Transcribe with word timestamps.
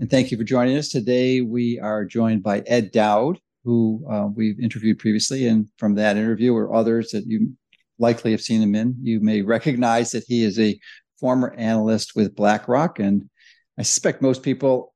and 0.00 0.08
thank 0.08 0.30
you 0.30 0.38
for 0.38 0.44
joining 0.44 0.78
us. 0.78 0.88
Today, 0.88 1.42
we 1.42 1.78
are 1.78 2.06
joined 2.06 2.42
by 2.42 2.60
Ed 2.60 2.90
Dowd, 2.90 3.38
who 3.64 4.02
uh, 4.10 4.28
we've 4.34 4.58
interviewed 4.58 4.98
previously. 4.98 5.46
And 5.46 5.68
from 5.76 5.94
that 5.96 6.16
interview 6.16 6.54
or 6.54 6.74
others 6.74 7.10
that 7.10 7.26
you 7.26 7.52
likely 7.98 8.30
have 8.30 8.40
seen 8.40 8.62
him 8.62 8.74
in, 8.74 8.96
you 9.02 9.20
may 9.20 9.42
recognize 9.42 10.12
that 10.12 10.24
he 10.26 10.42
is 10.42 10.58
a 10.58 10.80
former 11.18 11.52
analyst 11.52 12.16
with 12.16 12.34
BlackRock. 12.34 12.98
And 12.98 13.28
I 13.78 13.82
suspect 13.82 14.22
most 14.22 14.42
people 14.42 14.94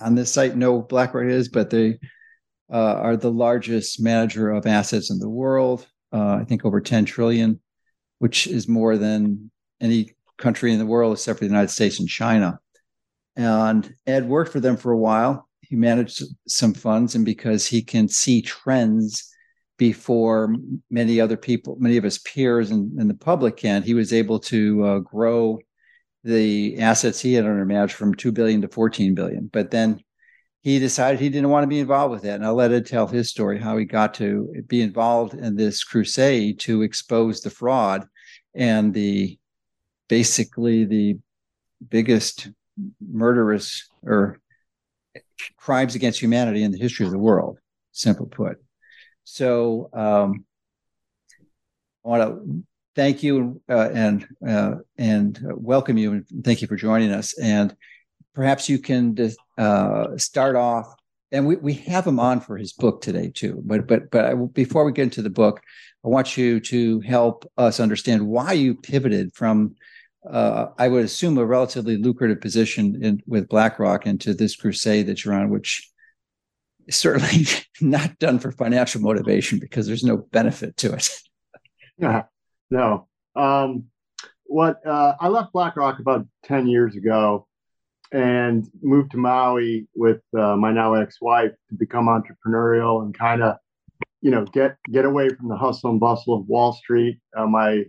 on 0.00 0.14
this 0.14 0.32
site 0.32 0.56
know 0.56 0.80
BlackRock 0.80 1.26
is, 1.26 1.50
but 1.50 1.68
they 1.68 1.98
uh, 2.72 2.94
are 2.94 3.18
the 3.18 3.30
largest 3.30 4.00
manager 4.00 4.50
of 4.50 4.66
assets 4.66 5.10
in 5.10 5.18
the 5.18 5.28
world. 5.28 5.86
Uh, 6.14 6.36
I 6.40 6.44
think 6.44 6.64
over 6.64 6.80
10 6.80 7.04
trillion, 7.04 7.60
which 8.20 8.46
is 8.46 8.68
more 8.68 8.96
than 8.96 9.50
any 9.82 10.14
country 10.38 10.72
in 10.72 10.78
the 10.78 10.86
world 10.86 11.12
except 11.12 11.40
for 11.40 11.44
the 11.44 11.50
United 11.50 11.70
States 11.70 12.00
and 12.00 12.08
China. 12.08 12.58
And 13.36 13.92
Ed 14.06 14.28
worked 14.28 14.52
for 14.52 14.60
them 14.60 14.76
for 14.76 14.92
a 14.92 14.98
while. 14.98 15.48
He 15.60 15.76
managed 15.76 16.22
some 16.46 16.74
funds, 16.74 17.14
and 17.14 17.24
because 17.24 17.66
he 17.66 17.82
can 17.82 18.08
see 18.08 18.42
trends 18.42 19.30
before 19.76 20.54
many 20.90 21.20
other 21.20 21.36
people, 21.36 21.76
many 21.80 21.96
of 21.96 22.04
his 22.04 22.18
peers 22.18 22.70
and, 22.70 22.98
and 22.98 23.10
the 23.10 23.14
public 23.14 23.56
can, 23.56 23.82
he 23.82 23.94
was 23.94 24.12
able 24.12 24.38
to 24.38 24.84
uh, 24.84 24.98
grow 25.00 25.58
the 26.22 26.78
assets 26.80 27.20
he 27.20 27.34
had 27.34 27.44
under 27.44 27.64
management 27.64 27.92
from 27.92 28.14
2 28.14 28.32
billion 28.32 28.62
to 28.62 28.68
14 28.68 29.14
billion. 29.14 29.50
But 29.52 29.70
then 29.70 30.00
he 30.62 30.78
decided 30.78 31.20
he 31.20 31.28
didn't 31.28 31.50
want 31.50 31.64
to 31.64 31.68
be 31.68 31.80
involved 31.80 32.12
with 32.12 32.22
that. 32.22 32.36
And 32.36 32.46
I'll 32.46 32.54
let 32.54 32.72
Ed 32.72 32.86
tell 32.86 33.06
his 33.06 33.28
story, 33.28 33.60
how 33.60 33.76
he 33.76 33.84
got 33.84 34.14
to 34.14 34.50
be 34.66 34.80
involved 34.80 35.34
in 35.34 35.56
this 35.56 35.84
crusade 35.84 36.60
to 36.60 36.82
expose 36.82 37.42
the 37.42 37.50
fraud 37.50 38.06
and 38.54 38.94
the 38.94 39.38
basically 40.08 40.84
the 40.86 41.18
biggest 41.86 42.48
murderous 43.00 43.88
or 44.02 44.40
crimes 45.56 45.94
against 45.94 46.20
humanity 46.20 46.62
in 46.62 46.72
the 46.72 46.78
history 46.78 47.06
of 47.06 47.12
the 47.12 47.18
world, 47.18 47.58
simple 47.92 48.26
put. 48.26 48.56
So 49.24 49.88
um, 49.92 50.44
I 52.04 52.08
want 52.08 52.22
to 52.22 52.64
thank 52.94 53.22
you 53.22 53.60
uh, 53.68 53.90
and 53.92 54.26
uh, 54.46 54.74
and 54.98 55.38
welcome 55.54 55.96
you 55.96 56.12
and 56.12 56.44
thank 56.44 56.62
you 56.62 56.68
for 56.68 56.76
joining 56.76 57.10
us. 57.10 57.36
And 57.38 57.74
perhaps 58.34 58.68
you 58.68 58.78
can 58.78 59.16
uh, 59.56 60.16
start 60.16 60.56
off. 60.56 60.94
And 61.32 61.46
we, 61.46 61.56
we 61.56 61.72
have 61.72 62.06
him 62.06 62.20
on 62.20 62.40
for 62.40 62.56
his 62.56 62.72
book 62.72 63.02
today 63.02 63.30
too. 63.34 63.60
But 63.64 63.86
but 63.86 64.10
but 64.10 64.24
I, 64.24 64.34
before 64.34 64.84
we 64.84 64.92
get 64.92 65.04
into 65.04 65.22
the 65.22 65.30
book, 65.30 65.60
I 66.04 66.08
want 66.08 66.36
you 66.36 66.60
to 66.60 67.00
help 67.00 67.50
us 67.56 67.80
understand 67.80 68.26
why 68.26 68.52
you 68.52 68.74
pivoted 68.74 69.34
from 69.34 69.74
uh, 70.28 70.68
I 70.78 70.88
would 70.88 71.04
assume 71.04 71.38
a 71.38 71.44
relatively 71.44 71.96
lucrative 71.96 72.40
position 72.40 73.02
in, 73.02 73.22
with 73.26 73.48
BlackRock 73.48 74.06
into 74.06 74.34
this 74.34 74.56
crusade 74.56 75.06
that 75.06 75.24
you're 75.24 75.34
on, 75.34 75.50
which 75.50 75.90
is 76.86 76.96
certainly 76.96 77.46
not 77.80 78.18
done 78.18 78.38
for 78.38 78.50
financial 78.50 79.00
motivation 79.00 79.58
because 79.58 79.86
there's 79.86 80.04
no 80.04 80.16
benefit 80.16 80.76
to 80.78 80.94
it. 80.94 81.10
yeah, 81.98 82.22
no. 82.70 83.08
Um, 83.36 83.86
what 84.44 84.86
uh, 84.86 85.14
I 85.20 85.28
left 85.28 85.52
BlackRock 85.52 85.98
about 85.98 86.26
ten 86.44 86.66
years 86.68 86.96
ago 86.96 87.46
and 88.12 88.70
moved 88.80 89.10
to 89.10 89.16
Maui 89.16 89.88
with 89.94 90.20
uh, 90.38 90.56
my 90.56 90.72
now 90.72 90.94
ex-wife 90.94 91.52
to 91.68 91.74
become 91.74 92.06
entrepreneurial 92.06 93.02
and 93.02 93.16
kind 93.16 93.42
of, 93.42 93.56
you 94.20 94.30
know, 94.30 94.44
get 94.44 94.76
get 94.90 95.04
away 95.04 95.28
from 95.28 95.48
the 95.48 95.56
hustle 95.56 95.90
and 95.90 96.00
bustle 96.00 96.34
of 96.34 96.46
Wall 96.46 96.72
Street. 96.72 97.18
Uh, 97.36 97.46
my 97.46 97.84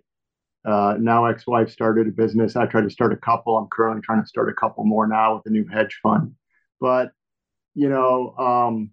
uh, 0.66 0.96
now 1.00 1.26
ex-wife 1.26 1.70
started 1.70 2.08
a 2.08 2.12
business. 2.12 2.56
I 2.56 2.66
tried 2.66 2.84
to 2.84 2.90
start 2.90 3.14
a 3.14 3.18
couple. 3.18 3.58
I'm 3.58 3.68
currently 3.72 4.02
trying 4.02 4.22
to 4.22 4.28
start 4.28 4.50
a 4.50 4.54
couple 4.54 4.84
more 4.84 5.08
now 5.08 5.36
with 5.36 5.46
a 5.46 5.50
new 5.50 5.68
hedge 5.68 6.00
fund. 6.02 6.34
But 6.80 7.12
you 7.76 7.90
know, 7.90 8.36
um, 8.38 8.92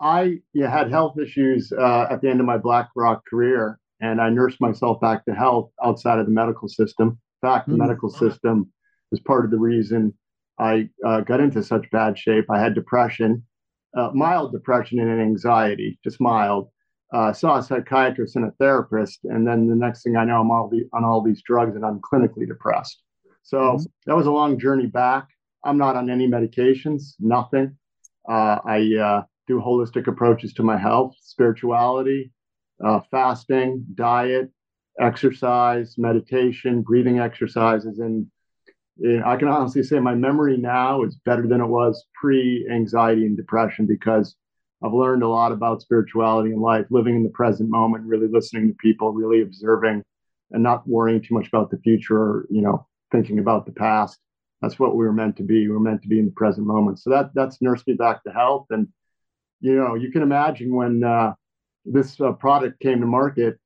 I 0.00 0.40
yeah, 0.52 0.70
had 0.70 0.90
health 0.90 1.18
issues 1.18 1.72
uh, 1.72 2.06
at 2.10 2.20
the 2.20 2.28
end 2.28 2.40
of 2.40 2.46
my 2.46 2.58
BlackRock 2.58 3.24
career, 3.26 3.78
and 4.00 4.20
I 4.20 4.30
nursed 4.30 4.60
myself 4.60 5.00
back 5.00 5.24
to 5.26 5.34
health 5.34 5.70
outside 5.82 6.18
of 6.18 6.26
the 6.26 6.32
medical 6.32 6.68
system. 6.68 7.08
In 7.42 7.48
fact, 7.48 7.66
the 7.66 7.74
mm-hmm. 7.74 7.82
medical 7.82 8.10
system 8.10 8.72
was 9.10 9.20
part 9.20 9.44
of 9.44 9.50
the 9.50 9.58
reason 9.58 10.14
I 10.58 10.88
uh, 11.04 11.20
got 11.20 11.40
into 11.40 11.62
such 11.62 11.90
bad 11.90 12.18
shape. 12.18 12.46
I 12.50 12.60
had 12.60 12.74
depression, 12.74 13.44
uh, 13.96 14.10
mild 14.14 14.52
depression 14.52 14.98
and 14.98 15.20
anxiety, 15.20 15.98
just 16.02 16.20
mild 16.20 16.70
uh, 17.12 17.32
saw 17.32 17.58
a 17.58 17.62
psychiatrist 17.62 18.36
and 18.36 18.46
a 18.46 18.50
therapist, 18.52 19.20
and 19.24 19.46
then 19.46 19.68
the 19.68 19.76
next 19.76 20.02
thing 20.02 20.16
I 20.16 20.24
know, 20.24 20.40
I'm 20.40 20.50
all 20.50 20.68
the, 20.68 20.88
on 20.92 21.04
all 21.04 21.22
these 21.22 21.42
drugs 21.42 21.76
and 21.76 21.84
I'm 21.84 22.00
clinically 22.00 22.46
depressed. 22.46 23.02
So 23.42 23.58
mm-hmm. 23.58 23.82
that 24.06 24.16
was 24.16 24.26
a 24.26 24.32
long 24.32 24.58
journey 24.58 24.86
back. 24.86 25.28
I'm 25.64 25.78
not 25.78 25.96
on 25.96 26.10
any 26.10 26.26
medications, 26.26 27.14
nothing. 27.20 27.76
Uh, 28.28 28.58
I 28.64 28.94
uh, 28.96 29.22
do 29.46 29.60
holistic 29.60 30.06
approaches 30.06 30.54
to 30.54 30.62
my 30.62 30.78
health, 30.78 31.14
spirituality, 31.20 32.32
uh, 32.84 33.00
fasting, 33.10 33.84
diet, 33.94 34.50
exercise, 34.98 35.96
meditation, 35.98 36.82
breathing 36.82 37.18
exercises, 37.18 37.98
and 37.98 38.26
I 39.24 39.36
can 39.36 39.48
honestly 39.48 39.82
say 39.82 39.98
my 40.00 40.14
memory 40.14 40.56
now 40.56 41.02
is 41.02 41.16
better 41.24 41.46
than 41.46 41.60
it 41.60 41.66
was 41.66 42.04
pre 42.14 42.68
anxiety 42.70 43.24
and 43.24 43.36
depression 43.36 43.86
because 43.86 44.36
I've 44.84 44.92
learned 44.92 45.22
a 45.22 45.28
lot 45.28 45.52
about 45.52 45.80
spirituality 45.80 46.50
and 46.50 46.60
life, 46.60 46.86
living 46.90 47.14
in 47.14 47.22
the 47.22 47.28
present 47.30 47.70
moment, 47.70 48.04
really 48.04 48.26
listening 48.26 48.68
to 48.68 48.74
people, 48.74 49.12
really 49.12 49.42
observing, 49.42 50.02
and 50.50 50.62
not 50.62 50.86
worrying 50.88 51.22
too 51.22 51.34
much 51.34 51.48
about 51.48 51.70
the 51.70 51.78
future 51.78 52.16
or 52.16 52.46
you 52.50 52.62
know 52.62 52.86
thinking 53.10 53.38
about 53.38 53.66
the 53.66 53.72
past. 53.72 54.18
That's 54.60 54.78
what 54.78 54.96
we 54.96 55.04
were 55.04 55.12
meant 55.12 55.36
to 55.36 55.42
be. 55.42 55.66
We 55.66 55.72
were 55.72 55.80
meant 55.80 56.02
to 56.02 56.08
be 56.08 56.18
in 56.18 56.26
the 56.26 56.32
present 56.32 56.66
moment. 56.66 56.98
So 56.98 57.10
that 57.10 57.30
that's 57.34 57.62
nursed 57.62 57.86
me 57.86 57.94
back 57.94 58.24
to 58.24 58.32
health. 58.32 58.66
And 58.70 58.88
you 59.60 59.76
know, 59.76 59.94
you 59.94 60.10
can 60.10 60.22
imagine 60.22 60.74
when 60.74 61.04
uh, 61.04 61.34
this 61.84 62.20
uh, 62.20 62.32
product 62.32 62.80
came 62.80 63.00
to 63.00 63.06
market, 63.06 63.58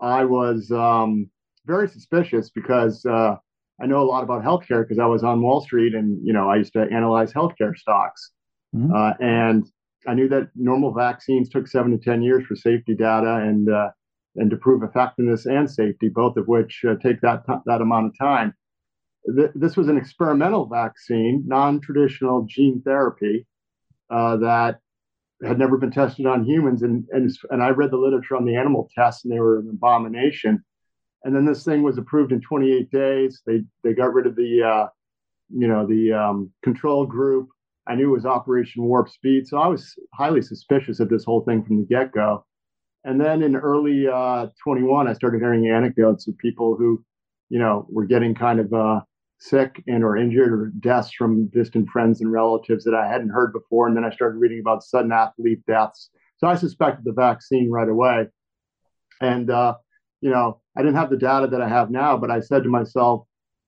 I 0.00 0.24
was 0.24 0.70
um, 0.70 1.30
very 1.66 1.88
suspicious 1.88 2.50
because 2.50 3.04
uh, 3.06 3.36
I 3.80 3.86
know 3.86 4.02
a 4.02 4.04
lot 4.04 4.22
about 4.22 4.42
healthcare 4.42 4.82
because 4.82 4.98
I 4.98 5.06
was 5.06 5.24
on 5.24 5.40
Wall 5.40 5.62
Street 5.62 5.94
and 5.94 6.18
you 6.26 6.32
know 6.34 6.50
I 6.50 6.56
used 6.56 6.74
to 6.74 6.82
analyze 6.82 7.32
healthcare 7.32 7.76
stocks. 7.76 8.32
Mm-hmm. 8.74 8.92
Uh, 8.92 9.12
and 9.20 9.66
I 10.06 10.14
knew 10.14 10.28
that 10.28 10.50
normal 10.54 10.92
vaccines 10.92 11.48
took 11.48 11.66
seven 11.66 11.90
to 11.90 11.98
10 11.98 12.22
years 12.22 12.46
for 12.46 12.56
safety 12.56 12.94
data 12.94 13.36
and, 13.36 13.68
uh, 13.70 13.90
and 14.36 14.50
to 14.50 14.56
prove 14.56 14.82
effectiveness 14.82 15.46
and 15.46 15.70
safety, 15.70 16.08
both 16.08 16.36
of 16.36 16.46
which 16.46 16.84
uh, 16.88 16.94
take 17.02 17.20
that, 17.22 17.42
that 17.66 17.80
amount 17.80 18.06
of 18.06 18.18
time. 18.18 18.54
Th- 19.34 19.50
this 19.54 19.76
was 19.76 19.88
an 19.88 19.96
experimental 19.96 20.66
vaccine, 20.66 21.44
non 21.46 21.80
traditional 21.80 22.46
gene 22.48 22.80
therapy 22.82 23.46
uh, 24.10 24.36
that 24.36 24.78
had 25.44 25.58
never 25.58 25.76
been 25.76 25.90
tested 25.90 26.26
on 26.26 26.44
humans. 26.44 26.82
And, 26.82 27.04
and, 27.10 27.30
and 27.50 27.62
I 27.62 27.70
read 27.70 27.90
the 27.90 27.96
literature 27.96 28.36
on 28.36 28.44
the 28.44 28.56
animal 28.56 28.88
tests, 28.94 29.24
and 29.24 29.32
they 29.32 29.40
were 29.40 29.58
an 29.58 29.68
abomination. 29.70 30.64
And 31.24 31.34
then 31.34 31.44
this 31.44 31.64
thing 31.64 31.82
was 31.82 31.98
approved 31.98 32.32
in 32.32 32.40
28 32.40 32.90
days. 32.90 33.42
They, 33.44 33.62
they 33.82 33.92
got 33.92 34.14
rid 34.14 34.26
of 34.26 34.36
the, 34.36 34.62
uh, 34.62 34.86
you 35.50 35.66
know, 35.66 35.86
the 35.86 36.12
um, 36.12 36.52
control 36.62 37.06
group 37.06 37.48
I 37.88 37.94
knew 37.94 38.10
it 38.10 38.16
was 38.16 38.26
Operation 38.26 38.84
Warp 38.84 39.08
Speed. 39.08 39.46
So 39.46 39.58
I 39.58 39.66
was 39.66 39.94
highly 40.14 40.42
suspicious 40.42 41.00
of 41.00 41.08
this 41.08 41.24
whole 41.24 41.42
thing 41.44 41.64
from 41.64 41.78
the 41.78 41.86
get 41.86 42.12
go. 42.12 42.44
And 43.04 43.20
then 43.20 43.42
in 43.42 43.56
early 43.56 44.06
uh, 44.06 44.48
21, 44.62 45.08
I 45.08 45.14
started 45.14 45.40
hearing 45.40 45.68
anecdotes 45.68 46.28
of 46.28 46.36
people 46.36 46.76
who, 46.76 47.02
you 47.48 47.58
know, 47.58 47.86
were 47.88 48.04
getting 48.04 48.34
kind 48.34 48.60
of 48.60 48.72
uh, 48.72 49.00
sick 49.38 49.82
and 49.86 50.04
or 50.04 50.16
injured 50.16 50.52
or 50.52 50.72
deaths 50.80 51.12
from 51.16 51.46
distant 51.48 51.88
friends 51.88 52.20
and 52.20 52.30
relatives 52.30 52.84
that 52.84 52.94
I 52.94 53.08
hadn't 53.10 53.30
heard 53.30 53.52
before. 53.52 53.86
And 53.86 53.96
then 53.96 54.04
I 54.04 54.10
started 54.10 54.38
reading 54.38 54.60
about 54.60 54.82
sudden 54.82 55.12
athlete 55.12 55.64
deaths. 55.66 56.10
So 56.36 56.46
I 56.46 56.56
suspected 56.56 57.04
the 57.04 57.12
vaccine 57.12 57.70
right 57.70 57.88
away. 57.88 58.26
And, 59.20 59.50
uh, 59.50 59.76
you 60.20 60.30
know, 60.30 60.60
I 60.76 60.82
didn't 60.82 60.96
have 60.96 61.10
the 61.10 61.16
data 61.16 61.46
that 61.46 61.62
I 61.62 61.68
have 61.68 61.90
now, 61.90 62.16
but 62.16 62.30
I 62.30 62.40
said 62.40 62.64
to 62.64 62.68
myself, 62.68 63.24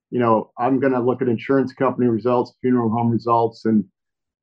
you 0.09 0.19
know, 0.19 0.51
I'm 0.59 0.79
going 0.79 0.93
to 0.93 0.99
look 0.99 1.21
at 1.21 1.29
insurance 1.29 1.73
company 1.73 2.07
results, 2.07 2.53
funeral 2.61 2.89
home 2.89 3.09
results, 3.09 3.65
and 3.65 3.85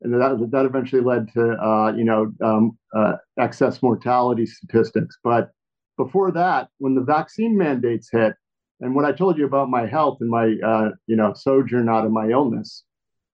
and 0.02 0.14
that 0.14 0.50
that 0.52 0.64
eventually 0.64 1.02
led 1.02 1.32
to 1.32 1.52
uh, 1.52 1.92
you 1.96 2.04
know 2.04 2.32
um, 2.44 2.78
uh, 2.94 3.14
excess 3.38 3.82
mortality 3.82 4.46
statistics. 4.46 5.16
But 5.22 5.50
before 5.96 6.30
that, 6.32 6.68
when 6.78 6.94
the 6.94 7.02
vaccine 7.02 7.56
mandates 7.56 8.08
hit, 8.10 8.34
and 8.80 8.94
what 8.94 9.04
I 9.04 9.12
told 9.12 9.38
you 9.38 9.44
about 9.44 9.68
my 9.68 9.86
health 9.86 10.18
and 10.20 10.30
my 10.30 10.54
uh, 10.64 10.90
you 11.06 11.16
know 11.16 11.32
sojourn 11.34 11.88
out 11.88 12.04
of 12.04 12.12
my 12.12 12.28
illness, 12.28 12.84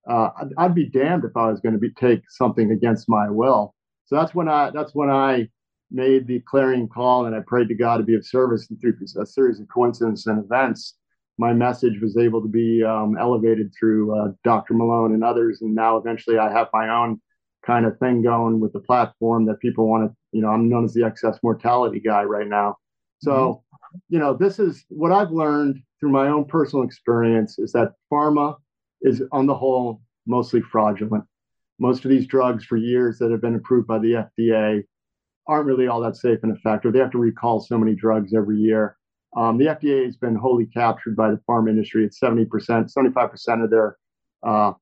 uh, 0.08 0.31
I'd, 0.40 0.49
I'd, 0.58 0.75
be 0.75 0.88
damned 0.88 1.25
if 1.25 1.37
I 1.37 1.50
was 1.50 1.61
going 1.61 1.75
to 1.75 1.78
be 1.78 1.90
take 1.90 2.22
something 2.31 2.70
against 2.70 3.08
my 3.08 3.28
will. 3.28 3.75
So 4.06 4.16
that's 4.16 4.34
when 4.34 4.49
I 4.49 4.70
that's 4.70 4.94
when 4.94 5.11
I 5.11 5.49
made 5.90 6.26
the 6.26 6.40
clarion 6.40 6.88
call 6.88 7.26
and 7.26 7.37
I 7.37 7.40
prayed 7.46 7.69
to 7.69 7.75
God 7.75 7.99
to 7.99 8.02
be 8.02 8.14
of 8.14 8.26
service. 8.26 8.69
And 8.69 8.81
through 8.81 8.94
a 9.20 9.26
series 9.26 9.61
of 9.61 9.69
coincidences 9.69 10.26
and 10.26 10.43
events, 10.43 10.96
my 11.39 11.53
message 11.53 12.01
was 12.01 12.17
able 12.17 12.41
to 12.41 12.49
be 12.49 12.83
um, 12.83 13.17
elevated 13.19 13.73
through 13.79 14.17
uh, 14.17 14.29
Dr. 14.45 14.75
Malone 14.75 15.15
and 15.15 15.25
others. 15.25 15.63
And 15.63 15.75
now 15.75 15.97
eventually 15.97 16.39
I 16.39 16.53
have 16.53 16.69
my 16.73 16.89
own 16.89 17.21
kind 17.67 17.87
of 17.87 17.99
thing 17.99 18.23
going 18.23 18.61
with 18.61 18.73
the 18.73 18.81
platform 18.81 19.47
that 19.47 19.61
people 19.61 19.89
want 19.89 20.09
to, 20.09 20.17
you 20.33 20.43
know, 20.43 20.49
I'm 20.49 20.69
known 20.69 20.85
as 20.85 20.95
the 20.95 21.05
excess 21.05 21.39
mortality 21.43 21.99
guy 21.99 22.23
right 22.23 22.47
now. 22.47 22.77
So, 23.19 23.33
mm-hmm. 23.33 23.99
you 24.11 24.19
know, 24.19 24.35
this 24.35 24.59
is 24.59 24.85
what 24.89 25.13
I've 25.13 25.31
learned 25.31 25.81
through 25.99 26.13
my 26.13 26.29
own 26.29 26.45
personal 26.45 26.85
experience 26.85 27.59
is 27.59 27.73
that 27.73 27.93
pharma 28.13 28.57
is 29.03 29.23
on 29.33 29.47
the 29.47 29.55
whole 29.55 30.03
mostly 30.27 30.61
fraudulent. 30.61 31.25
Most 31.79 32.05
of 32.05 32.11
these 32.11 32.27
drugs 32.27 32.65
for 32.65 32.77
years 32.77 33.19
that 33.19 33.31
have 33.31 33.41
been 33.41 33.57
approved 33.57 33.89
by 33.89 33.99
the 33.99 34.29
FDA 34.39 34.85
aren't 35.47 35.67
really 35.67 35.89
all 35.89 36.01
that 36.01 36.17
safe 36.17 36.39
and 36.43 36.57
effective. 36.57 36.93
They 36.93 37.01
have 37.01 37.11
to 37.11 37.19
recall 37.19 37.61
so 37.61 37.77
many 37.77 37.95
drugs 37.95 38.35
every 38.35 38.59
year. 38.59 38.97
Um, 39.37 39.59
the 39.59 39.67
FDA 39.67 40.05
has 40.05 40.17
been 40.17 40.37
wholly 40.37 40.67
captured 40.67 41.17
by 41.17 41.31
the 41.31 41.41
pharma 41.49 41.71
industry. 41.71 42.05
It's 42.05 42.21
70%, 42.21 42.47
75% 42.49 43.65
of 43.65 43.71
their 43.71 43.97
uh, 44.43 44.73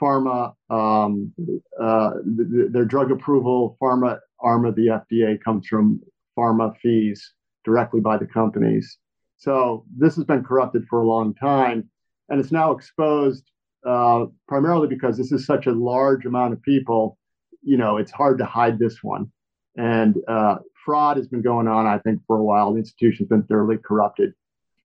pharma, 0.00 0.54
um, 0.70 1.32
uh, 1.80 2.12
th- 2.36 2.70
their 2.70 2.84
drug 2.84 3.10
approval, 3.10 3.76
pharma 3.80 4.18
arm 4.40 4.64
of 4.64 4.74
the 4.76 4.86
FDA 4.88 5.42
comes 5.42 5.66
from 5.66 6.00
pharma 6.38 6.76
fees 6.78 7.32
directly 7.64 8.00
by 8.00 8.16
the 8.16 8.26
companies. 8.26 8.98
So 9.38 9.84
this 9.96 10.14
has 10.16 10.24
been 10.24 10.44
corrupted 10.44 10.86
for 10.88 11.00
a 11.00 11.06
long 11.06 11.34
time, 11.34 11.88
and 12.28 12.40
it's 12.40 12.52
now 12.52 12.72
exposed 12.72 13.50
uh, 13.86 14.26
primarily 14.48 14.88
because 14.88 15.16
this 15.16 15.32
is 15.32 15.46
such 15.46 15.66
a 15.66 15.72
large 15.72 16.26
amount 16.26 16.52
of 16.52 16.62
people. 16.62 17.18
You 17.62 17.76
know, 17.76 17.96
it's 17.96 18.12
hard 18.12 18.38
to 18.38 18.44
hide 18.44 18.78
this 18.78 19.02
one. 19.02 19.30
And 19.76 20.16
uh, 20.28 20.56
fraud 20.86 21.18
has 21.18 21.28
been 21.28 21.42
going 21.42 21.68
on, 21.68 21.86
I 21.86 21.98
think, 21.98 22.20
for 22.26 22.38
a 22.38 22.44
while. 22.44 22.72
The 22.72 22.78
institution's 22.78 23.28
been 23.28 23.42
thoroughly 23.42 23.76
corrupted. 23.76 24.32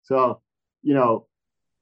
So, 0.04 0.42
you 0.82 0.96
know, 0.96 1.28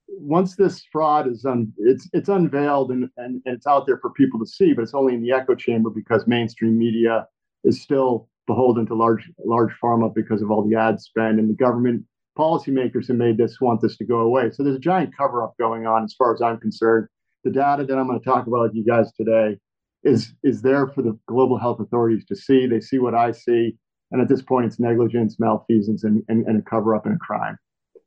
once 0.08 0.56
this 0.56 0.84
fraud 0.92 1.28
is 1.28 1.46
un, 1.46 1.74
it's 1.78 2.10
it's 2.14 2.30
unveiled 2.30 2.92
and, 2.92 3.10
and, 3.18 3.42
and 3.46 3.56
it's 3.56 3.66
out 3.66 3.88
there 3.88 3.98
for 4.00 4.12
people 4.12 4.40
to 4.40 4.46
see, 4.46 4.74
but 4.74 4.82
it's 4.82 4.94
only 4.94 5.16
in 5.16 5.24
the 5.24 5.32
echo 5.32 5.56
chamber 5.56 5.90
because 5.90 6.28
mainstream 6.28 6.78
media 6.78 7.28
is 7.64 7.82
still 7.82 8.28
beholden 8.46 8.86
to 8.88 8.96
large 8.96 9.32
large 9.46 9.72
pharma 9.82 10.14
because 10.14 10.42
of 10.42 10.52
all 10.52 10.68
the 10.68 10.76
ad 10.76 11.00
spend 11.00 11.40
and 11.40 11.50
the 11.50 11.54
government 11.54 12.04
policymakers 12.38 13.08
have 13.08 13.18
made 13.18 13.38
this 13.38 13.62
want 13.62 13.82
this 13.82 13.98
to 13.98 14.06
go 14.06 14.20
away. 14.20 14.50
So 14.52 14.64
there's 14.64 14.76
a 14.76 14.80
giant 14.80 15.16
cover 15.16 15.44
up 15.44 15.54
going 15.58 15.86
on 15.86 16.04
as 16.04 16.16
far 16.18 16.34
as 16.34 16.42
I'm 16.42 16.60
concerned. 16.60 17.08
The 17.44 17.52
data 17.52 17.86
that 17.86 17.98
I'm 17.98 18.08
going 18.08 18.20
to 18.20 18.26
talk 18.26 18.48
about 18.48 18.62
with 18.62 18.76
you 18.76 18.86
guys 18.86 19.12
today 19.14 19.58
is 20.04 20.34
is 20.44 20.62
there 20.62 20.88
for 20.88 21.02
the 21.02 21.18
global 21.28 21.58
health 21.58 21.80
authorities 21.80 22.26
to 22.26 22.36
see. 22.36 22.66
They 22.66 22.82
see 22.82 23.00
what 23.00 23.16
I 23.16 23.32
see, 23.32 23.78
and 24.12 24.22
at 24.22 24.28
this 24.28 24.42
point, 24.42 24.66
it's 24.66 24.80
negligence, 24.80 25.40
malfeasance, 25.40 26.04
and, 26.04 26.24
and, 26.30 26.46
and 26.48 26.60
a 26.60 26.70
cover 26.70 26.96
up 26.96 27.06
and 27.06 27.16
a 27.16 27.20
crime. 27.20 27.58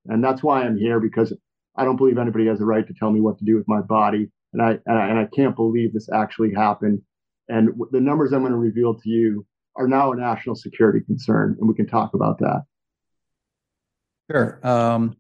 And 0.07 0.23
that's 0.23 0.43
why 0.43 0.63
I'm 0.63 0.77
here 0.77 0.99
because 0.99 1.33
I 1.77 1.85
don't 1.85 1.97
believe 1.97 2.19
anybody 2.19 2.47
has 2.47 2.61
a 2.61 2.65
right 2.65 2.87
to 2.87 2.95
tell 2.95 3.11
me 3.11 3.21
what 3.21 3.39
to 3.39 3.45
do 3.45 3.57
with 3.57 3.69
my 3.69 3.81
body, 3.81 4.31
and 4.53 4.61
I 4.61 4.79
and 4.87 4.99
I, 4.99 5.09
and 5.09 5.19
I 5.19 5.27
can't 5.35 5.57
believe 5.57 5.93
this 5.93 6.09
actually 6.13 6.53
happened. 6.53 7.01
And 7.49 7.71
the 7.91 8.01
numbers 8.01 8.33
I'm 8.33 8.41
going 8.41 8.53
to 8.53 8.59
reveal 8.59 8.95
to 8.95 9.09
you 9.09 9.47
are 9.77 9.89
now 9.89 10.13
a 10.13 10.17
national 10.17 10.57
security 10.57 11.01
concern, 11.01 11.57
and 11.59 11.69
we 11.69 11.75
can 11.75 11.87
talk 11.87 12.15
about 12.15 12.39
that. 12.41 12.63
Sure. 14.31 14.61
Um, 14.67 15.17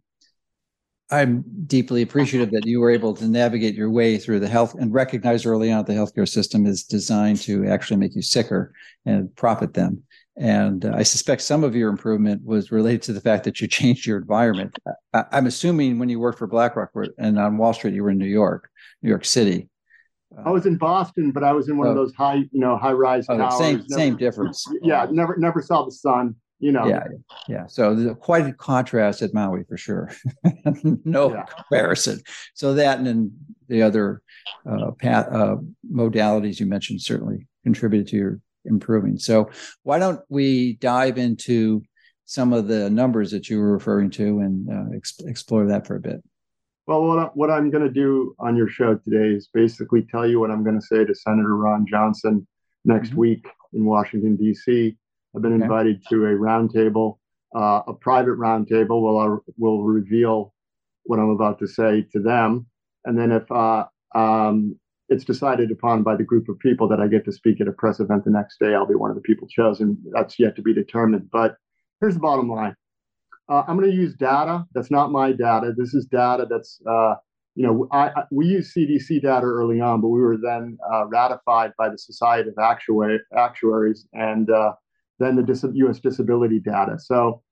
I'm 1.11 1.45
deeply 1.67 2.01
appreciative 2.01 2.51
that 2.53 2.65
you 2.65 2.81
were 2.81 2.91
able 2.91 3.15
to 3.15 3.29
navigate 3.29 3.75
your 3.75 3.91
way 3.91 4.17
through 4.17 4.41
the 4.41 4.49
health 4.49 4.75
and 4.75 4.95
recognize 4.95 5.45
early 5.45 5.71
on 5.71 5.85
that 5.85 5.87
the 5.87 5.99
healthcare 5.99 6.29
system 6.29 6.65
is 6.65 6.85
designed 6.85 7.41
to 7.43 7.67
actually 7.67 7.99
make 7.99 8.15
you 8.15 8.23
sicker 8.23 8.73
and 9.05 9.35
profit 9.37 9.75
them. 9.75 10.03
And 10.37 10.85
uh, 10.87 10.95
I 10.97 11.03
suspect 11.03 11.43
some 11.43 11.63
of 11.63 11.77
your 11.77 11.91
improvement 11.91 12.43
was 12.45 12.73
related 12.73 13.03
to 13.03 13.13
the 13.13 13.21
fact 13.21 13.45
that 13.45 13.61
you 13.61 13.69
changed 13.69 14.07
your 14.07 14.19
environment. 14.19 14.79
I, 15.13 15.25
am 15.33 15.47
assuming 15.47 15.99
when 15.99 16.09
you 16.09 16.21
worked 16.21 16.39
for 16.39 16.47
BlackRock 16.47 16.91
and 17.19 17.39
on 17.39 17.59
Wall 17.59 17.75
Street, 17.75 17.95
you 17.95 18.03
were 18.03 18.11
in 18.11 18.19
New 18.19 18.27
York, 18.27 18.69
New 19.03 19.11
York 19.11 19.25
City. 19.25 19.69
I 20.45 20.51
was 20.51 20.65
in 20.65 20.79
Boston, 20.79 21.31
but 21.31 21.45
I 21.45 21.53
was 21.53 21.69
in 21.69 21.77
one 21.77 21.89
oh, 21.89 21.91
of 21.91 21.97
those 21.97 22.15
high, 22.15 22.37
you 22.37 22.49
know, 22.53 22.79
high 22.79 22.93
rise 22.93 23.27
oh, 23.29 23.37
towers. 23.37 23.59
Same, 23.59 23.77
never, 23.77 23.89
same 23.89 24.17
difference. 24.17 24.67
Yeah, 24.81 25.07
never, 25.11 25.37
never 25.37 25.61
saw 25.61 25.85
the 25.85 25.93
sun 25.93 26.37
you 26.63 26.71
know. 26.71 26.87
Yeah, 26.87 27.05
yeah. 27.49 27.67
So 27.67 27.95
there's 27.95 28.17
quite 28.21 28.47
a 28.47 28.53
contrast 28.53 29.21
at 29.21 29.35
Maui 29.35 29.65
for 29.69 29.77
sure. 29.77 30.11
no 31.05 31.35
yeah. 31.35 31.43
comparison. 31.43 32.23
So 32.55 32.75
that 32.75 32.99
and 32.99 33.07
then 33.07 33.33
the 33.69 33.83
other 33.83 34.23
uh, 34.65 34.93
path, 34.93 35.27
uh, 35.31 35.57
modalities 35.93 36.61
you 36.61 36.67
mentioned 36.67 37.03
certainly 37.03 37.49
contributed 37.65 38.07
to 38.09 38.17
your 38.17 38.41
improving. 38.65 39.19
So 39.19 39.51
why 39.83 39.99
don't 39.99 40.21
we 40.29 40.75
dive 40.75 41.19
into 41.19 41.83
some 42.25 42.53
of 42.53 42.69
the 42.69 42.89
numbers 42.89 43.31
that 43.33 43.49
you 43.51 43.59
were 43.59 43.73
referring 43.73 44.11
to 44.11 44.39
and 44.41 44.69
uh, 44.71 44.97
ex- 44.97 45.21
explore 45.21 45.67
that 45.67 45.87
for 45.87 45.97
a 45.97 46.01
bit? 46.01 46.23
Well, 46.87 47.05
what, 47.05 47.19
I, 47.19 47.25
what 47.35 47.51
I'm 47.51 47.71
going 47.71 47.85
to 47.85 47.93
do 47.93 48.35
on 48.39 48.57
your 48.57 48.69
show 48.69 48.95
today 48.97 49.37
is 49.37 49.49
basically 49.53 50.03
tell 50.03 50.27
you 50.27 50.41
what 50.41 50.51
I'm 50.51 50.65
going 50.65 50.81
to 50.81 50.87
say 50.87 51.05
to 51.05 51.15
Senator 51.15 51.57
Ron 51.57 51.87
Johnson 51.87 52.47
next 52.85 53.11
mm-hmm. 53.11 53.19
week 53.19 53.47
in 53.73 53.85
Washington, 53.85 54.37
D.C. 54.37 54.97
I've 55.35 55.43
been 55.43 55.55
okay. 55.55 55.63
invited 55.63 56.03
to 56.11 56.27
a 56.27 56.31
roundtable, 56.31 57.19
uh, 57.55 57.83
a 57.87 57.95
private 57.95 58.39
roundtable. 58.39 59.01
Will 59.01 59.19
I 59.19 59.37
will 59.57 59.85
reveal 59.85 60.53
what 61.05 61.19
I'm 61.19 61.31
about 61.31 61.59
to 61.61 61.67
say 61.67 62.07
to 62.13 62.21
them, 62.21 62.67
and 63.05 63.19
then 63.19 63.33
if 63.33 63.51
uh, 63.51 63.87
um, 64.15 64.79
it's 65.13 65.25
decided 65.25 65.71
upon 65.71 66.03
by 66.03 66.17
the 66.17 66.25
group 66.25 66.49
of 66.49 66.59
people 66.59 66.89
that 66.89 67.01
I 67.01 67.07
get 67.07 67.25
to 67.27 67.33
speak 67.33 67.61
at 67.61 67.69
a 67.69 67.73
press 67.73 68.01
event 68.01 68.25
the 68.25 68.31
next 68.31 68.59
day, 68.59 68.75
I'll 68.75 68.87
be 68.87 68.95
one 68.95 69.11
of 69.11 69.17
the 69.17 69.23
people 69.23 69.47
chosen. 69.47 69.99
That's 70.13 70.39
yet 70.39 70.57
to 70.57 70.63
be 70.63 70.73
determined. 70.73 71.29
But 71.31 71.57
here's 72.01 72.15
the 72.15 72.21
bottom 72.21 72.49
line: 72.49 72.75
uh, 73.49 73.63
I'm 73.69 73.77
going 73.79 73.91
to 73.91 73.97
use 73.97 74.15
data. 74.15 74.65
That's 74.75 74.91
not 74.91 75.13
my 75.13 75.33
data. 75.33 75.75
This 75.77 75.95
is 75.95 76.07
data 76.07 76.47
that's 76.49 76.81
uh, 76.89 77.15
you 77.55 77.67
know, 77.67 77.87
I, 77.93 78.09
I, 78.09 78.25
we 78.31 78.47
used 78.47 78.75
CDC 78.75 79.21
data 79.23 79.45
early 79.45 79.81
on, 79.81 80.01
but 80.01 80.09
we 80.09 80.23
were 80.23 80.39
then 80.39 80.79
uh, 80.91 81.07
ratified 81.07 81.73
by 81.77 81.91
the 81.91 81.99
Society 81.99 82.49
of 82.49 82.59
Actuaries, 82.59 84.07
and 84.15 84.51
uh, 84.51 84.73
than 85.19 85.37
the 85.37 85.43
dis- 85.43 85.65
U.S. 85.75 86.01
disability 86.01 86.61
data. 86.61 86.99
So, 86.99 87.43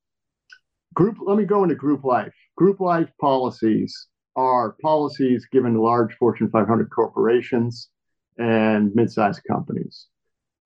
group. 0.95 1.17
Let 1.23 1.37
me 1.37 1.45
go 1.45 1.63
into 1.63 1.75
group 1.75 2.03
life. 2.03 2.33
Group 2.57 2.79
life 2.79 3.09
policies 3.19 4.07
are 4.35 4.75
policies 4.81 5.45
given 5.51 5.73
to 5.73 5.81
large 5.81 6.13
Fortune 6.15 6.49
500 6.49 6.89
corporations 6.89 7.89
and 8.37 8.93
mid-sized 8.95 9.41
companies. 9.49 10.07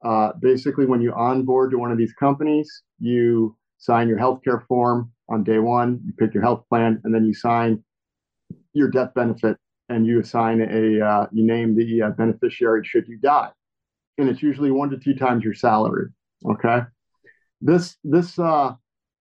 Uh, 0.03 0.31
basically, 0.39 0.85
when 0.85 1.01
you 1.01 1.11
onboard 1.13 1.71
to 1.71 1.77
one 1.77 1.91
of 1.91 1.97
these 1.97 2.13
companies, 2.13 2.83
you 2.99 3.55
sign 3.77 4.07
your 4.07 4.19
healthcare 4.19 4.65
form 4.67 5.11
on 5.29 5.43
day 5.43 5.59
one. 5.59 5.99
You 6.05 6.13
pick 6.13 6.33
your 6.33 6.43
health 6.43 6.63
plan, 6.69 7.01
and 7.03 7.13
then 7.13 7.25
you 7.25 7.33
sign 7.33 7.83
your 8.73 8.89
death 8.89 9.13
benefit, 9.15 9.57
and 9.89 10.05
you 10.05 10.19
assign 10.19 10.61
a 10.61 11.03
uh, 11.03 11.27
you 11.31 11.45
name 11.45 11.75
the 11.75 12.03
uh, 12.03 12.09
beneficiary 12.11 12.83
should 12.85 13.07
you 13.07 13.17
die, 13.17 13.49
and 14.17 14.29
it's 14.29 14.43
usually 14.43 14.71
one 14.71 14.89
to 14.91 14.97
two 14.97 15.15
times 15.15 15.43
your 15.43 15.55
salary. 15.55 16.09
Okay, 16.45 16.81
this 17.61 17.97
this 18.03 18.37
uh, 18.37 18.73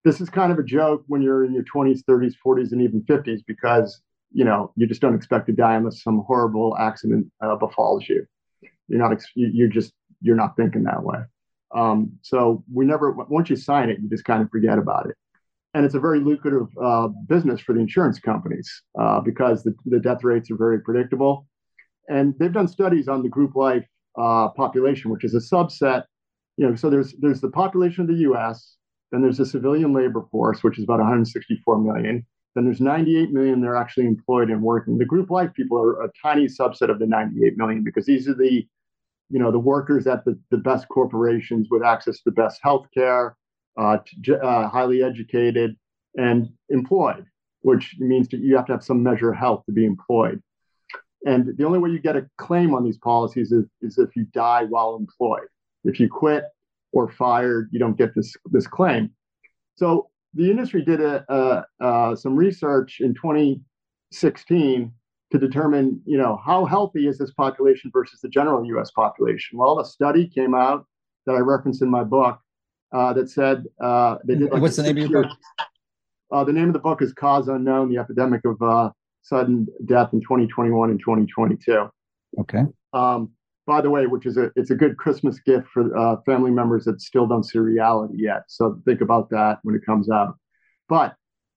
this 0.05 0.21
is 0.21 0.29
kind 0.29 0.53
of 0.53 0.59
a 0.59 0.65
joke 0.65 1.03
when 1.07 1.23
you're 1.23 1.45
in 1.45 1.55
your 1.55 1.65
20s, 1.65 2.01
30s, 2.09 2.35
40s, 2.45 2.73
and 2.73 2.83
even 2.83 3.03
50s 3.05 3.41
because 3.47 4.03
you 4.35 4.45
know 4.45 4.73
you 4.77 4.87
just 4.87 5.01
don't 5.01 5.15
expect 5.15 5.47
to 5.47 5.53
die 5.53 5.75
unless 5.75 6.03
some 6.03 6.23
horrible 6.27 6.77
accident 6.79 7.27
uh, 7.43 7.57
befalls 7.57 8.09
you. 8.09 8.27
You're 8.89 9.01
not 9.01 9.23
you're 9.35 9.69
just 9.69 9.93
you're 10.21 10.37
not 10.37 10.57
thinking 10.57 10.85
that 10.85 11.03
way. 11.03 11.19
Um, 11.75 12.13
so 12.23 12.65
we 12.73 12.85
never 12.85 13.13
once 13.13 13.49
you 13.49 13.57
sign 13.57 13.89
it, 13.89 13.99
you 14.01 14.09
just 14.09 14.25
kind 14.25 14.43
of 14.43 14.51
forget 14.51 14.79
about 14.79 15.09
it. 15.09 15.17
And 15.73 15.85
it's 15.85 15.95
a 15.95 16.01
very 16.01 16.21
lucrative 16.21 16.69
uh, 16.81 17.09
business 17.29 17.61
for 17.61 17.73
the 17.73 17.81
insurance 17.81 18.21
companies 18.21 18.83
uh, 18.97 19.21
because 19.21 19.65
the, 19.65 19.75
the 19.87 19.99
death 19.99 20.23
rates 20.23 20.49
are 20.53 20.57
very 20.57 20.81
predictable. 20.81 21.49
And 22.09 22.33
they've 22.39 22.53
done 22.53 22.69
studies 22.69 23.09
on 23.09 23.25
the 23.25 23.29
group 23.29 23.57
life 23.57 23.85
uh, 24.17 24.51
population, 24.51 25.11
which 25.11 25.25
is 25.25 25.35
a 25.35 25.39
subset 25.39 26.05
you 26.57 26.69
know, 26.69 26.75
so 26.75 26.91
there's 26.91 27.15
there's 27.19 27.41
the 27.41 27.51
population 27.51 28.03
of 28.03 28.09
the 28.09 28.23
U.S. 28.23 28.77
Then 29.11 29.23
there's 29.23 29.39
the 29.39 29.47
civilian 29.47 29.93
labor 29.93 30.25
force, 30.31 30.63
which 30.63 30.79
is 30.79 30.85
about 30.85 30.99
164 30.99 31.79
million. 31.79 32.27
Then 32.55 32.65
there's 32.65 32.81
98 32.81 33.33
million 33.33 33.61
they're 33.61 33.77
actually 33.77 34.07
employed 34.07 34.51
and 34.51 34.63
working. 34.63 34.97
The 34.97 35.05
group 35.05 35.31
life 35.31 35.53
people 35.55 35.79
are 35.79 36.05
a 36.05 36.11
tiny 36.23 36.47
subset 36.47 36.91
of 36.91 36.99
the 36.99 37.07
98 37.07 37.57
million 37.57 37.83
because 37.83 38.07
these 38.07 38.29
are 38.29 38.35
the, 38.35 38.67
you 39.31 39.39
know, 39.39 39.51
the 39.51 39.59
workers 39.59 40.07
at 40.07 40.25
the, 40.25 40.39
the 40.51 40.59
best 40.59 40.89
corporations 40.89 41.69
with 41.71 41.83
access 41.83 42.19
to 42.19 42.23
the 42.27 42.33
best 42.33 42.61
healthcare, 42.63 43.33
uh, 43.77 43.99
uh, 44.43 44.69
highly 44.69 45.03
educated, 45.03 45.77
and 46.17 46.49
employed, 46.69 47.27
which 47.63 47.97
means 47.99 48.29
that 48.29 48.41
you 48.41 48.57
have 48.57 48.67
to 48.67 48.73
have 48.73 48.85
some 48.85 49.03
measure 49.03 49.33
of 49.33 49.39
health 49.39 49.65
to 49.67 49.73
be 49.73 49.85
employed. 49.85 50.41
And 51.27 51.57
the 51.57 51.65
only 51.65 51.79
way 51.79 51.91
you 51.91 51.99
get 51.99 52.17
a 52.17 52.29
claim 52.39 52.75
on 52.75 52.85
these 52.85 52.99
policies 52.99 53.51
is, 53.51 53.65
is 53.81 53.99
if 53.99 54.15
you 54.15 54.27
die 54.33 54.65
while 54.65 54.97
employed. 54.97 55.49
If 55.83 55.99
you 55.99 56.09
quit 56.09 56.45
or 56.93 57.11
fired, 57.11 57.69
you 57.73 57.79
don't 57.79 57.99
get 57.99 58.15
this 58.15 58.35
this 58.51 58.67
claim. 58.67 59.11
So 59.77 60.09
the 60.35 60.51
industry 60.51 60.83
did 60.83 61.01
a, 61.01 61.65
a, 61.81 62.17
some 62.17 62.37
research 62.37 62.99
in 63.01 63.15
2016 63.15 64.93
to 65.33 65.39
determine, 65.39 66.01
you 66.05 66.19
know, 66.19 66.41
how 66.45 66.65
healthy 66.65 67.07
is 67.09 67.19
this 67.19 67.33
population 67.33 67.91
versus 67.93 68.21
the 68.21 68.29
general 68.29 68.65
U.S. 68.67 68.91
population. 68.91 69.59
Well, 69.59 69.81
a 69.81 69.85
study 69.85 70.29
came 70.29 70.55
out 70.55 70.87
that 71.27 71.33
I 71.33 71.39
referenced 71.39 71.83
in 71.83 71.91
my 71.91 72.05
book 72.05 72.39
uh, 72.93 73.13
that 73.15 73.31
said 73.31 73.65
uh, 73.83 74.17
they 74.25 74.37
did. 74.37 74.53
Like 74.53 74.63
What's 74.63 74.77
the 74.77 74.85
name 74.85 74.99
of 74.99 75.11
your 75.11 75.23
book? 75.25 75.33
Uh, 76.31 76.45
the 76.45 76.53
name 76.53 76.69
of 76.69 76.73
the 76.73 76.79
book 76.79 77.03
is 77.03 77.13
Cause 77.13 77.49
Unknown: 77.49 77.91
The 77.91 77.99
Epidemic 77.99 78.45
of 78.45 78.61
uh, 78.63 78.91
Sudden 79.23 79.67
Death 79.87 80.13
in 80.13 80.21
2021 80.21 80.91
and 80.91 81.01
2022. 81.01 81.89
Okay. 82.41 82.63
Um, 82.93 83.33
by 83.67 83.81
the 83.81 83.91
way, 83.91 84.07
which 84.07 84.27
is 84.27 84.37
a 84.37 84.51
it's 84.57 84.71
a 84.71 84.75
good 84.75 84.97
Christmas 84.97 85.41
gift 85.41 85.69
for 85.69 85.97
uh, 85.97 86.17
family 86.27 86.51
members 86.51 86.85
that 86.85 87.01
still 87.01 87.27
don't 87.27 87.45
see 87.45 87.59
reality 87.59 88.15
yet. 88.19 88.43
So 88.49 88.81
think 88.85 89.01
about 89.01 89.31
that 89.31 89.59
when 89.63 89.75
it 89.75 89.85
comes 89.85 90.11
out. 90.11 90.37
But 90.89 91.15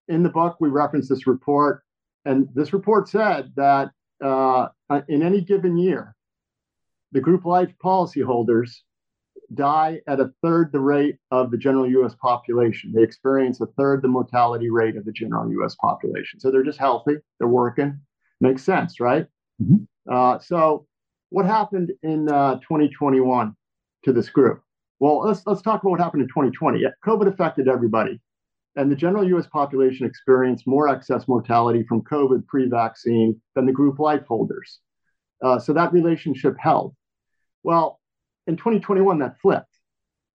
in 0.07 0.23
the 0.23 0.29
book, 0.29 0.57
we 0.59 0.69
reference 0.69 1.09
this 1.09 1.27
report, 1.27 1.83
and 2.25 2.47
this 2.53 2.71
report 2.71 3.09
said 3.09 3.51
that 3.55 3.91
uh, 4.23 4.67
in 5.07 5.21
any 5.21 5.41
given 5.41 5.77
year, 5.77 6.15
the 7.11 7.21
group 7.21 7.45
life 7.45 7.73
policyholders 7.83 8.71
die 9.53 10.01
at 10.07 10.19
a 10.19 10.31
third 10.41 10.71
the 10.71 10.79
rate 10.79 11.17
of 11.31 11.51
the 11.51 11.57
general 11.57 11.87
U.S. 11.89 12.15
population. 12.21 12.91
They 12.93 13.03
experience 13.03 13.61
a 13.61 13.65
third 13.77 14.01
the 14.01 14.07
mortality 14.07 14.69
rate 14.69 14.97
of 14.97 15.05
the 15.05 15.11
general 15.11 15.49
U.S. 15.51 15.75
population. 15.75 16.39
So 16.39 16.51
they're 16.51 16.63
just 16.63 16.79
healthy, 16.79 17.15
they're 17.39 17.47
working. 17.47 17.99
Makes 18.39 18.63
sense, 18.63 18.99
right? 18.99 19.25
Mm-hmm. 19.61 19.83
Uh, 20.13 20.39
so 20.39 20.85
what 21.29 21.45
happened 21.45 21.91
in 22.03 22.29
uh, 22.29 22.55
2021 22.55 23.55
to 24.05 24.13
this 24.13 24.29
group? 24.29 24.61
Well, 24.99 25.19
let's 25.19 25.45
let's 25.45 25.61
talk 25.61 25.81
about 25.81 25.91
what 25.91 25.99
happened 25.99 26.23
in 26.23 26.29
2020. 26.29 26.83
COVID 27.05 27.27
affected 27.27 27.67
everybody, 27.67 28.19
and 28.75 28.91
the 28.91 28.95
general 28.95 29.27
U.S. 29.29 29.47
population 29.47 30.05
experienced 30.05 30.65
more 30.65 30.87
excess 30.87 31.27
mortality 31.27 31.83
from 31.87 32.01
COVID 32.01 32.47
pre-vaccine 32.47 33.39
than 33.55 33.65
the 33.65 33.71
group 33.71 33.99
life 33.99 34.25
holders. 34.27 34.79
Uh, 35.43 35.59
so 35.59 35.73
that 35.73 35.93
relationship 35.93 36.55
held. 36.59 36.95
Well, 37.61 37.99
in 38.47 38.57
2021, 38.57 39.19
that 39.19 39.39
flipped. 39.39 39.67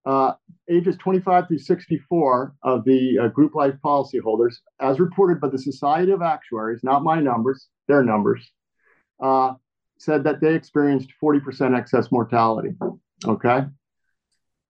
Uh, 0.05 0.33
ages 0.69 0.97
25 0.97 1.47
through 1.47 1.57
64 1.57 2.55
of 2.63 2.83
the 2.83 3.19
uh, 3.19 3.27
group 3.29 3.55
life 3.55 3.75
policyholders, 3.83 4.55
as 4.81 4.99
reported 4.99 5.39
by 5.39 5.47
the 5.47 5.57
Society 5.57 6.11
of 6.11 6.21
Actuaries, 6.21 6.83
not 6.83 7.03
my 7.03 7.19
numbers, 7.19 7.67
their 7.87 8.03
numbers, 8.03 8.51
uh, 9.21 9.53
said 10.03 10.23
that 10.25 10.41
they 10.41 10.53
experienced 10.53 11.13
40% 11.21 11.77
excess 11.77 12.11
mortality. 12.11 12.71
Okay. 13.25 13.61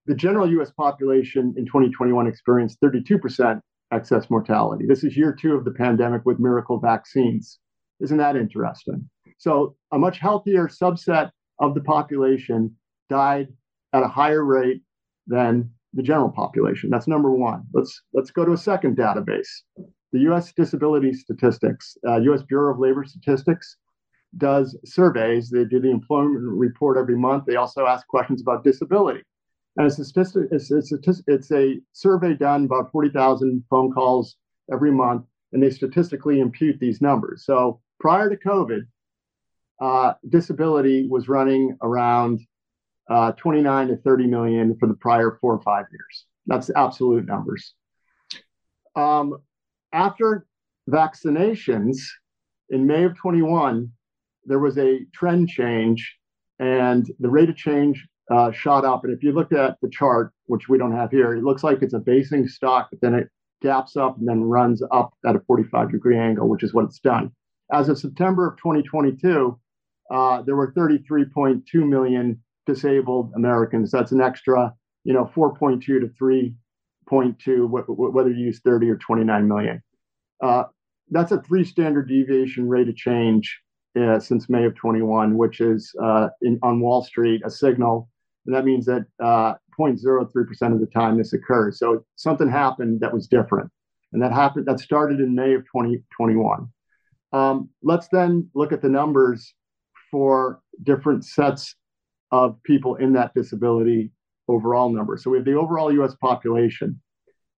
The 0.06 0.16
general 0.16 0.50
US 0.60 0.72
population 0.72 1.54
in 1.58 1.66
2021 1.66 2.28
experienced 2.28 2.80
32% 2.82 3.60
excess 3.92 4.30
mortality. 4.30 4.86
This 4.86 5.04
is 5.04 5.18
year 5.18 5.34
two 5.34 5.56
of 5.56 5.66
the 5.66 5.72
pandemic 5.72 6.26
with 6.26 6.40
miracle 6.40 6.80
vaccines. 6.80 7.60
Isn't 8.00 8.18
that 8.18 8.36
interesting? 8.36 9.10
So, 9.38 9.76
a 9.92 9.98
much 9.98 10.20
healthier 10.20 10.68
subset 10.68 11.32
of 11.60 11.74
the 11.74 11.82
population 11.82 12.76
died 13.10 13.48
at 13.94 14.04
a 14.04 14.08
higher 14.08 14.44
rate 14.44 14.82
than 15.28 15.70
the 15.94 16.04
general 16.04 16.30
population. 16.30 16.90
That's 16.90 17.08
number 17.08 17.32
one. 17.32 17.64
Let's 17.74 18.02
let's 18.14 18.32
go 18.32 18.46
to 18.46 18.54
a 18.54 18.58
second 18.58 18.98
database. 18.98 19.50
The 20.12 20.20
U.S. 20.30 20.54
Disability 20.54 21.14
Statistics, 21.14 21.98
uh, 22.08 22.20
U.S. 22.22 22.44
Bureau 22.44 22.74
of 22.74 22.80
Labor 22.80 23.04
Statistics, 23.04 23.78
does 24.38 24.78
surveys. 24.86 25.50
They 25.50 25.66
do 25.66 25.80
the 25.80 25.92
employment 25.92 26.40
report 26.42 26.98
every 26.98 27.18
month. 27.18 27.46
They 27.46 27.56
also 27.56 27.86
ask 27.86 28.08
questions 28.08 28.42
about 28.42 28.64
disability. 28.64 29.22
And 29.78 29.88
it's 29.88 30.00
a, 30.00 30.06
statistic, 30.06 30.48
it's, 30.52 30.72
a, 30.72 31.24
it's 31.28 31.52
a 31.52 31.80
survey 31.94 32.36
done 32.36 32.66
about 32.66 32.92
40,000 32.92 33.64
phone 33.70 33.92
calls 33.92 34.38
every 34.72 34.92
month, 34.92 35.26
and 35.52 35.62
they 35.62 35.72
statistically 35.72 36.40
impute 36.40 36.80
these 36.80 37.02
numbers. 37.02 37.46
So 37.46 37.82
prior 38.00 38.30
to 38.30 38.38
COVID, 38.38 38.82
uh, 39.82 40.14
disability 40.30 41.08
was 41.08 41.28
running 41.28 41.76
around 41.82 42.40
uh, 43.10 43.32
29 43.34 43.88
to 43.90 43.98
30 43.98 44.28
million 44.28 44.78
for 44.80 44.88
the 44.88 44.94
prior 44.94 45.38
four 45.42 45.54
or 45.56 45.62
five 45.62 45.86
years. 45.92 46.26
That's 46.46 46.70
absolute 46.76 47.26
numbers. 47.26 47.74
Um, 48.96 49.38
after 49.92 50.46
vaccinations 50.90 51.98
in 52.70 52.86
May 52.86 53.04
of 53.04 53.18
21, 53.18 53.92
there 54.46 54.60
was 54.60 54.78
a 54.78 55.06
trend 55.14 55.50
change 55.50 56.18
and 56.60 57.12
the 57.20 57.30
rate 57.30 57.50
of 57.50 57.56
change 57.56 58.06
uh, 58.32 58.52
shot 58.52 58.86
up. 58.86 59.04
And 59.04 59.14
if 59.14 59.24
you 59.24 59.32
look 59.32 59.52
at 59.52 59.78
the 59.82 59.90
chart, 59.90 60.32
which 60.46 60.70
we 60.70 60.78
don't 60.78 60.96
have 60.96 61.12
here, 61.12 61.34
it 61.34 61.44
looks 61.44 61.64
like 61.64 61.82
it's 61.82 61.94
a 61.94 62.00
basing 62.00 62.48
stock, 62.48 62.90
but 62.92 63.02
then 63.02 63.14
it 63.14 63.30
gaps 63.62 63.96
up 63.96 64.18
and 64.18 64.28
then 64.28 64.44
runs 64.44 64.82
up 64.92 65.14
at 65.26 65.36
a 65.36 65.40
45 65.42 65.92
degree 65.92 66.18
angle, 66.18 66.48
which 66.48 66.64
is 66.64 66.74
what 66.74 66.86
it's 66.86 67.00
done. 67.00 67.32
As 67.72 67.90
of 67.90 67.98
September 67.98 68.48
of 68.48 68.58
2022, 68.58 69.58
uh, 70.12 70.42
there 70.44 70.56
were 70.56 70.72
33.2 70.74 71.64
million 71.76 72.42
disabled 72.66 73.32
Americans. 73.36 73.92
That's 73.92 74.12
an 74.12 74.22
extra, 74.22 74.74
you 75.04 75.14
know, 75.14 75.30
4.2 75.36 75.82
to 75.82 76.12
3.2, 76.22 78.14
whether 78.14 78.30
you 78.30 78.46
use 78.46 78.60
30 78.64 78.90
or 78.90 78.98
29 78.98 79.48
million. 79.48 79.82
Uh, 80.42 80.64
that's 81.10 81.32
a 81.32 81.42
three 81.42 81.64
standard 81.64 82.08
deviation 82.08 82.68
rate 82.68 82.90
of 82.90 82.96
change 82.96 83.63
uh, 84.00 84.20
since 84.20 84.50
May 84.50 84.66
of 84.66 84.76
21, 84.76 85.38
which 85.38 85.62
is 85.62 85.94
uh, 86.02 86.30
in, 86.42 86.60
on 86.64 86.80
Wall 86.80 87.04
Street 87.04 87.42
a 87.46 87.50
signal. 87.50 88.10
And 88.46 88.56
that 88.56 88.66
means 88.66 88.86
that 88.86 89.06
uh, 89.24 89.54
0.03% 89.80 90.74
of 90.74 90.80
the 90.80 90.88
time 90.88 91.18
this 91.18 91.34
occurs. 91.34 91.80
So 91.80 92.06
something 92.16 92.50
happened 92.50 93.02
that 93.02 93.14
was 93.14 93.28
different. 93.28 93.72
And 94.12 94.22
that 94.22 94.32
happened, 94.32 94.68
that 94.68 94.80
started 94.80 95.20
in 95.20 95.34
May 95.34 95.54
of 95.54 95.62
2021. 95.62 96.68
Um, 97.32 97.70
let's 97.82 98.08
then 98.10 98.50
look 98.54 98.72
at 98.72 98.82
the 98.82 98.90
numbers 98.90 99.54
for 100.12 100.62
different 100.84 101.26
sets 101.26 101.76
of 102.32 102.62
people 102.64 102.96
in 102.96 103.14
that 103.14 103.34
disability 103.34 104.12
overall 104.48 104.90
number. 104.90 105.18
So 105.18 105.32
we 105.32 105.38
have 105.38 105.46
the 105.46 105.56
overall 105.56 105.92
US 106.04 106.16
population. 106.16 107.02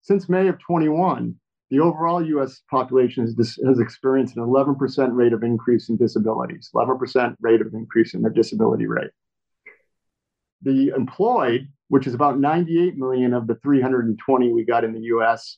Since 0.01 0.29
May 0.29 0.47
of 0.47 0.59
21, 0.59 1.35
the 1.75 1.83
overall 1.83 2.25
US 2.25 2.61
population 2.71 3.25
has, 3.25 3.59
has 3.65 3.79
experienced 3.79 4.37
an 4.37 4.43
11% 4.43 5.09
rate 5.11 5.33
of 5.33 5.43
increase 5.43 5.89
in 5.89 5.97
disabilities, 5.97 6.69
11% 6.73 7.35
rate 7.41 7.59
of 7.59 7.73
increase 7.73 8.13
in 8.13 8.21
their 8.21 8.31
disability 8.31 8.85
rate. 8.87 9.11
The 10.61 10.93
employed, 10.95 11.67
which 11.89 12.07
is 12.07 12.13
about 12.13 12.39
98 12.39 12.95
million 12.95 13.33
of 13.33 13.47
the 13.47 13.55
320 13.55 14.53
we 14.53 14.63
got 14.63 14.85
in 14.85 14.93
the 14.93 15.01
US, 15.15 15.57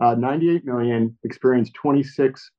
uh, 0.00 0.14
98 0.14 0.66
million 0.66 1.16
experienced 1.24 1.72
26 1.74 2.50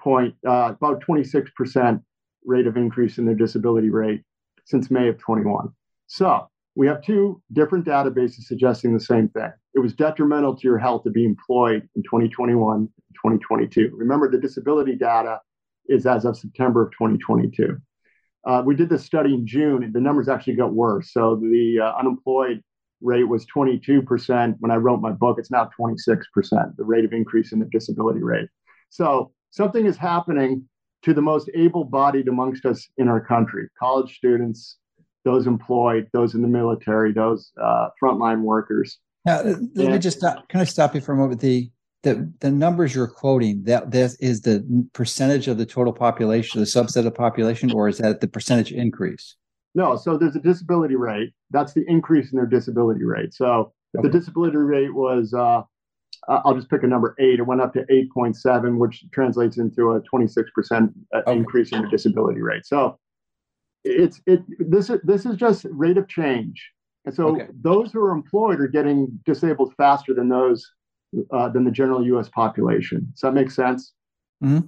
point, 0.00 0.34
uh, 0.46 0.72
about 0.76 1.04
26% 1.06 2.02
rate 2.46 2.66
of 2.66 2.78
increase 2.78 3.18
in 3.18 3.26
their 3.26 3.34
disability 3.34 3.90
rate 3.90 4.22
since 4.64 4.90
May 4.90 5.08
of 5.08 5.18
21. 5.18 5.68
So 6.06 6.48
we 6.76 6.86
have 6.86 7.02
two 7.02 7.42
different 7.52 7.86
databases 7.86 8.42
suggesting 8.42 8.92
the 8.92 9.00
same 9.00 9.28
thing. 9.30 9.50
It 9.74 9.80
was 9.80 9.94
detrimental 9.94 10.54
to 10.54 10.62
your 10.62 10.78
health 10.78 11.04
to 11.04 11.10
be 11.10 11.24
employed 11.24 11.88
in 11.96 12.02
2021 12.02 12.76
and 12.76 12.88
2022. 13.14 13.90
Remember, 13.94 14.30
the 14.30 14.38
disability 14.38 14.94
data 14.94 15.40
is 15.88 16.06
as 16.06 16.26
of 16.26 16.36
September 16.36 16.82
of 16.82 16.92
2022. 16.92 17.78
Uh, 18.46 18.62
we 18.64 18.76
did 18.76 18.90
this 18.90 19.04
study 19.04 19.32
in 19.32 19.46
June, 19.46 19.82
and 19.82 19.94
the 19.94 20.00
numbers 20.00 20.28
actually 20.28 20.54
got 20.54 20.74
worse. 20.74 21.12
So 21.12 21.36
the 21.36 21.80
uh, 21.82 21.98
unemployed 21.98 22.62
rate 23.00 23.24
was 23.24 23.46
22% 23.46 24.56
when 24.60 24.70
I 24.70 24.76
wrote 24.76 25.00
my 25.00 25.12
book. 25.12 25.38
It's 25.38 25.50
now 25.50 25.70
26%, 25.80 26.22
the 26.76 26.84
rate 26.84 27.06
of 27.06 27.12
increase 27.12 27.52
in 27.52 27.58
the 27.58 27.68
disability 27.72 28.22
rate. 28.22 28.48
So 28.90 29.32
something 29.50 29.86
is 29.86 29.96
happening 29.96 30.68
to 31.02 31.14
the 31.14 31.22
most 31.22 31.48
able 31.54 31.84
bodied 31.84 32.28
amongst 32.28 32.66
us 32.66 32.86
in 32.98 33.08
our 33.08 33.20
country 33.20 33.68
college 33.78 34.16
students, 34.16 34.78
those 35.26 35.48
employed, 35.48 36.08
those 36.12 36.34
in 36.34 36.40
the 36.40 36.48
military, 36.48 37.12
those 37.12 37.50
uh, 37.60 37.88
frontline 38.00 38.42
workers. 38.42 38.98
Now, 39.26 39.42
let 39.42 39.90
me 39.90 39.98
just 39.98 40.18
stop, 40.18 40.48
can 40.48 40.60
I 40.60 40.64
stop 40.64 40.94
you 40.94 41.00
for 41.00 41.12
a 41.12 41.16
moment? 41.16 41.40
The 41.40 41.68
the 42.04 42.32
the 42.38 42.50
numbers 42.52 42.94
you're 42.94 43.08
quoting 43.08 43.64
that 43.64 43.90
that 43.90 44.16
is 44.20 44.42
the 44.42 44.88
percentage 44.92 45.48
of 45.48 45.58
the 45.58 45.66
total 45.66 45.92
population, 45.92 46.60
the 46.60 46.66
subset 46.66 46.98
of 46.98 47.04
the 47.04 47.10
population, 47.10 47.72
or 47.72 47.88
is 47.88 47.98
that 47.98 48.20
the 48.20 48.28
percentage 48.28 48.70
increase? 48.70 49.34
No, 49.74 49.96
so 49.96 50.16
there's 50.16 50.36
a 50.36 50.40
disability 50.40 50.94
rate. 50.94 51.32
That's 51.50 51.72
the 51.72 51.84
increase 51.88 52.30
in 52.30 52.36
their 52.36 52.46
disability 52.46 53.02
rate. 53.02 53.34
So 53.34 53.72
if 53.94 53.98
okay. 53.98 54.08
the 54.08 54.18
disability 54.18 54.56
rate 54.56 54.94
was, 54.94 55.34
uh, 55.34 55.62
I'll 56.28 56.54
just 56.54 56.70
pick 56.70 56.84
a 56.84 56.86
number 56.86 57.16
eight, 57.18 57.40
it 57.40 57.46
went 57.46 57.60
up 57.60 57.72
to 57.74 57.84
8.7, 57.90 58.78
which 58.78 59.04
translates 59.12 59.58
into 59.58 59.92
a 59.92 60.00
26% 60.02 60.94
uh, 61.12 61.18
okay. 61.18 61.32
increase 61.32 61.72
in 61.72 61.82
the 61.82 61.88
disability 61.88 62.40
rate. 62.40 62.64
So 62.64 62.98
it's 63.86 64.20
it 64.26 64.42
this 64.58 64.90
is 64.90 65.00
this 65.02 65.26
is 65.26 65.36
just 65.36 65.66
rate 65.70 65.96
of 65.96 66.08
change 66.08 66.70
and 67.04 67.14
so 67.14 67.28
okay. 67.28 67.46
those 67.62 67.92
who 67.92 68.00
are 68.00 68.12
employed 68.12 68.60
are 68.60 68.68
getting 68.68 69.06
disabled 69.24 69.72
faster 69.76 70.12
than 70.14 70.28
those 70.28 70.68
uh, 71.32 71.48
than 71.48 71.64
the 71.64 71.70
general 71.70 72.02
us 72.18 72.28
population 72.28 73.06
does 73.12 73.20
that 73.20 73.32
make 73.32 73.50
sense 73.50 73.92
mm-hmm. 74.42 74.66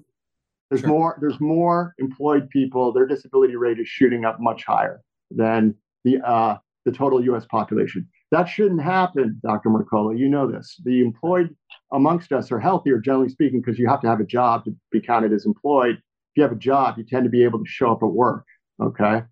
there's 0.71 0.81
sure. 0.81 0.89
more 0.89 1.19
there's 1.21 1.41
more 1.41 1.95
employed 1.99 2.49
people 2.51 2.93
their 2.93 3.07
disability 3.07 3.57
rate 3.57 3.79
is 3.79 3.89
shooting 3.89 4.25
up 4.25 4.41
much 4.41 4.65
higher 4.65 5.01
than 5.31 5.75
the 6.05 6.19
uh, 6.27 6.57
the 6.85 6.93
total 6.93 7.19
us 7.35 7.45
population 7.47 8.09
that 8.31 8.49
shouldn't 8.49 8.83
happen 8.83 9.39
dr 9.43 9.69
mercola 9.69 10.17
you 10.17 10.29
know 10.29 10.51
this 10.51 10.81
the 10.85 11.01
employed 11.01 11.55
amongst 11.93 12.33
us 12.33 12.53
are 12.53 12.61
healthier 12.61 12.99
generally 12.99 13.29
speaking 13.29 13.61
because 13.61 13.79
you 13.79 13.89
have 13.89 14.01
to 14.01 14.07
have 14.07 14.21
a 14.21 14.25
job 14.25 14.65
to 14.65 14.75
be 14.91 15.01
counted 15.01 15.33
as 15.33 15.45
employed 15.45 15.97
If 15.97 16.37
you 16.37 16.43
have 16.43 16.53
a 16.53 16.57
job, 16.57 16.99
you 16.99 17.05
tend 17.05 17.25
to 17.25 17.31
be 17.31 17.43
able 17.43 17.59
to 17.59 17.65
show 17.67 17.91
up 17.93 18.03
at 18.03 18.11
work. 18.11 18.45
Okay. 18.81 19.23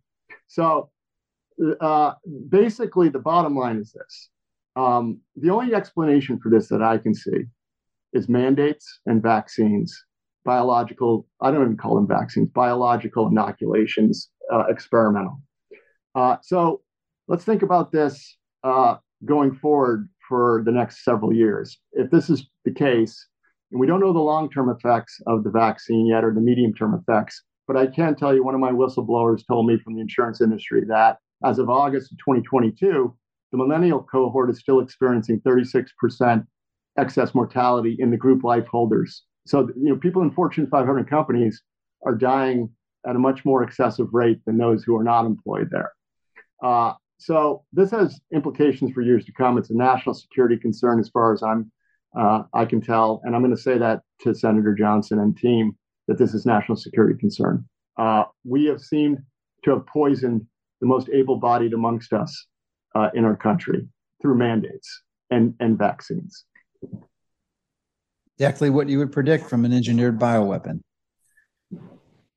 So 0.48 0.90
uh, 1.80 2.12
basically, 2.48 3.08
the 3.08 3.18
bottom 3.18 3.56
line 3.56 3.78
is 3.78 3.92
this 3.92 4.28
um, 4.76 5.20
the 5.36 5.50
only 5.50 5.74
explanation 5.74 6.38
for 6.38 6.50
this 6.50 6.68
that 6.68 6.82
I 6.82 6.98
can 6.98 7.14
see 7.14 7.46
is 8.12 8.28
mandates 8.28 9.00
and 9.06 9.22
vaccines, 9.22 10.04
biological, 10.44 11.26
I 11.40 11.50
don't 11.50 11.62
even 11.62 11.76
call 11.76 11.96
them 11.96 12.06
vaccines, 12.06 12.50
biological 12.50 13.26
inoculations, 13.28 14.30
uh, 14.52 14.64
experimental. 14.68 15.40
Uh, 16.14 16.36
so 16.42 16.82
let's 17.26 17.44
think 17.44 17.62
about 17.62 17.90
this 17.90 18.36
uh, 18.64 18.96
going 19.24 19.54
forward 19.54 20.08
for 20.28 20.62
the 20.64 20.72
next 20.72 21.04
several 21.04 21.32
years. 21.32 21.78
If 21.92 22.10
this 22.10 22.28
is 22.28 22.46
the 22.64 22.72
case, 22.72 23.26
and 23.72 23.80
we 23.80 23.86
don't 23.86 24.00
know 24.00 24.12
the 24.12 24.18
long 24.18 24.50
term 24.50 24.68
effects 24.68 25.20
of 25.26 25.42
the 25.42 25.50
vaccine 25.50 26.06
yet 26.06 26.22
or 26.22 26.32
the 26.32 26.40
medium 26.40 26.72
term 26.74 26.94
effects, 26.94 27.42
but 27.66 27.76
I 27.76 27.86
can 27.86 28.14
tell 28.14 28.34
you 28.34 28.44
one 28.44 28.54
of 28.54 28.60
my 28.60 28.72
whistleblowers 28.72 29.46
told 29.46 29.66
me 29.66 29.78
from 29.78 29.94
the 29.94 30.00
insurance 30.00 30.40
industry 30.40 30.84
that 30.88 31.18
as 31.44 31.58
of 31.58 31.68
August 31.68 32.12
of 32.12 32.18
2022, 32.18 33.14
the 33.52 33.58
millennial 33.58 34.02
cohort 34.02 34.50
is 34.50 34.58
still 34.58 34.80
experiencing 34.80 35.40
36% 35.40 36.46
excess 36.98 37.34
mortality 37.34 37.96
in 37.98 38.10
the 38.10 38.16
group 38.16 38.42
life 38.42 38.66
holders. 38.66 39.24
So, 39.46 39.68
you 39.76 39.90
know, 39.90 39.96
people 39.96 40.22
in 40.22 40.30
Fortune 40.30 40.66
500 40.66 41.08
companies 41.08 41.62
are 42.04 42.14
dying 42.14 42.70
at 43.06 43.16
a 43.16 43.18
much 43.18 43.44
more 43.44 43.62
excessive 43.62 44.08
rate 44.12 44.40
than 44.46 44.58
those 44.58 44.82
who 44.82 44.96
are 44.96 45.04
not 45.04 45.26
employed 45.26 45.68
there. 45.70 45.92
Uh, 46.62 46.94
so 47.18 47.64
this 47.72 47.90
has 47.90 48.20
implications 48.32 48.92
for 48.92 49.02
years 49.02 49.24
to 49.26 49.32
come. 49.32 49.58
It's 49.58 49.70
a 49.70 49.76
national 49.76 50.14
security 50.14 50.56
concern, 50.56 50.98
as 50.98 51.08
far 51.08 51.32
as 51.32 51.42
I'm 51.42 51.70
uh, 52.18 52.44
I 52.54 52.64
can 52.64 52.80
tell, 52.80 53.20
and 53.24 53.34
I'm 53.34 53.42
going 53.42 53.54
to 53.54 53.60
say 53.60 53.76
that 53.76 54.00
to 54.20 54.34
Senator 54.34 54.74
Johnson 54.74 55.18
and 55.18 55.36
team 55.36 55.76
that 56.08 56.18
this 56.18 56.34
is 56.34 56.46
national 56.46 56.76
security 56.76 57.18
concern. 57.18 57.64
Uh, 57.98 58.24
we 58.44 58.66
have 58.66 58.80
seemed 58.80 59.18
to 59.64 59.70
have 59.70 59.86
poisoned 59.86 60.46
the 60.80 60.86
most 60.86 61.08
able-bodied 61.08 61.72
amongst 61.72 62.12
us 62.12 62.46
uh, 62.94 63.10
in 63.14 63.24
our 63.24 63.36
country 63.36 63.86
through 64.20 64.36
mandates 64.36 65.02
and 65.30 65.54
and 65.60 65.78
vaccines. 65.78 66.44
Exactly 68.38 68.68
what 68.70 68.88
you 68.88 68.98
would 68.98 69.12
predict 69.12 69.48
from 69.48 69.64
an 69.64 69.72
engineered 69.72 70.18
bioweapon 70.18 70.80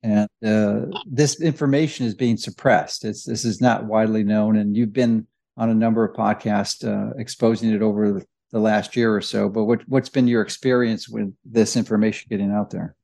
and 0.02 0.28
uh, 0.44 0.98
this 1.06 1.40
information 1.40 2.06
is 2.06 2.14
being 2.14 2.36
suppressed. 2.36 3.04
It's, 3.04 3.24
this 3.24 3.44
is 3.44 3.60
not 3.60 3.84
widely 3.84 4.24
known, 4.24 4.56
and 4.56 4.76
you've 4.76 4.92
been 4.92 5.26
on 5.56 5.68
a 5.68 5.74
number 5.74 6.04
of 6.04 6.16
podcasts 6.16 6.86
uh, 6.86 7.12
exposing 7.18 7.70
it 7.70 7.82
over 7.82 8.22
the 8.50 8.58
last 8.58 8.96
year 8.96 9.14
or 9.14 9.20
so. 9.20 9.48
But 9.48 9.64
what, 9.64 9.86
what's 9.88 10.08
been 10.08 10.26
your 10.26 10.42
experience 10.42 11.08
with 11.08 11.34
this 11.44 11.76
information 11.76 12.28
getting 12.30 12.50
out 12.50 12.70
there? 12.70 12.96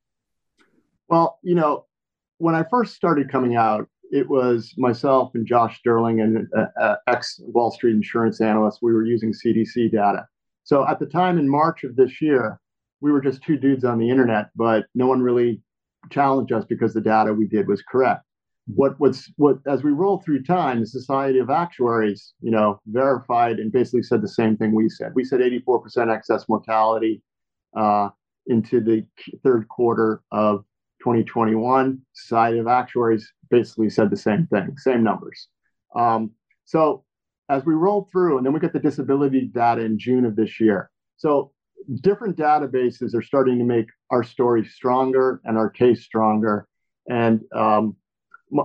Well, 1.08 1.38
you 1.42 1.54
know, 1.54 1.86
when 2.38 2.54
I 2.54 2.64
first 2.70 2.94
started 2.94 3.30
coming 3.30 3.56
out, 3.56 3.88
it 4.10 4.28
was 4.28 4.74
myself 4.76 5.32
and 5.34 5.46
Josh 5.46 5.78
Sterling 5.78 6.20
and 6.20 6.46
uh, 6.56 6.66
uh 6.80 6.96
ex 7.08 7.40
Wall 7.42 7.70
Street 7.70 7.94
insurance 7.94 8.40
analyst. 8.40 8.78
We 8.82 8.92
were 8.92 9.04
using 9.04 9.32
CDC 9.32 9.90
data. 9.92 10.26
So 10.64 10.86
at 10.86 10.98
the 10.98 11.06
time 11.06 11.38
in 11.38 11.48
March 11.48 11.84
of 11.84 11.96
this 11.96 12.20
year, 12.20 12.60
we 13.00 13.12
were 13.12 13.20
just 13.20 13.42
two 13.42 13.56
dudes 13.56 13.84
on 13.84 13.98
the 13.98 14.08
internet, 14.08 14.50
but 14.56 14.86
no 14.94 15.06
one 15.06 15.22
really 15.22 15.60
challenged 16.10 16.52
us 16.52 16.64
because 16.64 16.94
the 16.94 17.00
data 17.00 17.32
we 17.32 17.46
did 17.46 17.68
was 17.68 17.82
correct. 17.82 18.22
What 18.66 18.98
what's 18.98 19.30
what 19.36 19.58
as 19.66 19.84
we 19.84 19.92
roll 19.92 20.18
through 20.18 20.42
time, 20.42 20.80
the 20.80 20.86
Society 20.86 21.38
of 21.38 21.50
Actuaries, 21.50 22.32
you 22.40 22.50
know, 22.50 22.80
verified 22.86 23.58
and 23.58 23.70
basically 23.70 24.02
said 24.02 24.22
the 24.22 24.28
same 24.28 24.56
thing 24.56 24.74
we 24.74 24.88
said. 24.88 25.12
We 25.14 25.24
said 25.24 25.40
84% 25.40 26.12
excess 26.12 26.48
mortality 26.48 27.22
uh, 27.76 28.08
into 28.46 28.80
the 28.80 29.04
third 29.44 29.68
quarter 29.68 30.22
of 30.32 30.64
2021. 31.06 32.00
Society 32.14 32.58
of 32.58 32.66
Actuaries 32.66 33.32
basically 33.48 33.88
said 33.88 34.10
the 34.10 34.16
same 34.16 34.48
thing, 34.48 34.76
same 34.76 35.04
numbers. 35.04 35.48
Um, 35.94 36.32
so 36.64 37.04
as 37.48 37.64
we 37.64 37.74
roll 37.74 38.08
through, 38.10 38.38
and 38.38 38.44
then 38.44 38.52
we 38.52 38.58
get 38.58 38.72
the 38.72 38.80
disability 38.80 39.42
data 39.42 39.82
in 39.82 40.00
June 40.00 40.24
of 40.24 40.34
this 40.34 40.58
year. 40.58 40.90
So 41.16 41.52
different 42.00 42.36
databases 42.36 43.14
are 43.14 43.22
starting 43.22 43.56
to 43.58 43.64
make 43.64 43.86
our 44.10 44.24
story 44.24 44.64
stronger 44.64 45.40
and 45.44 45.56
our 45.56 45.70
case 45.70 46.02
stronger. 46.02 46.66
And 47.08 47.42
um, 47.54 47.94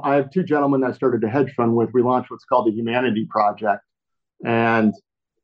I 0.04 0.16
have 0.16 0.32
two 0.32 0.44
gentlemen 0.44 0.82
that 0.82 0.90
I 0.90 0.94
started 0.94 1.24
a 1.24 1.30
hedge 1.30 1.54
fund 1.56 1.76
with. 1.76 1.92
We 1.94 2.02
launched 2.02 2.32
what's 2.32 2.46
called 2.46 2.66
the 2.66 2.72
Humanity 2.72 3.28
Project. 3.30 3.84
And 4.44 4.96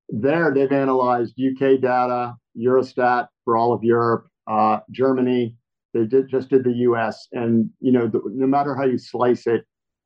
there 0.10 0.52
they've 0.52 0.72
analyzed 0.72 1.40
UK 1.40 1.80
data, 1.80 2.34
Eurostat 2.58 3.28
for 3.46 3.56
all 3.56 3.72
of 3.72 3.84
Europe, 3.84 4.28
uh, 4.48 4.80
Germany. 4.90 5.56
They 5.98 6.06
did, 6.06 6.30
just 6.30 6.50
did 6.50 6.64
the 6.64 6.74
US. 6.90 7.28
And, 7.32 7.70
you 7.80 7.92
know, 7.92 8.08
the, 8.08 8.22
no 8.26 8.48
matter 8.48 8.76
how 8.76 8.86
you 8.86 8.98
slice 8.98 9.48
it, 9.48 9.66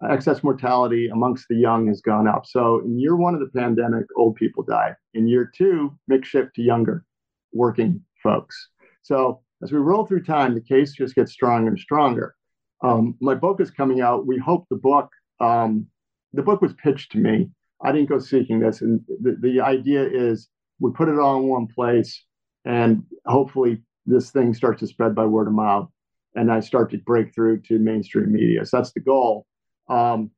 excess 0.10 0.44
mortality 0.44 1.10
amongst 1.10 1.46
the 1.50 1.56
young 1.56 1.88
has 1.88 2.02
gone 2.02 2.28
up. 2.28 2.46
So 2.46 2.80
in 2.80 3.00
year 3.00 3.16
one 3.16 3.34
of 3.34 3.40
the 3.40 3.60
pandemic, 3.60 4.06
old 4.18 4.36
people 4.36 4.64
died. 4.64 4.96
In 5.14 5.28
year 5.28 5.52
two, 5.56 5.96
mix 6.08 6.30
shift 6.30 6.56
to 6.56 6.62
younger 6.62 7.06
working 7.54 8.02
folks. 8.24 8.70
So 9.04 9.42
as 9.62 9.72
we 9.72 9.80
roll 9.80 10.06
through 10.06 10.24
time, 10.24 10.56
the 10.56 10.62
case 10.62 10.94
just 10.94 11.16
gets 11.16 11.34
stronger 11.34 11.70
and 11.70 11.80
stronger. 11.80 12.36
Um, 12.84 13.16
my 13.22 13.36
book 13.36 13.62
is 13.62 13.70
coming 13.70 14.02
out. 14.02 14.26
We 14.26 14.38
hope 14.38 14.66
the 14.70 14.78
book, 14.78 15.10
um, 15.40 15.86
the 16.34 16.42
book 16.42 16.62
was 16.62 16.74
pitched 16.74 17.12
to 17.12 17.18
me. 17.20 17.50
I 17.84 17.92
didn't 17.92 18.10
go 18.10 18.20
seeking 18.20 18.60
this. 18.60 18.82
And 18.82 19.02
the, 19.22 19.38
the 19.40 19.62
idea 19.62 20.08
is 20.08 20.50
we 20.80 20.92
put 20.92 21.10
it 21.10 21.20
all 21.20 21.38
in 21.40 21.48
one 21.48 21.68
place 21.68 22.24
and 22.66 23.04
hopefully 23.26 23.82
this 24.06 24.32
thing 24.32 24.54
starts 24.54 24.80
to 24.80 24.88
spread 24.88 25.16
by 25.16 25.26
word 25.26 25.48
of 25.48 25.54
mouth 25.54 25.90
and 26.36 26.52
I 26.52 26.60
start 26.60 26.92
to 26.92 26.98
break 26.98 27.34
through 27.34 27.62
to 27.64 27.78
mainstream 27.78 28.32
media. 28.32 28.66
So 28.66 28.78
that's 28.78 28.94
the 28.94 29.00
goal. 29.02 29.46
Um, 29.90 30.32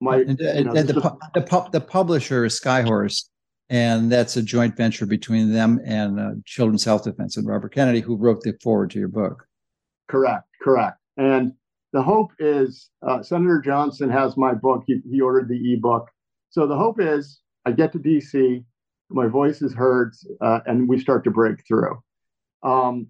my, 0.00 0.18
and, 0.18 0.38
you 0.38 0.64
know, 0.64 0.72
and 0.72 0.88
the, 0.88 0.92
the, 0.92 1.40
the, 1.40 1.68
the 1.72 1.80
publisher 1.80 2.44
is 2.44 2.60
Skyhorse 2.60 3.24
and 3.70 4.10
that's 4.10 4.36
a 4.36 4.42
joint 4.42 4.76
venture 4.76 5.06
between 5.06 5.52
them 5.52 5.80
and 5.84 6.18
uh, 6.18 6.30
Children's 6.44 6.84
Health 6.84 7.04
Defense 7.04 7.36
and 7.36 7.46
Robert 7.46 7.74
Kennedy, 7.74 8.00
who 8.00 8.16
wrote 8.16 8.40
the 8.40 8.54
foreword 8.62 8.90
to 8.92 8.98
your 8.98 9.08
book. 9.08 9.44
Correct, 10.08 10.44
correct. 10.62 10.96
And 11.16 11.52
the 11.92 12.02
hope 12.02 12.32
is 12.38 12.90
uh, 13.06 13.22
Senator 13.22 13.60
Johnson 13.60 14.10
has 14.10 14.36
my 14.36 14.54
book. 14.54 14.84
He, 14.86 15.00
he 15.10 15.20
ordered 15.20 15.48
the 15.48 15.74
ebook. 15.74 16.08
So 16.50 16.66
the 16.66 16.76
hope 16.76 17.00
is 17.00 17.40
I 17.66 17.72
get 17.72 17.92
to 17.92 17.98
DC, 17.98 18.64
my 19.10 19.26
voice 19.26 19.62
is 19.62 19.74
heard, 19.74 20.14
uh, 20.40 20.60
and 20.66 20.88
we 20.88 20.98
start 20.98 21.24
to 21.24 21.30
break 21.30 21.66
through. 21.66 21.98
Um, 22.62 23.08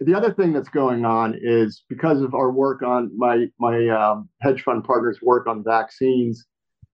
the 0.00 0.14
other 0.14 0.32
thing 0.32 0.52
that's 0.52 0.68
going 0.68 1.04
on 1.04 1.38
is 1.40 1.84
because 1.88 2.22
of 2.22 2.34
our 2.34 2.50
work 2.50 2.82
on 2.82 3.10
my 3.16 3.46
my 3.58 3.88
um, 3.88 4.28
hedge 4.40 4.62
fund 4.62 4.84
partners' 4.84 5.18
work 5.22 5.46
on 5.46 5.62
vaccines 5.62 6.46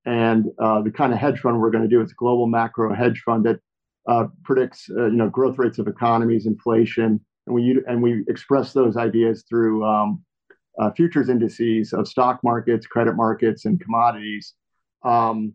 and 0.07 0.45
uh, 0.57 0.81
the 0.81 0.89
kind 0.89 1.11
of 1.11 1.19
hedge 1.19 1.39
fund 1.41 1.59
we're 1.59 1.69
going 1.69 1.83
to 1.83 1.89
do 1.89 2.01
is 2.01 2.11
a 2.11 2.15
global 2.15 2.47
macro 2.47 2.95
hedge 2.95 3.21
fund 3.25 3.45
that 3.45 3.59
uh, 4.07 4.27
predicts 4.45 4.89
uh, 4.89 5.07
you 5.07 5.17
know 5.17 5.29
growth 5.29 5.57
rates 5.57 5.79
of 5.79 5.87
economies, 5.87 6.45
inflation, 6.45 7.19
and 7.45 7.53
we 7.53 7.81
and 7.87 8.01
we 8.01 8.23
express 8.29 8.71
those 8.71 8.95
ideas 8.95 9.43
through 9.49 9.85
um, 9.85 10.23
uh, 10.79 10.91
futures 10.91 11.27
indices 11.27 11.91
of 11.91 12.07
stock 12.07 12.39
markets, 12.41 12.87
credit 12.87 13.15
markets, 13.15 13.65
and 13.65 13.81
commodities. 13.81 14.53
Um, 15.03 15.53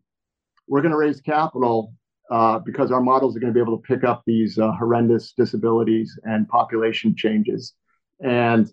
we're 0.68 0.82
going 0.82 0.92
to 0.92 0.98
raise 0.98 1.22
capital 1.22 1.94
uh, 2.30 2.58
because 2.58 2.90
our 2.90 3.00
models 3.00 3.36
are 3.36 3.40
going 3.40 3.52
to 3.52 3.54
be 3.54 3.60
able 3.60 3.76
to 3.76 3.82
pick 3.82 4.04
up 4.04 4.22
these 4.26 4.58
uh, 4.58 4.72
horrendous 4.72 5.32
disabilities 5.36 6.18
and 6.24 6.48
population 6.48 7.14
changes. 7.16 7.74
And 8.20 8.72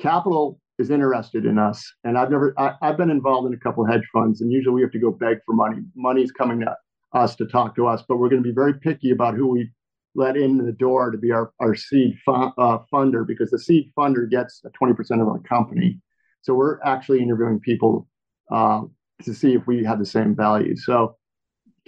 capital 0.00 0.60
is 0.78 0.90
interested 0.90 1.44
in 1.44 1.58
us. 1.58 1.92
And 2.04 2.16
I've 2.16 2.30
never, 2.30 2.54
I, 2.58 2.74
have 2.82 2.96
been 2.96 3.10
involved 3.10 3.46
in 3.48 3.54
a 3.54 3.60
couple 3.60 3.84
hedge 3.84 4.06
funds, 4.12 4.40
and 4.40 4.52
usually 4.52 4.74
we 4.74 4.82
have 4.82 4.92
to 4.92 4.98
go 4.98 5.10
beg 5.10 5.38
for 5.44 5.54
money. 5.54 5.78
Money's 5.94 6.32
coming 6.32 6.60
to 6.60 6.76
us 7.12 7.36
to 7.36 7.46
talk 7.46 7.74
to 7.76 7.86
us, 7.86 8.02
but 8.08 8.16
we're 8.16 8.28
going 8.28 8.42
to 8.42 8.48
be 8.48 8.54
very 8.54 8.74
picky 8.74 9.10
about 9.10 9.34
who 9.34 9.48
we 9.48 9.70
let 10.14 10.36
in 10.36 10.58
the 10.58 10.72
door 10.72 11.10
to 11.10 11.18
be 11.18 11.30
our, 11.30 11.52
our 11.60 11.74
seed 11.74 12.14
uh, 12.26 12.78
funder 12.92 13.26
because 13.26 13.50
the 13.50 13.58
seed 13.58 13.92
funder 13.96 14.28
gets 14.28 14.62
20% 14.80 15.20
of 15.20 15.28
our 15.28 15.40
company. 15.40 16.00
So 16.42 16.54
we're 16.54 16.80
actually 16.82 17.22
interviewing 17.22 17.60
people 17.60 18.08
uh, 18.50 18.82
to 19.22 19.34
see 19.34 19.54
if 19.54 19.66
we 19.66 19.84
have 19.84 19.98
the 19.98 20.06
same 20.06 20.34
values. 20.34 20.84
So 20.86 21.17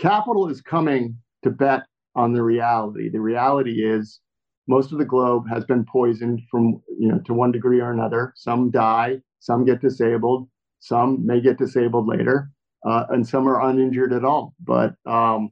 capital 0.00 0.48
is 0.48 0.60
coming 0.62 1.16
to 1.44 1.50
bet 1.50 1.82
on 2.16 2.32
the 2.32 2.42
reality. 2.42 3.08
The 3.08 3.20
reality 3.20 3.84
is 3.84 4.20
most 4.66 4.92
of 4.92 4.98
the 4.98 5.04
globe 5.04 5.44
has 5.48 5.64
been 5.64 5.84
poisoned 5.84 6.40
from 6.50 6.80
you 6.98 7.08
know 7.08 7.18
to 7.26 7.34
one 7.34 7.52
degree 7.52 7.80
or 7.80 7.90
another 7.90 8.32
some 8.36 8.70
die 8.70 9.20
some 9.40 9.64
get 9.64 9.80
disabled 9.80 10.48
some 10.78 11.24
may 11.26 11.40
get 11.40 11.58
disabled 11.58 12.06
later 12.06 12.50
uh, 12.86 13.04
and 13.10 13.26
some 13.26 13.48
are 13.48 13.68
uninjured 13.68 14.12
at 14.12 14.24
all 14.24 14.54
but 14.64 14.94
um, 15.06 15.50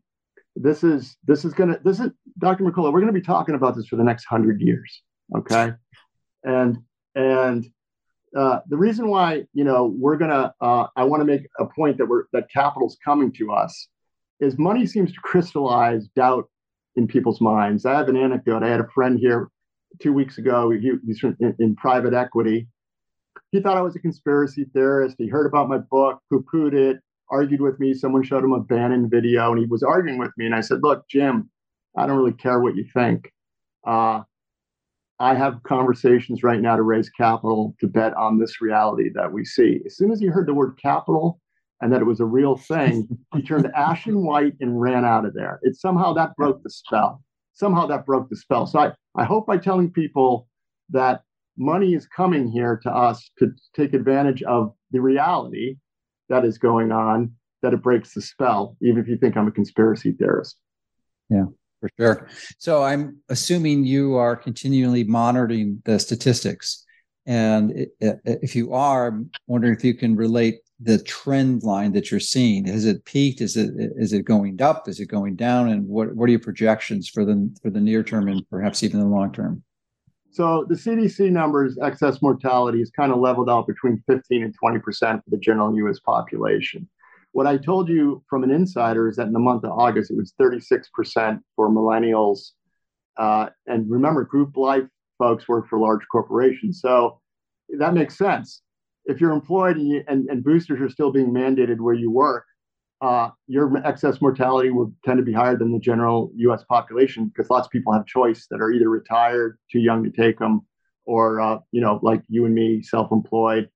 this 0.54 0.84
is 0.84 1.16
this 1.26 1.44
is 1.44 1.52
gonna 1.52 1.78
this 1.84 1.98
is 2.00 2.10
dr 2.38 2.62
McCullough. 2.62 2.92
we're 2.92 3.00
gonna 3.00 3.12
be 3.12 3.20
talking 3.20 3.54
about 3.56 3.74
this 3.74 3.86
for 3.86 3.96
the 3.96 4.04
next 4.04 4.24
hundred 4.24 4.60
years 4.60 5.02
okay 5.36 5.72
and 6.44 6.78
and 7.14 7.66
uh, 8.36 8.60
the 8.68 8.76
reason 8.76 9.08
why 9.08 9.42
you 9.52 9.64
know 9.64 9.92
we're 9.98 10.16
gonna 10.16 10.54
uh, 10.60 10.86
i 10.96 11.02
want 11.02 11.20
to 11.20 11.24
make 11.24 11.42
a 11.58 11.64
point 11.64 11.98
that 11.98 12.06
we're 12.06 12.24
that 12.32 12.48
capital's 12.52 12.96
coming 13.04 13.32
to 13.32 13.50
us 13.52 13.88
is 14.40 14.58
money 14.58 14.86
seems 14.86 15.12
to 15.12 15.20
crystallize 15.20 16.08
doubt 16.16 16.48
in 16.96 17.06
people's 17.06 17.40
minds. 17.40 17.86
I 17.86 17.96
have 17.96 18.08
an 18.08 18.16
anecdote. 18.16 18.62
I 18.62 18.68
had 18.68 18.80
a 18.80 18.88
friend 18.94 19.18
here 19.18 19.50
two 20.00 20.12
weeks 20.12 20.38
ago. 20.38 20.70
He, 20.70 20.92
he's 21.06 21.22
in, 21.22 21.54
in, 21.58 21.76
private 21.76 22.14
equity, 22.14 22.68
he 23.52 23.60
thought 23.60 23.76
I 23.76 23.82
was 23.82 23.96
a 23.96 24.00
conspiracy 24.00 24.66
theorist. 24.72 25.16
He 25.18 25.28
heard 25.28 25.46
about 25.46 25.68
my 25.68 25.78
book, 25.78 26.20
poo 26.28 26.44
pooed 26.52 26.74
it, 26.74 26.98
argued 27.30 27.60
with 27.60 27.80
me. 27.80 27.94
Someone 27.94 28.22
showed 28.22 28.44
him 28.44 28.52
a 28.52 28.60
Bannon 28.60 29.08
video 29.08 29.50
and 29.50 29.58
he 29.58 29.66
was 29.66 29.82
arguing 29.82 30.18
with 30.18 30.32
me. 30.36 30.46
And 30.46 30.54
I 30.54 30.60
said, 30.60 30.82
Look, 30.82 31.08
Jim, 31.08 31.50
I 31.96 32.06
don't 32.06 32.18
really 32.18 32.32
care 32.32 32.60
what 32.60 32.76
you 32.76 32.84
think. 32.92 33.32
Uh, 33.86 34.22
I 35.20 35.34
have 35.34 35.62
conversations 35.64 36.42
right 36.42 36.60
now 36.60 36.76
to 36.76 36.82
raise 36.82 37.08
capital 37.10 37.74
to 37.80 37.88
bet 37.88 38.14
on 38.14 38.38
this 38.38 38.60
reality 38.60 39.10
that 39.14 39.32
we 39.32 39.44
see. 39.44 39.80
As 39.86 39.96
soon 39.96 40.12
as 40.12 40.20
he 40.20 40.26
heard 40.26 40.46
the 40.46 40.54
word 40.54 40.78
capital 40.80 41.40
and 41.80 41.92
that 41.92 42.00
it 42.00 42.04
was 42.04 42.20
a 42.20 42.24
real 42.24 42.56
thing, 42.56 43.08
he 43.34 43.42
turned 43.42 43.70
ashen 43.74 44.24
white 44.24 44.54
and 44.60 44.80
ran 44.80 45.04
out 45.04 45.24
of 45.24 45.34
there. 45.34 45.60
It 45.62 45.76
somehow 45.76 46.12
that 46.14 46.34
broke 46.36 46.62
the 46.62 46.70
spell. 46.70 47.22
Somehow 47.54 47.86
that 47.86 48.06
broke 48.06 48.28
the 48.28 48.36
spell. 48.36 48.66
So 48.66 48.78
I, 48.78 48.92
I 49.16 49.24
hope 49.24 49.46
by 49.46 49.58
telling 49.58 49.90
people 49.90 50.48
that 50.90 51.22
money 51.56 51.94
is 51.94 52.06
coming 52.06 52.48
here 52.48 52.78
to 52.84 52.90
us 52.90 53.30
to 53.38 53.52
take 53.74 53.94
advantage 53.94 54.42
of 54.44 54.72
the 54.92 55.00
reality 55.00 55.76
that 56.28 56.44
is 56.44 56.58
going 56.58 56.92
on, 56.92 57.32
that 57.62 57.74
it 57.74 57.82
breaks 57.82 58.14
the 58.14 58.22
spell, 58.22 58.76
even 58.80 59.00
if 59.00 59.08
you 59.08 59.16
think 59.16 59.36
I'm 59.36 59.48
a 59.48 59.52
conspiracy 59.52 60.12
theorist. 60.12 60.56
Yeah, 61.28 61.46
for 61.80 61.90
sure. 61.98 62.28
So 62.58 62.82
I'm 62.82 63.18
assuming 63.28 63.84
you 63.84 64.14
are 64.14 64.36
continually 64.36 65.04
monitoring 65.04 65.82
the 65.84 65.98
statistics. 65.98 66.84
And 67.26 67.88
if 68.00 68.54
you 68.56 68.72
are, 68.72 69.08
I'm 69.08 69.30
wondering 69.46 69.74
if 69.74 69.84
you 69.84 69.94
can 69.94 70.16
relate 70.16 70.60
the 70.80 71.02
trend 71.02 71.64
line 71.64 71.92
that 71.92 72.10
you're 72.10 72.20
seeing. 72.20 72.66
Has 72.66 72.84
it 72.84 73.04
peaked? 73.04 73.40
Is 73.40 73.56
it 73.56 73.70
is 73.76 74.12
it 74.12 74.24
going 74.24 74.60
up? 74.62 74.88
Is 74.88 75.00
it 75.00 75.06
going 75.06 75.36
down? 75.36 75.68
And 75.68 75.86
what 75.88 76.14
what 76.14 76.28
are 76.28 76.32
your 76.32 76.40
projections 76.40 77.08
for 77.08 77.24
the 77.24 77.52
for 77.62 77.70
the 77.70 77.80
near 77.80 78.02
term 78.02 78.28
and 78.28 78.48
perhaps 78.48 78.82
even 78.82 79.00
the 79.00 79.06
long 79.06 79.32
term? 79.32 79.62
So 80.30 80.66
the 80.68 80.74
CDC 80.74 81.32
numbers, 81.32 81.78
excess 81.82 82.22
mortality 82.22 82.80
is 82.80 82.90
kind 82.90 83.10
of 83.10 83.18
leveled 83.18 83.50
out 83.50 83.66
between 83.66 84.02
15 84.06 84.44
and 84.44 84.54
20% 84.62 84.82
for 84.82 85.30
the 85.30 85.38
general 85.38 85.74
US 85.74 85.98
population. 86.00 86.88
What 87.32 87.46
I 87.46 87.56
told 87.56 87.88
you 87.88 88.22
from 88.28 88.44
an 88.44 88.50
insider 88.50 89.08
is 89.08 89.16
that 89.16 89.26
in 89.26 89.32
the 89.32 89.38
month 89.38 89.64
of 89.64 89.72
August, 89.72 90.10
it 90.10 90.16
was 90.16 90.34
36% 90.40 91.40
for 91.56 91.70
millennials. 91.70 92.50
Uh, 93.16 93.48
and 93.66 93.90
remember, 93.90 94.24
group 94.24 94.56
life 94.56 94.84
folks 95.18 95.48
work 95.48 95.68
for 95.68 95.78
large 95.78 96.06
corporations. 96.10 96.80
So 96.80 97.20
that 97.78 97.94
makes 97.94 98.16
sense. 98.16 98.62
If 99.08 99.20
you're 99.20 99.32
employed 99.32 99.76
and, 99.76 99.88
you, 99.88 100.04
and, 100.06 100.28
and 100.28 100.44
boosters 100.44 100.80
are 100.80 100.88
still 100.88 101.10
being 101.10 101.32
mandated 101.32 101.80
where 101.80 101.94
you 101.94 102.10
work, 102.10 102.44
uh, 103.00 103.30
your 103.46 103.76
excess 103.86 104.20
mortality 104.20 104.70
will 104.70 104.92
tend 105.04 105.18
to 105.18 105.24
be 105.24 105.32
higher 105.32 105.56
than 105.56 105.72
the 105.72 105.78
general 105.78 106.30
U.S. 106.36 106.64
population 106.64 107.26
because 107.26 107.48
lots 107.48 107.66
of 107.66 107.70
people 107.70 107.92
have 107.92 108.06
choice 108.06 108.46
that 108.50 108.60
are 108.60 108.70
either 108.72 108.90
retired, 108.90 109.58
too 109.70 109.78
young 109.78 110.04
to 110.04 110.10
take 110.10 110.38
them, 110.38 110.62
or 111.04 111.40
uh, 111.40 111.58
you 111.70 111.80
know, 111.80 112.00
like 112.02 112.22
you 112.28 112.44
and 112.44 112.54
me, 112.54 112.82
self-employed. 112.82 113.68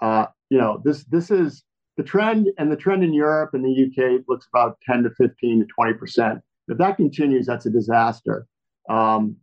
Uh, 0.00 0.26
you 0.50 0.58
know, 0.58 0.80
this 0.84 1.04
this 1.04 1.30
is 1.30 1.64
the 1.96 2.04
trend, 2.04 2.48
and 2.58 2.70
the 2.70 2.76
trend 2.76 3.02
in 3.02 3.12
Europe 3.12 3.50
and 3.54 3.64
the 3.64 3.86
UK 3.86 4.22
looks 4.28 4.46
about 4.52 4.78
10 4.88 5.02
to 5.02 5.10
15 5.10 5.60
to 5.60 5.66
20 5.66 5.94
percent. 5.94 6.40
If 6.68 6.78
that 6.78 6.96
continues, 6.96 7.46
that's 7.46 7.66
a 7.66 7.70
disaster. 7.70 8.46
Um, 8.88 9.36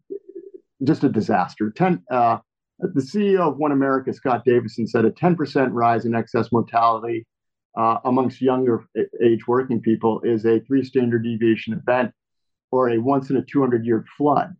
just 0.84 1.04
a 1.04 1.10
disaster. 1.10 1.72
10. 1.72 2.04
Uh, 2.10 2.38
the 2.80 3.02
CEO 3.02 3.40
of 3.40 3.58
One 3.58 3.72
America, 3.72 4.14
Scott 4.14 4.44
Davison, 4.46 4.88
said 4.88 5.06
a 5.06 5.12
10% 5.12 5.70
rise 5.72 6.06
in 6.06 6.16
excess 6.16 6.52
mortality 6.52 7.26
uh, 7.78 8.00
amongst 8.06 8.42
younger 8.42 8.86
age 9.24 9.48
working 9.48 9.82
people 9.82 10.22
is 10.22 10.46
a 10.46 10.60
three 10.62 10.84
standard 10.84 11.24
deviation 11.24 11.74
event 11.74 12.12
or 12.72 12.90
a 12.90 12.98
once 12.98 13.30
in 13.30 13.38
a 13.38 13.42
200 13.44 13.86
year 13.86 14.04
flood. 14.18 14.56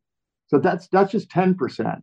So 0.48 0.60
that's 0.60 0.88
that's 0.90 1.12
just 1.12 1.30
10%. 1.30 2.02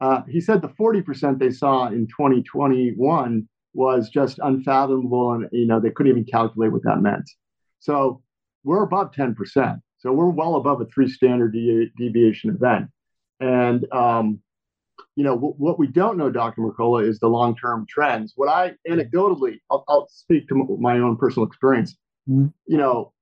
Uh, 0.00 0.22
he 0.28 0.40
said 0.40 0.62
the 0.62 0.68
40% 0.68 1.38
they 1.38 1.50
saw 1.50 1.86
in 1.86 2.06
2021 2.06 3.48
was 3.74 4.08
just 4.08 4.38
unfathomable, 4.42 5.32
and 5.32 5.48
you 5.52 5.66
know 5.66 5.80
they 5.80 5.90
couldn't 5.90 6.10
even 6.10 6.24
calculate 6.24 6.72
what 6.72 6.82
that 6.84 7.00
meant. 7.00 7.28
So 7.80 8.22
we're 8.64 8.84
above 8.84 9.12
10%. 9.12 9.80
So 9.98 10.12
we're 10.12 10.30
well 10.30 10.56
above 10.56 10.80
a 10.80 10.86
three 10.86 11.08
standard 11.08 11.52
de- 11.52 11.90
deviation 11.96 12.50
event, 12.50 12.88
and 13.40 13.90
um, 13.92 14.40
you 15.16 15.24
know, 15.24 15.34
w- 15.34 15.54
what 15.56 15.78
we 15.78 15.86
don't 15.86 16.18
know, 16.18 16.30
Dr. 16.30 16.60
Mercola, 16.60 17.06
is 17.08 17.18
the 17.18 17.28
long 17.28 17.56
term 17.56 17.86
trends. 17.88 18.34
What 18.36 18.48
I 18.48 18.74
anecdotally, 18.88 19.60
I'll, 19.70 19.84
I'll, 19.88 20.08
speak 20.10 20.46
to 20.48 20.76
my 20.78 20.98
own 20.98 21.16
personal 21.16 21.46
experience. 21.46 21.96
Mm-hmm. 22.28 22.46
You 22.66 22.76
know, 22.76 23.12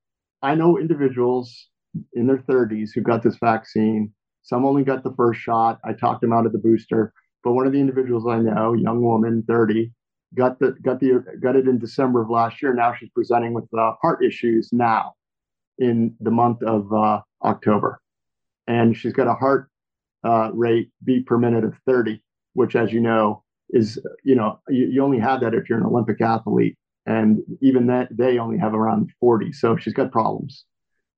I 0.43 0.55
know 0.55 0.79
individuals 0.79 1.69
in 2.13 2.27
their 2.27 2.39
30s 2.39 2.91
who 2.95 3.01
got 3.01 3.23
this 3.23 3.37
vaccine. 3.37 4.13
Some 4.43 4.67
only 4.67 4.83
got 4.83 5.05
the 5.05 5.15
first 5.17 5.41
shot. 5.41 5.79
I 5.85 5.93
talked 5.93 6.21
them 6.21 6.33
out 6.33 6.47
of 6.47 6.53
the 6.53 6.59
booster. 6.59 7.13
But 7.45 7.53
one 7.53 7.67
of 7.67 7.73
the 7.73 7.81
individuals 7.81 8.27
I 8.29 8.39
know, 8.39 8.73
young 8.73 9.01
woman, 9.01 9.45
30, 9.47 9.93
got 10.35 10.59
the 10.59 10.73
got 10.83 10.99
the 10.99 11.25
got 11.41 11.57
it 11.57 11.69
in 11.69 11.79
December 11.79 12.23
of 12.23 12.31
last 12.31 12.61
year. 12.61 12.75
Now 12.75 12.95
she's 12.95 13.11
presenting 13.11 13.55
with 13.55 13.73
uh, 13.77 13.93
heart 14.03 14.25
issues 14.25 14.71
now 14.73 15.15
in 15.79 16.15
the 16.21 16.31
month 16.31 16.63
of 16.63 16.93
uh, 16.93 17.21
October, 17.45 18.01
and 18.67 18.97
she's 18.97 19.13
got 19.13 19.29
a 19.29 19.35
heart 19.35 19.69
uh, 20.25 20.51
rate 20.53 20.91
beat 21.05 21.27
per 21.27 21.39
minute 21.39 21.65
of 21.65 21.75
30, 21.87 22.21
which, 22.55 22.75
as 22.77 22.93
you 22.93 23.01
know, 23.01 23.43
is 23.71 23.99
you 24.23 24.35
know 24.35 24.61
you, 24.69 24.87
you, 24.87 25.05
only 25.05 25.19
have 25.19 25.41
that 25.41 25.55
if 25.55 25.69
you're 25.69 25.79
an 25.79 25.87
Olympic 25.87 26.21
athlete, 26.21 26.77
and 27.07 27.41
even 27.61 27.87
that 27.87 28.09
they 28.11 28.39
only 28.39 28.59
have 28.59 28.75
around 28.75 29.11
40. 29.21 29.53
So 29.53 29.77
she's 29.77 29.95
got 29.95 30.13
problems. 30.13 30.65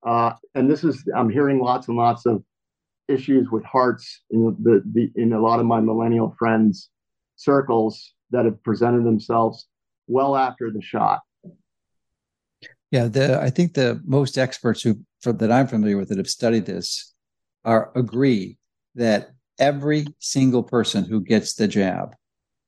Uh, 0.07 0.33
and 0.55 0.71
this 0.71 0.85
is 0.85 1.05
I'm 1.17 1.31
hearing 1.31 1.61
lots 1.61 1.89
and 1.89 1.97
lots 1.97 2.27
of 2.27 2.43
issues 3.09 3.51
with 3.51 3.65
hearts 3.65 4.23
in 4.31 4.57
the, 4.63 4.83
the 4.93 5.11
in 5.21 5.33
a 5.33 5.41
lot 5.41 5.61
of 5.61 5.67
my 5.67 5.81
millennial 5.81 6.35
friends 6.39 6.91
circles 7.37 8.13
that 8.31 8.45
have 8.45 8.63
presented 8.63 9.05
themselves 9.05 9.69
well 10.07 10.37
after 10.37 10.71
the 10.71 10.83
shot. 10.83 11.21
Yeah, 12.91 13.09
the 13.09 13.41
I 13.41 13.51
think 13.51 13.75
the 13.75 14.01
most 14.05 14.39
experts 14.39 14.83
who 14.83 15.01
that 15.25 15.51
I'm 15.51 15.67
familiar 15.67 15.97
with 15.97 16.09
that 16.11 16.19
have 16.19 16.29
studied 16.29 16.67
this 16.67 17.13
are 17.65 17.91
agree 17.97 18.59
that 18.97 19.31
every 19.59 20.07
single 20.19 20.63
person 20.63 21.05
who 21.05 21.21
gets 21.21 21.55
the 21.55 21.69
jab 21.69 22.15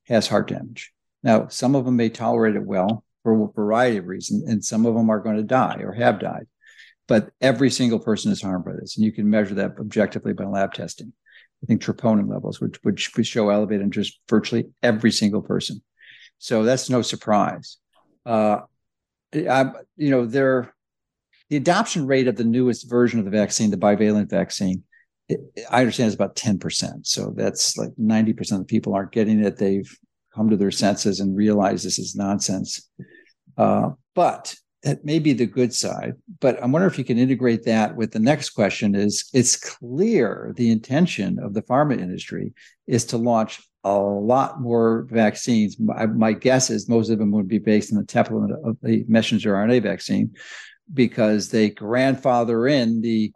has 0.07 0.27
heart 0.27 0.47
damage. 0.47 0.91
Now, 1.21 1.47
some 1.47 1.75
of 1.75 1.85
them 1.85 1.97
may 1.97 2.09
tolerate 2.09 2.55
it 2.55 2.63
well 2.63 3.03
for 3.23 3.33
a 3.33 3.51
variety 3.51 3.97
of 3.97 4.07
reasons, 4.07 4.49
and 4.49 4.63
some 4.63 4.85
of 4.85 4.95
them 4.95 5.09
are 5.09 5.19
going 5.19 5.37
to 5.37 5.43
die 5.43 5.81
or 5.83 5.91
have 5.91 6.19
died. 6.19 6.47
But 7.07 7.31
every 7.41 7.69
single 7.69 7.99
person 7.99 8.31
is 8.31 8.41
harmed 8.41 8.65
by 8.65 8.73
this, 8.79 8.95
and 8.95 9.05
you 9.05 9.11
can 9.11 9.29
measure 9.29 9.55
that 9.55 9.75
objectively 9.79 10.33
by 10.33 10.45
lab 10.45 10.73
testing. 10.73 11.13
I 11.61 11.65
think 11.65 11.81
troponin 11.81 12.29
levels, 12.29 12.61
which 12.61 12.79
which 12.83 13.11
show 13.23 13.49
elevated 13.49 13.81
in 13.81 13.91
just 13.91 14.19
virtually 14.29 14.69
every 14.81 15.11
single 15.11 15.41
person. 15.41 15.81
So 16.37 16.63
that's 16.63 16.89
no 16.89 17.01
surprise. 17.01 17.77
Uh, 18.25 18.59
I, 19.33 19.71
you 19.97 20.09
know, 20.09 20.25
there, 20.25 20.73
the 21.49 21.57
adoption 21.57 22.07
rate 22.07 22.27
of 22.27 22.37
the 22.37 22.45
newest 22.45 22.89
version 22.89 23.19
of 23.19 23.25
the 23.25 23.31
vaccine, 23.31 23.71
the 23.71 23.77
bivalent 23.77 24.29
vaccine, 24.29 24.83
I 25.69 25.81
understand 25.81 26.07
it's 26.07 26.15
about 26.15 26.35
10%. 26.35 27.05
So 27.05 27.33
that's 27.35 27.77
like 27.77 27.91
90% 27.99 28.61
of 28.61 28.67
people 28.67 28.95
aren't 28.95 29.11
getting 29.11 29.43
it. 29.43 29.57
They've 29.57 29.89
come 30.33 30.49
to 30.49 30.57
their 30.57 30.71
senses 30.71 31.19
and 31.19 31.35
realize 31.35 31.83
this 31.83 31.99
is 31.99 32.15
nonsense. 32.15 32.89
Uh, 33.57 33.91
but 34.15 34.55
that 34.83 35.03
may 35.03 35.19
be 35.19 35.33
the 35.33 35.45
good 35.45 35.73
side. 35.73 36.13
But 36.39 36.61
I 36.63 36.65
wonder 36.65 36.87
if 36.87 36.97
you 36.97 37.03
can 37.03 37.17
integrate 37.17 37.63
that 37.65 37.95
with 37.95 38.11
the 38.11 38.19
next 38.19 38.51
question 38.51 38.95
is 38.95 39.29
it's 39.33 39.57
clear 39.57 40.53
the 40.55 40.71
intention 40.71 41.37
of 41.39 41.53
the 41.53 41.61
pharma 41.61 41.99
industry 41.99 42.53
is 42.87 43.05
to 43.05 43.17
launch 43.17 43.61
a 43.83 43.97
lot 43.97 44.61
more 44.61 45.05
vaccines. 45.09 45.77
My, 45.79 46.05
my 46.05 46.33
guess 46.33 46.69
is 46.69 46.89
most 46.89 47.09
of 47.09 47.19
them 47.19 47.31
would 47.31 47.47
be 47.47 47.59
based 47.59 47.93
on 47.93 47.99
the 47.99 48.05
template 48.05 48.51
of 48.65 48.77
the 48.81 49.05
messenger 49.07 49.53
RNA 49.53 49.83
vaccine 49.83 50.35
because 50.93 51.49
they 51.49 51.69
grandfather 51.69 52.67
in 52.67 53.01
the 53.01 53.31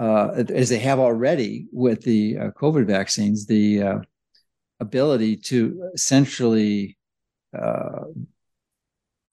uh, 0.00 0.44
as 0.48 0.70
they 0.70 0.78
have 0.78 0.98
already 0.98 1.66
with 1.72 2.02
the 2.02 2.38
uh, 2.38 2.50
COVID 2.52 2.86
vaccines, 2.86 3.44
the 3.44 3.82
uh, 3.82 3.98
ability 4.80 5.36
to 5.36 5.90
essentially 5.92 6.96
uh, 7.56 8.04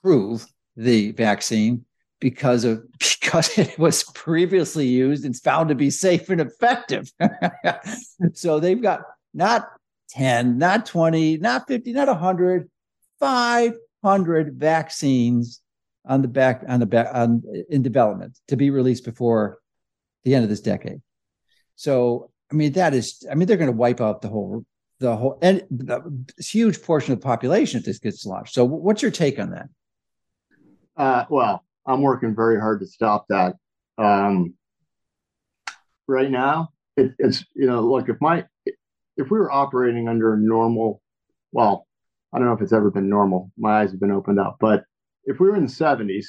prove 0.04 0.46
the 0.76 1.14
vaccine 1.14 1.86
because 2.20 2.66
of 2.66 2.84
because 3.00 3.58
it 3.58 3.80
was 3.80 4.04
previously 4.14 4.88
used 4.88 5.24
and 5.24 5.38
found 5.38 5.70
to 5.70 5.76
be 5.76 5.90
safe 5.90 6.30
and 6.30 6.42
effective. 6.42 7.12
so 8.34 8.60
they've 8.60 8.82
got 8.82 9.02
not 9.34 9.70
10, 10.10 10.58
not 10.58 10.86
20, 10.86 11.38
not 11.38 11.68
50, 11.68 11.94
not 11.94 12.08
100, 12.08 12.70
500 13.20 14.54
vaccines 14.54 15.62
on 16.06 16.22
the 16.22 16.28
back 16.28 16.64
on 16.68 16.82
the 16.82 16.86
back 16.86 17.08
on 17.14 17.44
in 17.70 17.82
development 17.82 18.38
to 18.50 18.58
be 18.58 18.70
released 18.70 19.06
before 19.06 19.60
the 20.28 20.36
end 20.36 20.44
of 20.44 20.50
this 20.50 20.60
decade. 20.60 21.02
So, 21.76 22.32
I 22.52 22.56
mean, 22.56 22.74
that 22.74 22.94
is, 22.94 23.26
I 23.32 23.36
mean, 23.36 23.48
they're 23.48 23.56
going 23.56 23.72
to 23.72 23.78
wipe 23.78 24.02
out 24.02 24.22
the 24.22 24.28
whole, 24.28 24.66
the 25.00 25.16
whole, 25.16 25.40
and 25.42 25.64
the 25.72 26.02
huge 26.38 26.82
portion 26.82 27.14
of 27.14 27.22
the 27.22 27.24
population 27.24 27.80
if 27.80 27.86
this 27.86 28.00
gets 28.00 28.26
launched. 28.26 28.54
So, 28.54 28.66
what's 28.66 29.02
your 29.02 29.12
take 29.12 29.40
on 29.40 29.52
that? 29.52 29.70
Uh, 30.98 31.24
well, 31.30 31.64
I'm 31.86 32.02
working 32.02 32.36
very 32.36 32.60
hard 32.60 32.82
to 32.82 32.88
stop 32.88 33.28
that. 33.30 33.56
Um, 33.98 34.56
right 36.08 36.30
now, 36.30 36.70
it, 36.98 37.14
it's 37.20 37.46
you 37.56 37.68
know, 37.68 37.80
look 37.82 38.10
if 38.10 38.18
my 38.20 38.44
if 38.66 39.32
we 39.32 39.40
were 39.40 39.52
operating 39.52 40.10
under 40.10 40.34
a 40.34 40.38
normal, 40.38 41.02
well, 41.54 41.88
I 42.34 42.38
don't 42.38 42.48
know 42.48 42.54
if 42.54 42.62
it's 42.62 42.74
ever 42.74 42.92
been 42.92 43.10
normal. 43.10 43.52
My 43.58 43.80
eyes 43.80 43.92
have 43.92 44.00
been 44.02 44.12
opened 44.12 44.40
up, 44.40 44.58
but 44.60 44.84
if 45.24 45.40
we 45.40 45.48
were 45.48 45.56
in 45.56 45.66
the 45.66 45.72
70s, 45.72 46.26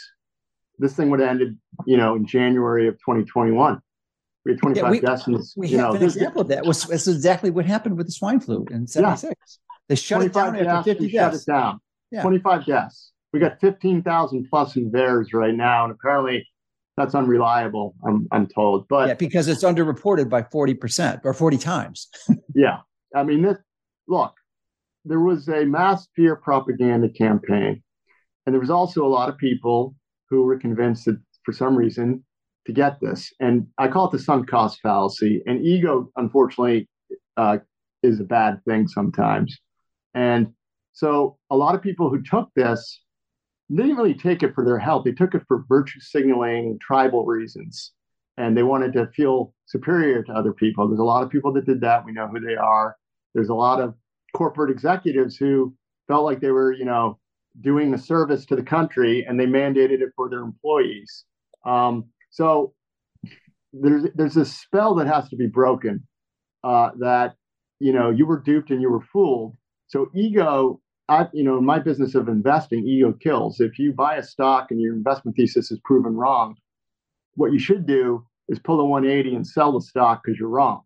this 0.79 0.95
thing 0.95 1.11
would 1.11 1.21
have 1.21 1.29
ended, 1.29 1.59
you 1.87 1.97
know, 1.97 2.15
in 2.15 2.27
January 2.27 2.87
of 2.89 2.95
2021. 2.95 3.81
We 4.49 4.55
had 4.55 4.61
25 4.61 4.83
yeah, 4.83 4.91
we, 4.91 5.01
deaths. 5.01 5.55
We 5.59 5.69
you 5.69 5.77
have 5.77 5.91
know, 5.91 5.97
an 5.97 6.03
example 6.05 6.41
of 6.41 6.49
that. 6.49 6.65
Was 6.65 6.85
that's 6.85 7.07
exactly 7.07 7.51
what 7.51 7.67
happened 7.67 7.99
with 7.99 8.07
the 8.07 8.13
swine 8.13 8.41
flu 8.41 8.65
in 8.71 8.87
76. 8.87 9.23
Yeah. 9.31 9.35
They 9.91 9.95
shut 9.95 10.23
it 10.23 10.33
down 10.33 10.55
deaths, 10.55 10.67
after 10.67 10.95
50 10.95 11.13
deaths. 11.13 11.37
Shut 11.37 11.43
it 11.43 11.61
down. 11.61 11.81
Yeah. 12.11 12.23
25 12.23 12.65
deaths. 12.65 13.13
We 13.35 13.41
got 13.41 13.61
15,000 13.61 14.47
plus 14.49 14.77
in 14.77 14.91
VAERS 14.91 15.35
right 15.35 15.55
now, 15.55 15.85
and 15.85 15.93
apparently 15.93 16.49
that's 16.97 17.15
unreliable. 17.15 17.95
I'm 18.07 18.27
I'm 18.33 18.47
told, 18.47 18.89
but 18.89 19.09
yeah, 19.09 19.15
because 19.15 19.49
it's 19.49 19.65
underreported 19.65 20.31
by 20.31 20.45
40 20.45 20.73
percent 20.73 21.21
or 21.25 21.35
40 21.35 21.59
times. 21.59 22.09
yeah, 22.55 22.79
I 23.15 23.25
mean, 23.25 23.43
this 23.43 23.59
look, 24.09 24.33
there 25.05 25.21
was 25.21 25.47
a 25.49 25.67
mass 25.67 26.09
fear 26.17 26.37
propaganda 26.37 27.11
campaign, 27.11 27.83
and 28.47 28.55
there 28.55 28.61
was 28.61 28.71
also 28.71 29.05
a 29.05 29.09
lot 29.09 29.29
of 29.29 29.37
people 29.37 29.95
who 30.31 30.45
were 30.45 30.59
convinced 30.59 31.05
that 31.05 31.21
for 31.45 31.53
some 31.53 31.77
reason 31.77 32.25
to 32.69 32.73
get 32.73 33.01
this, 33.01 33.33
and 33.41 33.67
I 33.79 33.89
call 33.89 34.07
it 34.07 34.13
the 34.13 34.21
sunk 34.21 34.49
cost 34.49 34.79
fallacy. 34.81 35.43
And 35.47 35.65
ego, 35.67 36.13
unfortunately, 36.17 36.89
uh, 37.37 37.59
is 38.05 38.21
a 38.21 38.25
bad 38.25 38.65
thing 38.65 38.87
sometimes, 38.87 39.59
and 40.15 40.53
so 40.93 41.39
a 41.51 41.57
lot 41.57 41.75
of 41.75 41.83
people 41.83 42.11
who 42.11 42.23
took 42.23 42.51
this 42.55 43.03
didn't 43.75 43.97
really 43.97 44.15
take 44.15 44.43
it 44.43 44.55
for 44.55 44.65
their 44.65 44.79
health. 44.79 45.05
They 45.05 45.13
took 45.13 45.35
it 45.35 45.43
for 45.47 45.65
virtue 45.69 46.01
signaling, 46.01 46.79
tribal 46.81 47.25
reasons, 47.25 47.93
and 48.37 48.57
they 48.57 48.63
wanted 48.63 48.93
to 48.95 49.09
feel 49.09 49.55
superior 49.67 50.23
to 50.25 50.33
other 50.33 50.53
people. 50.53 50.89
There's 50.89 51.01
a 51.01 51.05
lot 51.05 51.23
of 51.23 51.31
people 51.31 51.53
that 51.55 51.67
did 51.67 51.81
that. 51.83 52.05
We 52.05 52.13
know 52.13 52.29
who 52.29 52.41
they 52.41 52.57
are. 52.57 52.97
There's 53.35 53.51
a 53.51 53.55
lot 53.55 53.81
of 53.81 53.95
corporate 54.35 54.71
executives 54.71 55.37
who 55.37 55.75
felt 56.07 56.25
like 56.25 56.41
they 56.41 56.51
were, 56.51 56.73
you 56.73 56.85
know, 56.85 57.19
doing 57.61 57.93
a 57.95 57.99
service 57.99 58.47
to 58.47 58.57
the 58.57 58.63
country, 58.63 59.25
and 59.27 59.39
they 59.39 59.47
mandated 59.47 60.01
it 60.01 60.11
for 60.17 60.29
their 60.29 60.41
employees. 60.41 61.25
Um, 61.65 62.07
so 62.31 62.75
there's 63.73 64.05
there's 64.15 64.37
a 64.37 64.45
spell 64.45 64.95
that 64.97 65.07
has 65.07 65.29
to 65.29 65.37
be 65.37 65.47
broken. 65.47 66.07
Uh, 66.65 66.91
that 66.99 67.37
you 67.79 67.93
know 67.93 68.11
you 68.11 68.27
were 68.27 68.41
duped 68.41 68.71
and 68.71 68.83
you 68.83 68.91
were 68.91 69.05
fooled. 69.13 69.57
So 69.89 70.11
ego 70.15 70.81
I, 71.09 71.27
you 71.33 71.43
know, 71.43 71.57
in 71.57 71.65
my 71.65 71.79
business 71.79 72.15
of 72.15 72.29
investing, 72.29 72.87
ego 72.87 73.13
kills. 73.13 73.61
If 73.61 73.79
you 73.79 73.93
buy 73.93 74.17
a 74.17 74.23
stock 74.23 74.71
and 74.71 74.81
your 74.81 74.95
investment 74.95 75.37
thesis 75.37 75.71
is 75.71 75.81
proven 75.85 76.15
wrong, 76.15 76.57
what 77.35 77.53
you 77.53 77.59
should 77.59 77.87
do 77.87 78.27
is 78.49 78.59
pull 78.59 78.81
a 78.81 78.85
180 78.85 79.35
and 79.35 79.47
sell 79.47 79.73
the 79.73 79.81
stock 79.81 80.23
because 80.23 80.39
you're 80.39 80.49
wrong. 80.51 80.83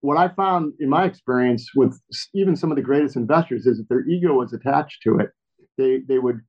What 0.00 0.16
I 0.16 0.28
found 0.28 0.74
in 0.80 0.88
my 0.88 1.04
experience 1.04 1.70
with 1.74 2.00
even 2.32 2.56
some 2.56 2.70
of 2.70 2.76
the 2.76 2.82
greatest 2.82 3.16
investors 3.16 3.66
is 3.66 3.78
that 3.78 3.88
their 3.88 4.06
ego 4.08 4.34
was 4.34 4.52
attached 4.52 5.02
to 5.02 5.18
it. 5.18 5.30
They 5.76 6.00
they 6.08 6.18
would 6.18 6.40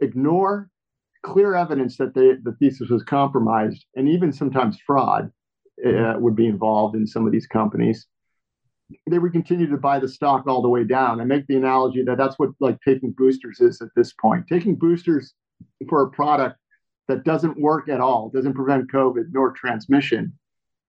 ignore 0.00 0.68
clear 1.24 1.54
evidence 1.54 1.96
that 1.96 2.14
they, 2.14 2.34
the 2.42 2.56
thesis 2.58 2.90
was 2.90 3.02
compromised, 3.02 3.84
and 3.96 4.08
even 4.08 4.32
sometimes 4.32 4.78
fraud 4.86 5.30
uh, 5.84 6.14
would 6.18 6.36
be 6.36 6.46
involved 6.46 6.94
in 6.94 7.06
some 7.06 7.26
of 7.26 7.32
these 7.32 7.46
companies 7.46 8.06
they 9.08 9.18
would 9.18 9.32
continue 9.32 9.68
to 9.68 9.76
buy 9.76 9.98
the 9.98 10.08
stock 10.08 10.46
all 10.46 10.62
the 10.62 10.68
way 10.68 10.84
down. 10.84 11.20
I 11.20 11.24
make 11.24 11.46
the 11.46 11.56
analogy 11.56 12.02
that 12.04 12.18
that's 12.18 12.38
what 12.38 12.50
like 12.60 12.78
taking 12.86 13.12
boosters 13.16 13.60
is 13.60 13.80
at 13.80 13.88
this 13.96 14.12
point. 14.12 14.46
Taking 14.48 14.76
boosters 14.76 15.34
for 15.88 16.02
a 16.02 16.10
product 16.10 16.58
that 17.08 17.24
doesn't 17.24 17.60
work 17.60 17.88
at 17.88 18.00
all, 18.00 18.30
doesn't 18.30 18.54
prevent 18.54 18.90
COVID 18.90 19.26
nor 19.32 19.52
transmission. 19.52 20.32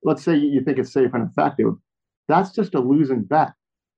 Let's 0.04 0.24
say 0.24 0.36
you 0.36 0.62
think 0.62 0.78
it's 0.78 0.93
safe 0.93 1.13
and 1.13 1.30
effective. 1.30 1.74
That's 2.28 2.52
just 2.52 2.76
a 2.76 2.80
losing 2.80 3.24
bet. 3.24 3.54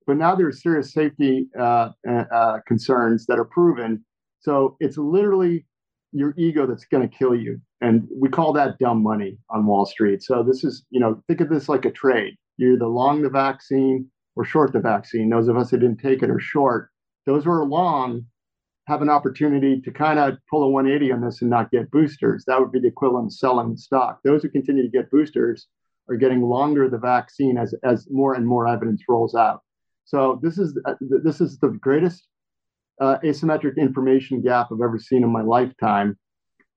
But 0.06 0.16
now 0.16 0.34
there's 0.34 0.62
serious 0.62 0.92
safety 0.92 1.48
uh, 1.58 1.90
uh, 2.08 2.58
concerns 2.66 3.26
that 3.26 3.38
are 3.38 3.44
proven. 3.44 4.04
So 4.40 4.76
it's 4.80 4.96
literally 4.96 5.66
your 6.12 6.34
ego 6.36 6.66
that's 6.66 6.86
going 6.86 7.08
to 7.08 7.16
kill 7.16 7.34
you. 7.34 7.60
And 7.80 8.08
we 8.14 8.28
call 8.28 8.52
that 8.54 8.78
dumb 8.78 9.02
money 9.02 9.38
on 9.50 9.66
Wall 9.66 9.86
Street. 9.86 10.22
So 10.22 10.42
this 10.42 10.64
is, 10.64 10.84
you 10.90 11.00
know, 11.00 11.22
think 11.28 11.40
of 11.40 11.48
this 11.48 11.68
like 11.68 11.84
a 11.84 11.90
trade 11.90 12.34
you're 12.58 12.74
either 12.74 12.86
long 12.86 13.22
the 13.22 13.30
vaccine 13.30 14.10
or 14.36 14.44
short 14.44 14.72
the 14.72 14.80
vaccine. 14.80 15.30
Those 15.30 15.48
of 15.48 15.56
us 15.56 15.70
that 15.70 15.78
didn't 15.78 16.00
take 16.00 16.22
it 16.22 16.30
are 16.30 16.40
short. 16.40 16.90
Those 17.24 17.44
who 17.44 17.50
are 17.50 17.64
long 17.64 18.26
have 18.86 19.00
an 19.00 19.08
opportunity 19.08 19.80
to 19.80 19.90
kind 19.90 20.18
of 20.18 20.38
pull 20.50 20.64
a 20.64 20.68
180 20.68 21.12
on 21.12 21.20
this 21.20 21.40
and 21.40 21.50
not 21.50 21.70
get 21.70 21.90
boosters. 21.90 22.44
That 22.46 22.60
would 22.60 22.72
be 22.72 22.80
the 22.80 22.88
equivalent 22.88 23.26
of 23.26 23.32
selling 23.32 23.76
stock. 23.76 24.18
Those 24.24 24.42
who 24.42 24.48
continue 24.48 24.82
to 24.82 24.88
get 24.88 25.10
boosters 25.10 25.68
are 26.08 26.16
getting 26.16 26.42
longer 26.42 26.88
the 26.88 26.98
vaccine 26.98 27.58
as, 27.58 27.74
as 27.84 28.08
more 28.10 28.34
and 28.34 28.46
more 28.46 28.66
evidence 28.66 29.02
rolls 29.08 29.34
out. 29.34 29.62
So 30.04 30.40
this 30.42 30.58
is 30.58 30.78
uh, 30.86 30.94
this 31.00 31.42
is 31.42 31.58
the 31.58 31.68
greatest 31.68 32.26
uh, 33.00 33.18
asymmetric 33.24 33.76
information 33.76 34.42
gap 34.42 34.68
I've 34.72 34.80
ever 34.82 34.98
seen 34.98 35.22
in 35.22 35.30
my 35.30 35.42
lifetime, 35.42 36.18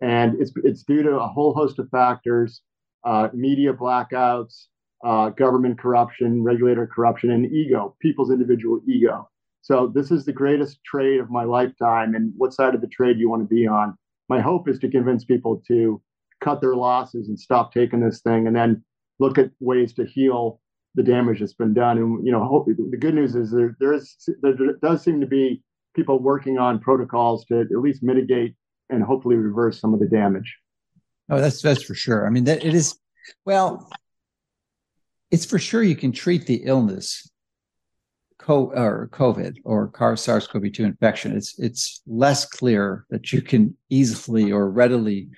and 0.01 0.39
it's 0.39 0.51
it's 0.63 0.83
due 0.83 1.03
to 1.03 1.19
a 1.19 1.27
whole 1.27 1.53
host 1.53 1.79
of 1.79 1.89
factors, 1.89 2.61
uh, 3.03 3.29
media 3.33 3.73
blackouts, 3.73 4.65
uh, 5.03 5.29
government 5.29 5.79
corruption, 5.79 6.43
regulator 6.43 6.87
corruption, 6.87 7.31
and 7.31 7.51
ego, 7.51 7.95
people's 8.01 8.31
individual 8.31 8.81
ego. 8.87 9.27
So 9.61 9.91
this 9.93 10.11
is 10.11 10.25
the 10.25 10.33
greatest 10.33 10.83
trade 10.83 11.19
of 11.19 11.29
my 11.29 11.43
lifetime. 11.43 12.15
And 12.15 12.33
what 12.37 12.53
side 12.53 12.73
of 12.73 12.81
the 12.81 12.87
trade 12.87 13.19
you 13.19 13.29
want 13.29 13.47
to 13.47 13.55
be 13.55 13.67
on? 13.67 13.95
My 14.27 14.41
hope 14.41 14.67
is 14.67 14.79
to 14.79 14.89
convince 14.89 15.23
people 15.23 15.61
to 15.67 16.01
cut 16.39 16.61
their 16.61 16.75
losses 16.75 17.27
and 17.29 17.39
stop 17.39 17.71
taking 17.71 17.99
this 17.99 18.21
thing, 18.21 18.47
and 18.47 18.55
then 18.55 18.83
look 19.19 19.37
at 19.37 19.51
ways 19.59 19.93
to 19.93 20.05
heal 20.05 20.59
the 20.95 21.03
damage 21.03 21.39
that's 21.39 21.53
been 21.53 21.73
done. 21.73 21.97
And 21.97 22.25
you 22.25 22.31
know, 22.31 22.43
hope, 22.43 22.67
the 22.67 22.97
good 22.97 23.13
news 23.13 23.35
is 23.35 23.51
there 23.51 23.75
there 23.79 23.93
is 23.93 24.15
there 24.41 24.55
does 24.81 25.03
seem 25.03 25.21
to 25.21 25.27
be 25.27 25.63
people 25.95 26.19
working 26.19 26.57
on 26.57 26.79
protocols 26.79 27.45
to 27.45 27.61
at 27.61 27.71
least 27.71 28.03
mitigate 28.03 28.55
and 28.89 29.03
hopefully 29.03 29.35
reverse 29.35 29.79
some 29.79 29.93
of 29.93 29.99
the 29.99 30.07
damage. 30.07 30.57
Oh, 31.29 31.39
that's 31.39 31.61
that's 31.61 31.83
for 31.83 31.95
sure. 31.95 32.27
I 32.27 32.29
mean, 32.29 32.43
that 32.45 32.63
it 32.63 32.73
is. 32.73 32.97
Well, 33.45 33.89
it's 35.29 35.45
for 35.45 35.59
sure 35.59 35.81
you 35.81 35.95
can 35.95 36.11
treat 36.11 36.45
the 36.45 36.63
illness 36.65 37.29
co- 38.37 38.71
or 38.71 39.09
COVID 39.13 39.57
or 39.63 39.87
CAR 39.89 40.17
SARS-CoV-2 40.17 40.79
infection. 40.79 41.35
It's 41.35 41.57
it's 41.57 42.01
less 42.05 42.45
clear 42.45 43.05
that 43.09 43.31
you 43.31 43.41
can 43.41 43.77
easily 43.89 44.51
or 44.51 44.69
readily 44.69 45.29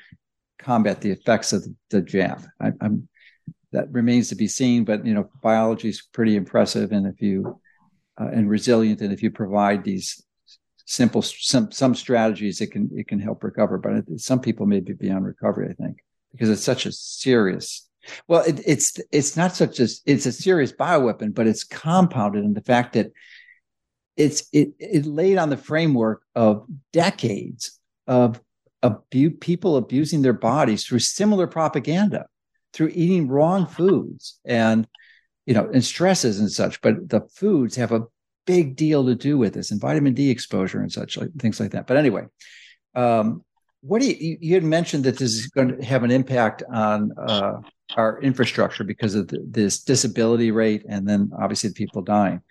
combat 0.58 1.02
the 1.02 1.12
effects 1.12 1.54
of 1.54 1.68
the 1.90 2.02
jab. 2.02 2.44
I, 2.60 2.72
am 2.82 3.08
that 3.72 3.92
remains 3.92 4.30
to 4.30 4.36
be 4.36 4.48
seen, 4.48 4.86
but 4.86 5.06
you 5.06 5.14
know, 5.14 5.30
biology 5.42 5.90
is 5.90 6.08
pretty 6.14 6.36
impressive, 6.36 6.92
and 6.92 7.08
if 7.08 7.22
you 7.22 7.60
uh, 8.20 8.28
and 8.28 8.50
resilient, 8.50 9.02
and 9.02 9.12
if 9.12 9.24
you 9.24 9.32
provide 9.32 9.84
these 9.84 10.24
simple 10.86 11.22
some 11.22 11.72
some 11.72 11.96
strategies, 11.96 12.62
it 12.62 12.72
can 12.72 12.90
it 12.96 13.08
can 13.08 13.20
help 13.20 13.44
recover. 13.44 13.78
But 13.78 13.94
it, 13.94 14.20
some 14.20 14.40
people 14.40 14.66
may 14.66 14.80
be 14.80 14.94
beyond 14.94 15.26
recovery, 15.26 15.70
I 15.70 15.74
think, 15.74 15.98
because 16.32 16.50
it's 16.50 16.64
such 16.64 16.86
a 16.86 16.92
serious 16.92 17.88
well, 18.28 18.44
it, 18.44 18.62
it's 18.66 19.00
it's 19.12 19.38
not 19.38 19.56
such 19.56 19.80
a 19.80 19.88
it's 20.06 20.26
a 20.26 20.32
serious 20.32 20.72
bioweapon, 20.72 21.34
but 21.34 21.48
it's 21.48 21.64
compounded 21.64 22.44
in 22.44 22.54
the 22.54 22.62
fact 22.62 22.94
that 22.94 23.12
it's 24.18 24.48
it 24.52 24.74
it 24.80 25.06
laid 25.06 25.38
on 25.38 25.50
the 25.50 25.58
framework 25.58 26.24
of 26.36 26.66
decades 26.92 27.80
of 28.08 28.42
abu- 28.82 29.32
people 29.32 29.78
abusing 29.78 30.22
their 30.22 30.34
bodies 30.34 30.86
through 30.86 31.00
similar 31.00 31.48
propaganda, 31.48 32.28
through 32.74 32.92
eating 32.94 33.28
wrong 33.28 33.68
foods 33.68 34.40
and 34.46 34.88
you 35.46 35.54
know 35.54 35.70
and 35.74 35.84
stresses 35.84 36.40
and 36.40 36.52
such. 36.52 36.82
But 36.82 37.10
the 37.10 37.22
foods 37.34 37.76
have 37.78 37.92
a 37.92 38.04
big 38.46 38.76
deal 38.76 39.06
to 39.06 39.16
do 39.16 39.38
with 39.38 39.54
this, 39.54 39.72
and 39.72 39.82
vitamin 39.82 40.14
D 40.14 40.30
exposure 40.30 40.82
and 40.82 40.92
such 40.92 41.18
like 41.18 41.34
things 41.40 41.60
like 41.60 41.72
that. 41.72 41.88
But 41.88 41.98
anyway, 41.98 42.24
um, 42.96 43.44
what 43.82 44.02
do 44.02 44.08
you 44.08 44.38
you 44.40 44.54
had 44.54 44.64
mentioned 44.64 45.04
that 45.06 45.18
this 45.18 45.34
is 45.34 45.48
going 45.48 45.78
to 45.78 45.86
have 45.86 46.04
an 46.04 46.12
impact 46.12 46.64
on 46.72 47.12
uh, 47.18 47.62
our 47.96 48.22
infrastructure 48.22 48.84
because 48.84 49.16
of 49.16 49.28
the, 49.28 49.44
this 49.48 49.84
disability 49.84 50.52
rate 50.52 50.86
and 50.88 51.08
then 51.08 51.32
obviously 51.40 51.70
the 51.70 51.76
people 51.76 52.02
dying 52.02 52.42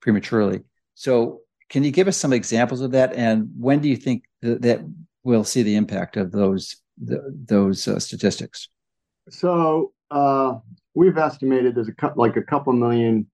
prematurely. 0.00 0.60
So, 0.94 1.40
can 1.68 1.84
you 1.84 1.90
give 1.90 2.08
us 2.08 2.18
some 2.18 2.34
examples 2.34 2.82
of 2.82 2.90
that? 2.90 3.14
And 3.14 3.48
when 3.58 3.80
do 3.80 3.88
you 3.88 3.96
think 3.96 4.24
that, 4.42 4.60
that 4.62 4.80
we'll 5.24 5.44
see 5.44 5.62
the 5.62 5.76
impact 5.76 6.16
of 6.16 6.30
those 6.30 6.76
the, 7.02 7.22
those 7.46 7.88
uh, 7.88 7.98
statistics? 7.98 8.68
So, 9.30 9.92
uh, 10.10 10.58
we've 10.94 11.16
estimated 11.16 11.74
there's 11.74 11.88
a 11.88 12.12
like 12.16 12.36
a 12.36 12.42
couple 12.42 12.72
million 12.74 13.26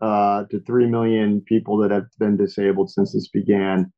uh, 0.00 0.44
to 0.44 0.60
three 0.60 0.86
million 0.86 1.40
people 1.42 1.76
that 1.78 1.90
have 1.90 2.06
been 2.18 2.36
disabled 2.36 2.90
since 2.90 3.12
this 3.12 3.28
began. 3.28 3.92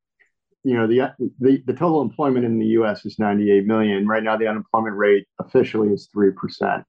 You 0.63 0.75
know, 0.75 0.87
the, 0.87 1.13
the 1.39 1.61
the 1.65 1.73
total 1.73 2.01
employment 2.01 2.45
in 2.45 2.57
the 2.57 2.67
U.S. 2.67 3.05
is 3.05 3.19
98 3.19 3.65
million. 3.65 4.07
Right 4.07 4.23
now, 4.23 4.37
the 4.37 4.47
unemployment 4.47 4.95
rate 4.95 5.27
officially 5.39 5.89
is 5.89 6.09
three 6.13 6.31
percent. 6.31 6.83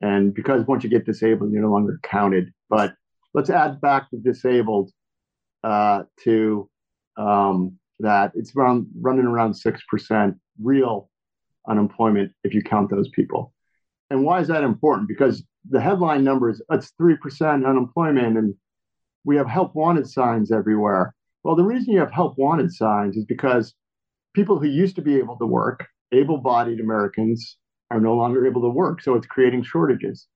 And 0.00 0.34
because 0.34 0.66
once 0.66 0.84
you 0.84 0.90
get 0.90 1.06
disabled, 1.06 1.52
you're 1.52 1.62
no 1.62 1.70
longer 1.70 1.98
counted. 2.02 2.52
But 2.68 2.94
let's 3.32 3.50
add 3.50 3.80
back 3.80 4.08
the 4.10 4.18
disabled 4.18 4.90
uh, 5.62 6.02
to 6.24 6.68
um, 7.16 7.78
that. 8.00 8.32
It's 8.34 8.54
around 8.56 8.88
running 9.00 9.26
around 9.26 9.54
six 9.54 9.80
percent 9.88 10.36
real 10.60 11.08
unemployment 11.68 12.32
if 12.42 12.52
you 12.52 12.62
count 12.62 12.90
those 12.90 13.08
people. 13.10 13.53
And 14.10 14.24
why 14.24 14.40
is 14.40 14.48
that 14.48 14.64
important? 14.64 15.08
Because 15.08 15.42
the 15.68 15.80
headline 15.80 16.24
numbers 16.24 16.60
it's 16.70 16.92
three 16.98 17.16
percent 17.16 17.64
unemployment, 17.66 18.36
and 18.36 18.54
we 19.24 19.36
have 19.36 19.48
help 19.48 19.74
wanted 19.74 20.08
signs 20.08 20.52
everywhere. 20.52 21.14
Well, 21.42 21.56
the 21.56 21.64
reason 21.64 21.92
you 21.92 22.00
have 22.00 22.12
help 22.12 22.38
wanted 22.38 22.72
signs 22.72 23.16
is 23.16 23.24
because 23.24 23.74
people 24.34 24.58
who 24.58 24.66
used 24.66 24.96
to 24.96 25.02
be 25.02 25.16
able 25.16 25.36
to 25.38 25.46
work, 25.46 25.86
able 26.12 26.38
bodied 26.38 26.80
Americans, 26.80 27.58
are 27.90 28.00
no 28.00 28.14
longer 28.14 28.46
able 28.46 28.62
to 28.62 28.68
work. 28.68 29.02
So 29.02 29.14
it's 29.14 29.26
creating 29.26 29.62
shortages. 29.62 30.26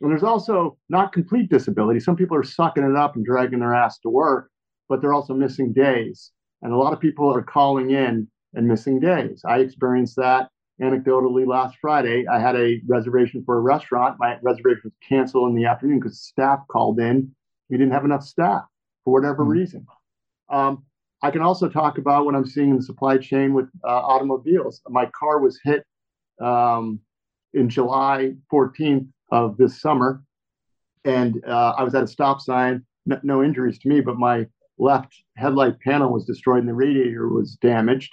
And 0.00 0.10
there's 0.10 0.22
also 0.22 0.78
not 0.88 1.12
complete 1.12 1.48
disability. 1.48 2.00
Some 2.00 2.16
people 2.16 2.36
are 2.36 2.42
sucking 2.42 2.82
it 2.84 2.96
up 2.96 3.14
and 3.16 3.24
dragging 3.24 3.60
their 3.60 3.74
ass 3.74 3.98
to 4.00 4.08
work, 4.08 4.50
but 4.88 5.00
they're 5.00 5.14
also 5.14 5.34
missing 5.34 5.72
days. 5.72 6.32
And 6.62 6.72
a 6.72 6.76
lot 6.76 6.92
of 6.92 7.00
people 7.00 7.34
are 7.34 7.42
calling 7.42 7.90
in 7.90 8.28
and 8.54 8.66
missing 8.66 9.00
days. 9.00 9.42
I 9.46 9.58
experienced 9.58 10.16
that 10.16 10.48
anecdotally 10.82 11.46
last 11.46 11.76
Friday. 11.80 12.26
I 12.26 12.40
had 12.40 12.56
a 12.56 12.80
reservation 12.86 13.42
for 13.44 13.56
a 13.56 13.60
restaurant. 13.60 14.16
My 14.18 14.38
reservation 14.42 14.82
was 14.84 14.92
canceled 15.06 15.50
in 15.50 15.56
the 15.56 15.66
afternoon 15.66 16.00
because 16.00 16.20
staff 16.20 16.60
called 16.68 16.98
in. 16.98 17.32
We 17.70 17.78
didn't 17.78 17.92
have 17.92 18.04
enough 18.04 18.24
staff 18.24 18.64
for 19.04 19.12
whatever 19.12 19.44
mm-hmm. 19.44 19.52
reason. 19.52 19.86
Um, 20.50 20.84
I 21.22 21.30
can 21.30 21.40
also 21.40 21.68
talk 21.68 21.98
about 21.98 22.24
what 22.24 22.34
I'm 22.34 22.44
seeing 22.44 22.70
in 22.70 22.76
the 22.76 22.82
supply 22.82 23.16
chain 23.16 23.54
with 23.54 23.66
uh, 23.84 23.88
automobiles. 23.88 24.80
My 24.88 25.08
car 25.18 25.38
was 25.38 25.60
hit 25.62 25.84
um, 26.40 26.98
in 27.54 27.68
July 27.68 28.32
14th 28.52 29.06
of 29.30 29.56
this 29.56 29.80
summer, 29.80 30.24
and 31.04 31.42
uh, 31.46 31.74
I 31.78 31.84
was 31.84 31.94
at 31.94 32.02
a 32.02 32.08
stop 32.08 32.40
sign. 32.40 32.84
No, 33.06 33.20
no 33.22 33.42
injuries 33.42 33.78
to 33.80 33.88
me, 33.88 34.00
but 34.00 34.16
my 34.16 34.46
left 34.78 35.14
headlight 35.36 35.78
panel 35.80 36.12
was 36.12 36.24
destroyed 36.24 36.60
and 36.60 36.68
the 36.68 36.74
radiator 36.74 37.28
was 37.28 37.56
damaged. 37.56 38.12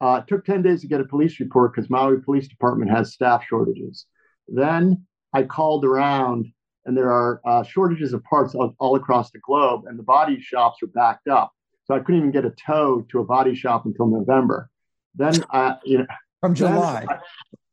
Uh, 0.00 0.20
it 0.22 0.28
took 0.28 0.44
10 0.44 0.62
days 0.62 0.80
to 0.80 0.86
get 0.86 1.00
a 1.00 1.04
police 1.04 1.38
report 1.40 1.74
because 1.74 1.90
Maui 1.90 2.20
Police 2.20 2.48
Department 2.48 2.90
has 2.90 3.12
staff 3.12 3.44
shortages. 3.46 4.06
Then 4.48 5.04
I 5.34 5.42
called 5.42 5.84
around, 5.84 6.46
and 6.86 6.96
there 6.96 7.10
are 7.10 7.40
uh, 7.44 7.62
shortages 7.62 8.12
of 8.14 8.24
parts 8.24 8.54
all, 8.54 8.74
all, 8.78 8.96
across 8.96 9.30
the 9.30 9.40
globe, 9.40 9.82
and 9.86 9.98
the 9.98 10.02
body 10.02 10.40
shops 10.40 10.82
are 10.82 10.88
backed 10.88 11.28
up. 11.28 11.52
So 11.84 11.94
I 11.94 11.98
couldn't 12.00 12.18
even 12.18 12.30
get 12.30 12.44
a 12.44 12.54
tow 12.66 13.04
to 13.10 13.20
a 13.20 13.24
body 13.24 13.54
shop 13.54 13.84
until 13.84 14.06
November. 14.06 14.70
Then, 15.14 15.44
I, 15.50 15.76
you 15.84 15.98
know, 15.98 16.06
from 16.40 16.54
July. 16.54 17.04
I, 17.08 17.18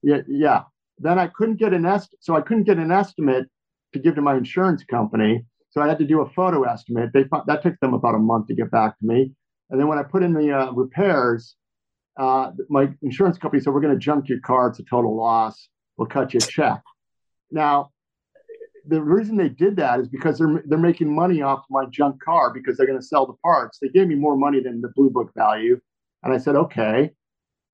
yeah, 0.04 0.22
yeah. 0.28 0.64
Then 1.00 1.20
I 1.20 1.28
couldn't 1.28 1.58
get 1.58 1.74
an 1.74 1.86
est, 1.86 2.16
so 2.20 2.36
I 2.36 2.42
couldn't 2.42 2.64
get 2.64 2.78
an 2.78 2.92
estimate 2.92 3.48
to 3.94 4.00
give 4.00 4.16
to 4.16 4.22
my 4.22 4.36
insurance 4.36 4.84
company. 4.84 5.46
So 5.70 5.82
I 5.82 5.88
had 5.88 6.00
to 6.00 6.06
do 6.06 6.22
a 6.22 6.30
photo 6.30 6.64
estimate. 6.64 7.12
They 7.14 7.26
that 7.46 7.62
took 7.62 7.80
them 7.80 7.94
about 7.94 8.16
a 8.16 8.20
month 8.20 8.48
to 8.48 8.56
get 8.56 8.72
back 8.72 8.98
to 9.00 9.06
me. 9.06 9.32
And 9.70 9.80
then 9.80 9.88
when 9.88 9.98
I 9.98 10.04
put 10.04 10.24
in 10.24 10.34
the 10.34 10.52
uh, 10.52 10.72
repairs, 10.72 11.56
uh, 12.18 12.52
my 12.70 12.90
insurance 13.02 13.38
company 13.38 13.62
said, 13.62 13.74
We're 13.74 13.82
going 13.82 13.94
to 13.94 14.00
junk 14.00 14.28
your 14.28 14.40
car. 14.40 14.70
It's 14.70 14.80
a 14.80 14.84
total 14.84 15.16
loss. 15.16 15.70
We'll 15.98 16.08
cut 16.08 16.34
you 16.34 16.40
a 16.40 16.42
check. 16.42 16.82
Now, 17.52 17.92
the 18.88 19.02
reason 19.02 19.38
they 19.38 19.50
did 19.50 19.76
that 19.78 20.00
is 20.00 20.08
because 20.08 20.40
they're, 20.40 20.64
they're 20.66 20.78
making 20.78 21.14
money 21.14 21.42
off 21.42 21.66
my 21.70 21.86
junk 21.86 22.22
car 22.24 22.54
because 22.54 22.78
they're 22.78 22.88
going 22.88 23.00
to 23.00 23.06
sell 23.06 23.26
the 23.26 23.34
parts. 23.44 23.80
They 23.80 23.90
gave 23.90 24.08
me 24.08 24.16
more 24.16 24.36
money 24.36 24.62
than 24.62 24.82
the 24.82 24.92
Blue 24.96 25.10
Book 25.10 25.32
value. 25.36 25.80
And 26.24 26.34
I 26.34 26.38
said, 26.38 26.56
Okay. 26.56 27.12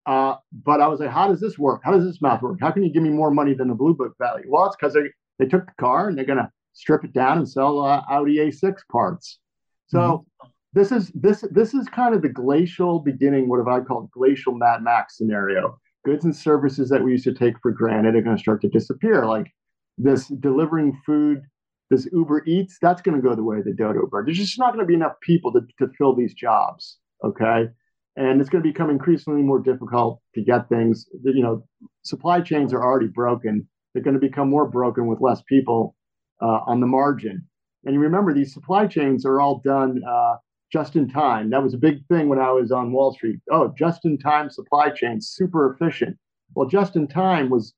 Uh, 0.05 0.35
but 0.51 0.81
I 0.81 0.87
was 0.87 0.99
like, 0.99 1.11
How 1.11 1.27
does 1.27 1.39
this 1.39 1.57
work? 1.57 1.81
How 1.83 1.91
does 1.91 2.03
this 2.03 2.21
math 2.21 2.41
work? 2.41 2.57
How 2.59 2.71
can 2.71 2.83
you 2.83 2.91
give 2.91 3.03
me 3.03 3.09
more 3.09 3.31
money 3.31 3.53
than 3.53 3.69
the 3.69 3.75
Blue 3.75 3.95
Book 3.95 4.13
value? 4.19 4.45
Well, 4.47 4.65
it's 4.65 4.75
because 4.75 4.93
they, 4.93 5.03
they 5.39 5.45
took 5.45 5.65
the 5.67 5.73
car 5.79 6.09
and 6.09 6.17
they're 6.17 6.25
going 6.25 6.39
to 6.39 6.49
strip 6.73 7.05
it 7.05 7.13
down 7.13 7.37
and 7.37 7.47
sell 7.49 7.79
uh, 7.79 8.01
Audi 8.09 8.37
A6 8.37 8.75
parts. 8.91 9.39
So, 9.87 9.99
mm-hmm 9.99 10.49
this 10.73 10.91
is 10.91 11.11
this 11.13 11.45
this 11.51 11.73
is 11.73 11.87
kind 11.87 12.15
of 12.15 12.21
the 12.21 12.29
glacial 12.29 12.99
beginning, 12.99 13.47
what 13.47 13.57
have 13.57 13.67
I 13.67 13.79
called 13.81 14.11
glacial 14.11 14.55
Mad 14.55 14.83
Max 14.83 15.17
scenario. 15.17 15.79
Goods 16.03 16.25
and 16.25 16.35
services 16.35 16.89
that 16.89 17.01
we 17.01 17.11
used 17.11 17.23
to 17.23 17.33
take 17.33 17.55
for 17.61 17.71
granted 17.71 18.15
are 18.15 18.21
going 18.21 18.35
to 18.35 18.41
start 18.41 18.61
to 18.61 18.69
disappear. 18.69 19.25
Like 19.25 19.53
this 19.97 20.27
delivering 20.27 20.99
food, 21.05 21.43
this 21.89 22.07
Uber 22.11 22.43
Eats, 22.45 22.77
that's 22.81 23.01
going 23.01 23.15
to 23.15 23.25
go 23.25 23.35
the 23.35 23.43
way 23.43 23.59
of 23.59 23.65
the 23.65 23.73
dodo 23.73 24.07
bird. 24.07 24.27
There's 24.27 24.37
just 24.37 24.59
not 24.59 24.73
going 24.73 24.83
to 24.83 24.87
be 24.87 24.95
enough 24.95 25.19
people 25.21 25.53
to, 25.53 25.61
to 25.79 25.91
fill 25.97 26.15
these 26.15 26.33
jobs. 26.33 26.97
Okay. 27.23 27.69
And 28.15 28.41
it's 28.41 28.49
going 28.49 28.63
to 28.63 28.69
become 28.69 28.89
increasingly 28.89 29.41
more 29.41 29.59
difficult 29.59 30.21
to 30.35 30.43
get 30.43 30.69
things. 30.69 31.07
You 31.23 31.41
know, 31.41 31.63
supply 32.03 32.41
chains 32.41 32.73
are 32.73 32.83
already 32.83 33.07
broken. 33.07 33.67
They're 33.93 34.03
going 34.03 34.15
to 34.15 34.19
become 34.19 34.49
more 34.49 34.67
broken 34.67 35.07
with 35.07 35.21
less 35.21 35.41
people 35.43 35.95
uh, 36.41 36.59
on 36.67 36.79
the 36.79 36.87
margin. 36.87 37.47
And 37.85 37.93
you 37.93 38.01
remember, 38.01 38.33
these 38.33 38.53
supply 38.53 38.87
chains 38.87 39.25
are 39.25 39.39
all 39.39 39.61
done 39.63 40.01
uh, 40.07 40.35
just 40.73 40.95
in 40.95 41.07
time. 41.07 41.51
That 41.51 41.61
was 41.61 41.75
a 41.75 41.77
big 41.77 42.03
thing 42.07 42.27
when 42.27 42.39
I 42.39 42.51
was 42.51 42.71
on 42.71 42.91
Wall 42.91 43.13
Street. 43.13 43.39
Oh, 43.51 43.71
just 43.77 44.05
in 44.05 44.17
time 44.17 44.49
supply 44.49 44.89
chain, 44.89 45.21
super 45.21 45.71
efficient. 45.71 46.17
Well, 46.55 46.67
just 46.67 46.95
in 46.95 47.07
time 47.07 47.51
was 47.51 47.73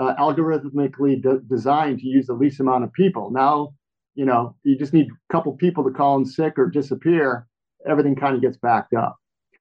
uh, 0.00 0.14
algorithmically 0.18 1.22
de- 1.22 1.40
designed 1.40 1.98
to 2.00 2.06
use 2.06 2.26
the 2.26 2.32
least 2.32 2.58
amount 2.58 2.84
of 2.84 2.92
people. 2.94 3.30
Now, 3.30 3.74
you 4.14 4.24
know, 4.24 4.56
you 4.64 4.78
just 4.78 4.94
need 4.94 5.08
a 5.08 5.32
couple 5.32 5.52
people 5.52 5.84
to 5.84 5.90
call 5.90 6.16
in 6.16 6.24
sick 6.24 6.54
or 6.56 6.70
disappear. 6.70 7.46
Everything 7.86 8.16
kind 8.16 8.34
of 8.34 8.40
gets 8.40 8.56
backed 8.56 8.94
up. 8.94 9.16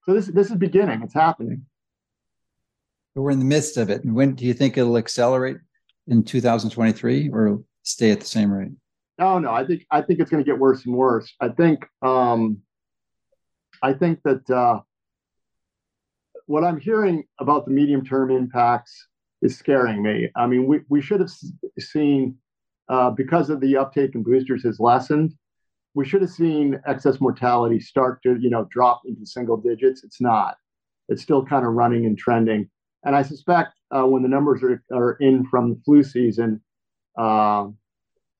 So 0.06 0.14
this 0.14 0.28
this 0.28 0.50
is 0.50 0.56
beginning. 0.56 1.02
It's 1.04 1.14
happening. 1.14 1.66
We're 3.16 3.32
in 3.32 3.40
the 3.40 3.46
midst 3.46 3.76
of 3.76 3.90
it. 3.90 4.06
And 4.06 4.16
when 4.16 4.36
do 4.36 4.46
you 4.46 4.54
think 4.54 4.78
it'll 4.78 4.98
accelerate 4.98 5.58
in 6.08 6.24
2023 6.24 7.30
or 7.34 7.62
stay 7.84 8.12
at 8.12 8.22
the 8.22 8.26
same 8.26 8.52
rate? 8.52 8.72
No, 9.18 9.38
no. 9.38 9.52
I 9.52 9.66
think 9.66 9.86
I 9.92 10.02
think 10.02 10.22
it's 10.22 10.32
going 10.32 10.44
to 10.44 10.50
get 10.50 10.58
worse 10.58 10.86
and 10.86 10.96
worse. 10.96 11.34
I 11.42 11.50
think 11.50 11.86
um, 12.02 12.62
I 13.82 13.94
think 13.94 14.20
that 14.24 14.50
uh, 14.50 14.80
what 16.46 16.64
I'm 16.64 16.80
hearing 16.80 17.24
about 17.40 17.66
the 17.66 17.72
medium 17.72 18.04
term 18.04 18.32
impacts 18.32 19.08
is 19.42 19.58
scaring 19.58 20.02
me. 20.04 20.30
I 20.36 20.48
mean, 20.48 20.68
we, 20.68 20.82
we 20.90 21.02
should 21.02 21.22
have 21.22 21.32
seen, 21.80 22.36
uh, 22.90 23.12
because 23.12 23.50
of 23.50 23.62
the 23.62 23.78
uptake 23.78 24.16
in 24.16 24.24
boosters 24.24 24.64
has 24.64 24.80
lessened, 24.80 25.34
we 25.94 26.06
should 26.06 26.22
have 26.22 26.30
seen 26.32 26.80
excess 26.86 27.22
mortality 27.22 27.80
start 27.80 28.22
to, 28.24 28.38
you 28.40 28.50
know, 28.50 28.68
drop 28.72 29.02
into 29.06 29.26
single 29.26 29.58
digits. 29.58 30.04
It's 30.04 30.22
not. 30.22 30.56
It's 31.08 31.22
still 31.22 31.46
kind 31.46 31.66
of 31.66 31.74
running 31.74 32.06
and 32.06 32.18
trending. 32.18 32.70
And 33.04 33.16
I 33.16 33.22
suspect 33.22 33.72
uh, 33.92 34.04
when 34.04 34.22
the 34.22 34.30
numbers 34.30 34.62
are, 34.62 34.84
are 34.94 35.14
in 35.14 35.46
from 35.48 35.70
the 35.70 35.82
flu 35.86 36.04
season 36.04 36.62
uh, 37.18 37.68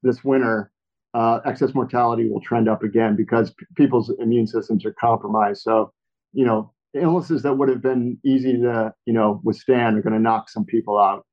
this 0.04 0.24
winter, 0.24 0.72
uh, 1.14 1.40
excess 1.46 1.74
mortality 1.74 2.30
will 2.30 2.42
trend 2.42 2.70
up 2.70 2.84
again 2.84 3.16
because 3.16 3.52
p- 3.52 3.66
people's 3.76 4.12
immune 4.20 4.48
systems 4.48 4.86
are 4.86 4.94
compromised. 5.00 5.62
So, 5.62 5.92
you 6.34 6.46
know, 6.46 6.74
illnesses 6.94 7.42
that 7.44 7.54
would 7.54 7.70
have 7.70 7.82
been 7.82 8.20
easy 8.24 8.54
to, 8.54 8.94
you 9.06 9.14
know, 9.14 9.42
withstand 9.44 9.98
are 9.98 10.02
going 10.02 10.14
to 10.14 10.20
knock 10.20 10.50
some 10.50 10.66
people 10.66 11.00
out. 11.00 11.26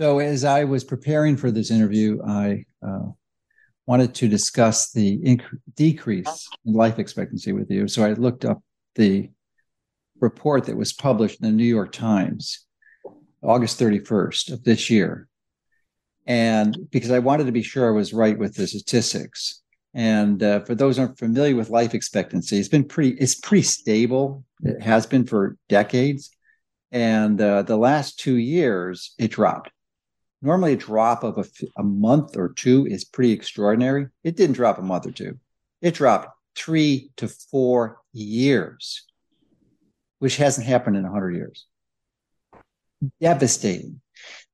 So, 0.00 0.20
as 0.20 0.44
I 0.44 0.64
was 0.64 0.84
preparing 0.84 1.36
for 1.36 1.50
this 1.50 1.70
interview, 1.70 2.20
I 2.26 2.64
uh, 2.84 3.10
wanted 3.86 4.14
to 4.16 4.28
discuss 4.28 4.90
the 4.92 5.18
inc- 5.18 5.58
decrease 5.74 6.48
in 6.64 6.74
life 6.74 6.98
expectancy 6.98 7.52
with 7.52 7.70
you. 7.70 7.88
So, 7.88 8.04
I 8.04 8.12
looked 8.12 8.44
up 8.44 8.62
the 8.94 9.30
report 10.20 10.64
that 10.64 10.76
was 10.76 10.92
published 10.92 11.40
in 11.40 11.46
the 11.48 11.54
New 11.54 11.64
York 11.64 11.92
Times, 11.92 12.66
August 13.42 13.78
31st 13.80 14.52
of 14.52 14.64
this 14.64 14.88
year 14.88 15.28
and 16.26 16.76
because 16.90 17.10
I 17.10 17.18
wanted 17.18 17.46
to 17.46 17.52
be 17.52 17.62
sure 17.62 17.88
I 17.88 17.96
was 17.96 18.12
right 18.12 18.38
with 18.38 18.54
the 18.54 18.66
statistics. 18.66 19.60
And 19.94 20.42
uh, 20.42 20.60
for 20.60 20.74
those 20.74 20.98
aren't 20.98 21.18
familiar 21.18 21.54
with 21.54 21.68
life 21.68 21.94
expectancy, 21.94 22.58
it's 22.58 22.68
been 22.68 22.84
pretty 22.84 23.10
it's 23.18 23.34
pretty 23.34 23.62
stable. 23.62 24.44
It 24.62 24.80
has 24.80 25.06
been 25.06 25.26
for 25.26 25.58
decades, 25.68 26.30
and 26.90 27.38
uh, 27.38 27.62
the 27.62 27.76
last 27.76 28.18
two 28.18 28.36
years 28.36 29.14
it 29.18 29.32
dropped. 29.32 29.70
Normally, 30.40 30.72
a 30.72 30.76
drop 30.76 31.24
of 31.24 31.36
a, 31.36 31.44
a 31.76 31.82
month 31.82 32.36
or 32.36 32.52
two 32.54 32.86
is 32.86 33.04
pretty 33.04 33.32
extraordinary. 33.32 34.06
It 34.24 34.36
didn't 34.36 34.56
drop 34.56 34.78
a 34.78 34.82
month 34.82 35.06
or 35.06 35.12
two; 35.12 35.38
it 35.82 35.92
dropped 35.92 36.28
three 36.56 37.10
to 37.16 37.28
four 37.28 38.00
years, 38.14 39.04
which 40.20 40.38
hasn't 40.38 40.66
happened 40.66 40.96
in 40.96 41.04
hundred 41.04 41.36
years. 41.36 41.66
Devastating 43.20 44.00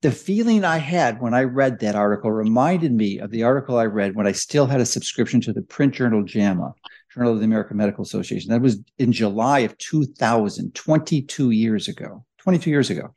the 0.01 0.13
feeling 0.13 0.65
I 0.65 0.79
had 0.79 1.21
when 1.21 1.35
I 1.35 1.43
read 1.43 1.81
that 1.81 1.97
article 1.97 2.31
reminded 2.31 2.93
me 2.93 3.19
of 3.19 3.31
the 3.31 3.43
article 3.43 3.79
I 3.79 3.87
read 3.87 4.15
when 4.15 4.29
I 4.29 4.33
still 4.33 4.67
had 4.67 4.81
a 4.81 4.87
subscription 4.87 5.41
to 5.43 5.53
the 5.53 5.63
print 5.63 5.95
journal 5.95 6.23
JAMA, 6.23 6.73
Journal 7.13 7.33
of 7.33 7.41
the 7.41 7.45
American 7.45 7.79
Medical 7.79 8.03
Association. 8.03 8.53
That 8.53 8.61
was 8.61 8.79
in 8.99 9.13
July 9.13 9.61
of 9.61 9.77
2000, 9.79 10.75
22 10.75 11.51
years 11.51 11.89
ago. 11.89 12.25
22 12.39 12.71
years 12.71 12.91
ago. 12.91 13.13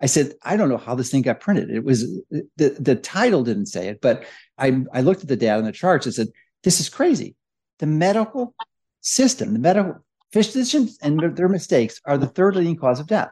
I 0.00 0.06
said, 0.06 0.34
I 0.42 0.56
don't 0.56 0.68
know 0.68 0.78
how 0.78 0.94
this 0.94 1.10
thing 1.10 1.22
got 1.22 1.40
printed. 1.40 1.70
It 1.70 1.84
was 1.84 2.02
the, 2.30 2.76
the 2.78 2.96
title 2.96 3.42
didn't 3.42 3.66
say 3.66 3.88
it, 3.88 4.00
but 4.00 4.24
I, 4.56 4.82
I 4.94 5.00
looked 5.00 5.22
at 5.22 5.28
the 5.28 5.36
data 5.36 5.58
and 5.58 5.66
the 5.66 5.72
charts 5.72 6.06
and 6.06 6.14
said, 6.14 6.28
this 6.62 6.80
is 6.80 6.88
crazy. 6.88 7.34
The 7.80 7.86
medical 7.86 8.54
system, 9.00 9.52
the 9.52 9.58
medical 9.58 10.04
physicians 10.32 10.96
and 11.02 11.36
their 11.36 11.48
mistakes 11.48 12.00
are 12.04 12.16
the 12.16 12.28
third 12.28 12.54
leading 12.56 12.76
cause 12.76 13.00
of 13.00 13.08
death. 13.08 13.30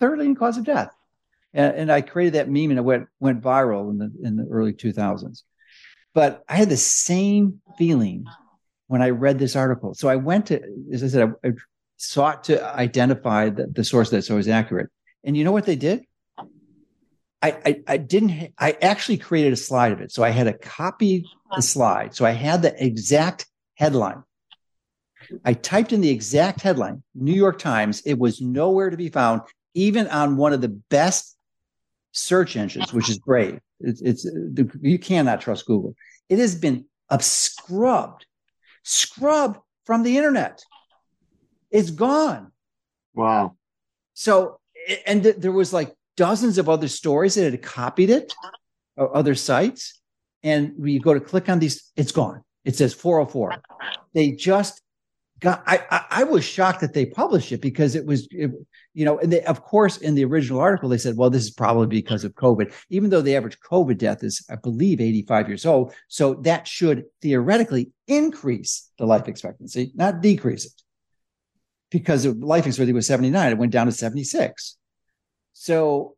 Third 0.00 0.18
leading 0.18 0.34
cause 0.34 0.56
of 0.56 0.64
death 0.64 0.90
and, 1.54 1.74
and 1.76 1.92
I 1.92 2.00
created 2.00 2.34
that 2.34 2.48
meme 2.48 2.70
and 2.70 2.78
it 2.78 2.84
went 2.84 3.06
went 3.20 3.42
viral 3.42 3.90
in 3.90 3.98
the 3.98 4.12
in 4.22 4.36
the 4.36 4.46
early 4.50 4.72
2000s. 4.72 5.42
But 6.14 6.42
I 6.48 6.56
had 6.56 6.68
the 6.68 6.76
same 6.76 7.60
feeling 7.76 8.24
when 8.86 9.02
I 9.02 9.10
read 9.10 9.38
this 9.38 9.54
article. 9.54 9.94
So 9.94 10.08
I 10.08 10.16
went 10.16 10.46
to, 10.46 10.60
as 10.92 11.04
I 11.04 11.08
said, 11.08 11.34
I, 11.44 11.48
I 11.48 11.52
sought 11.98 12.44
to 12.44 12.64
identify 12.74 13.50
the, 13.50 13.66
the 13.66 13.84
source 13.84 14.10
that's 14.10 14.30
always 14.30 14.48
accurate. 14.48 14.88
And 15.24 15.36
you 15.36 15.44
know 15.44 15.52
what 15.52 15.66
they 15.66 15.76
did? 15.76 16.04
I, 17.40 17.50
I, 17.64 17.82
I 17.86 17.96
didn't 17.98 18.52
I 18.58 18.76
actually 18.82 19.18
created 19.18 19.52
a 19.52 19.56
slide 19.56 19.92
of 19.92 20.00
it. 20.00 20.10
So 20.10 20.24
I 20.24 20.30
had 20.30 20.48
a 20.48 20.54
copy 20.54 21.24
the 21.54 21.62
slide. 21.62 22.14
So 22.14 22.24
I 22.24 22.32
had 22.32 22.62
the 22.62 22.84
exact 22.84 23.46
headline. 23.76 24.22
I 25.44 25.54
typed 25.54 25.92
in 25.92 26.00
the 26.00 26.10
exact 26.10 26.60
headline, 26.62 27.02
New 27.14 27.34
York 27.34 27.58
Times. 27.58 28.02
It 28.04 28.18
was 28.18 28.40
nowhere 28.40 28.90
to 28.90 28.96
be 28.96 29.08
found, 29.08 29.42
even 29.74 30.08
on 30.08 30.36
one 30.36 30.52
of 30.52 30.60
the 30.60 30.68
best 30.68 31.36
search 32.12 32.56
engines, 32.56 32.92
which 32.92 33.08
is 33.08 33.18
Brave. 33.18 33.60
It's, 33.80 34.00
it's 34.00 34.26
you 34.80 34.98
cannot 34.98 35.40
trust 35.40 35.66
Google. 35.66 35.94
It 36.28 36.38
has 36.38 36.54
been 36.54 36.86
scrubbed, 37.20 38.26
scrubbed 38.82 39.58
from 39.84 40.02
the 40.02 40.16
internet. 40.16 40.62
It's 41.70 41.90
gone. 41.90 42.52
Wow. 43.14 43.56
So, 44.14 44.58
and 45.06 45.22
th- 45.22 45.36
there 45.36 45.52
was 45.52 45.72
like 45.72 45.94
dozens 46.16 46.58
of 46.58 46.68
other 46.68 46.88
stories 46.88 47.34
that 47.34 47.50
had 47.50 47.62
copied 47.62 48.10
it, 48.10 48.34
other 48.96 49.34
sites, 49.34 50.00
and 50.42 50.72
when 50.76 50.92
you 50.92 51.00
go 51.00 51.14
to 51.14 51.20
click 51.20 51.48
on 51.48 51.58
these, 51.58 51.92
it's 51.96 52.12
gone. 52.12 52.42
It 52.64 52.76
says 52.76 52.94
404. 52.94 53.62
They 54.14 54.32
just 54.32 54.82
got. 55.40 55.62
I 55.66 55.84
I, 55.90 56.04
I 56.10 56.24
was 56.24 56.44
shocked 56.44 56.80
that 56.80 56.94
they 56.94 57.06
published 57.06 57.52
it 57.52 57.60
because 57.60 57.94
it 57.94 58.06
was, 58.06 58.28
it, 58.30 58.50
you 58.94 59.04
know, 59.04 59.18
and 59.18 59.32
they, 59.32 59.42
of 59.42 59.62
course 59.62 59.98
in 59.98 60.14
the 60.14 60.24
original 60.24 60.60
article 60.60 60.88
they 60.88 60.98
said, 60.98 61.16
well, 61.16 61.30
this 61.30 61.44
is 61.44 61.50
probably 61.50 61.86
because 61.86 62.24
of 62.24 62.34
COVID, 62.34 62.72
even 62.90 63.10
though 63.10 63.20
the 63.20 63.36
average 63.36 63.58
COVID 63.60 63.98
death 63.98 64.22
is, 64.22 64.44
I 64.50 64.56
believe, 64.56 65.00
85 65.00 65.48
years 65.48 65.66
old. 65.66 65.94
So 66.08 66.34
that 66.34 66.66
should 66.66 67.04
theoretically 67.22 67.92
increase 68.06 68.90
the 68.98 69.06
life 69.06 69.28
expectancy, 69.28 69.92
not 69.94 70.20
decrease 70.20 70.66
it 70.66 70.82
because 71.90 72.24
of 72.24 72.38
life 72.38 72.66
expectancy 72.66 72.92
was 72.92 73.06
79 73.06 73.52
it 73.52 73.58
went 73.58 73.72
down 73.72 73.86
to 73.86 73.92
76 73.92 74.76
so 75.52 76.16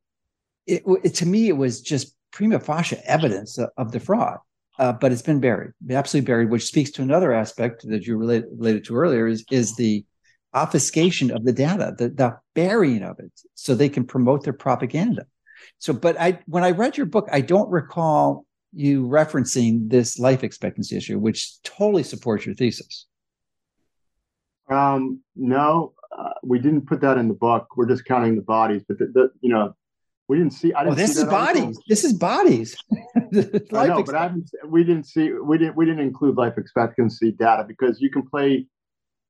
it, 0.66 0.83
it, 1.05 1.14
to 1.16 1.27
me 1.27 1.49
it 1.49 1.57
was 1.57 1.81
just 1.81 2.14
prima 2.33 2.61
facie 2.61 2.97
evidence 3.05 3.59
of, 3.59 3.71
of 3.77 3.93
the 3.93 4.01
fraud 4.01 4.39
uh, 4.81 4.93
but 4.93 5.12
it's 5.12 5.22
been 5.22 5.41
buried 5.41 5.72
absolutely 5.91 6.26
buried 6.26 6.51
which 6.51 6.66
speaks 6.66 6.91
to 6.91 7.03
another 7.03 7.33
aspect 7.33 7.87
that 7.87 8.07
you 8.07 8.16
related, 8.16 8.85
to 8.85 8.97
earlier 8.97 9.28
is, 9.28 9.45
is 9.51 9.76
the 9.76 10.05
obfuscation 10.55 11.31
of 11.31 11.45
the 11.45 11.53
data 11.53 11.95
the, 11.97 12.09
the 12.09 12.37
burying 12.55 13.03
of 13.03 13.18
it 13.20 13.31
so 13.55 13.74
they 13.74 13.89
can 13.89 14.05
promote 14.05 14.43
their 14.43 14.53
propaganda 14.53 15.24
so 15.78 15.93
but 15.93 16.18
i 16.18 16.41
when 16.47 16.64
i 16.64 16.70
read 16.70 16.97
your 16.97 17.07
book 17.07 17.28
i 17.31 17.41
don't 17.41 17.70
recall 17.70 18.45
you 18.72 19.07
referencing 19.07 19.89
this 19.91 20.18
life 20.18 20.43
expectancy 20.43 20.97
issue 20.97 21.18
which 21.18 21.62
totally 21.62 22.03
supports 22.03 22.45
your 22.47 22.55
thesis 22.55 23.07
um, 24.70 25.20
no, 25.35 25.95
uh, 26.16 26.31
we 26.45 26.61
didn't 26.61 26.87
put 26.87 27.01
that 27.01 27.18
in 27.18 27.28
the 27.28 27.35
book. 27.35 27.66
We're 27.76 27.89
just 27.89 28.05
counting 28.05 28.37
the 28.37 28.43
bodies, 28.43 28.83
but 28.87 28.99
the, 28.99 29.07
the 29.07 29.31
you 29.41 29.51
know, 29.51 29.74
we 30.31 30.39
didn't 30.39 30.53
see. 30.53 30.72
I 30.72 30.85
didn't. 30.85 30.97
this 30.97 31.16
see 31.16 31.22
is 31.22 31.28
bodies. 31.28 31.62
Article. 31.64 31.83
This 31.89 32.05
is 32.05 32.12
bodies. 32.12 32.76
I 33.74 33.87
know, 33.89 34.05
but 34.05 34.14
I 34.14 34.22
haven't. 34.22 34.49
We 34.64 34.85
didn't 34.85 35.07
see. 35.07 35.33
We 35.33 35.59
didn't. 35.59 35.76
We 35.76 35.85
didn't 35.85 36.03
include 36.03 36.37
life 36.37 36.57
expectancy 36.57 37.33
data 37.33 37.64
because 37.66 38.01
you 38.01 38.11
can 38.12 38.22
play. 38.22 38.68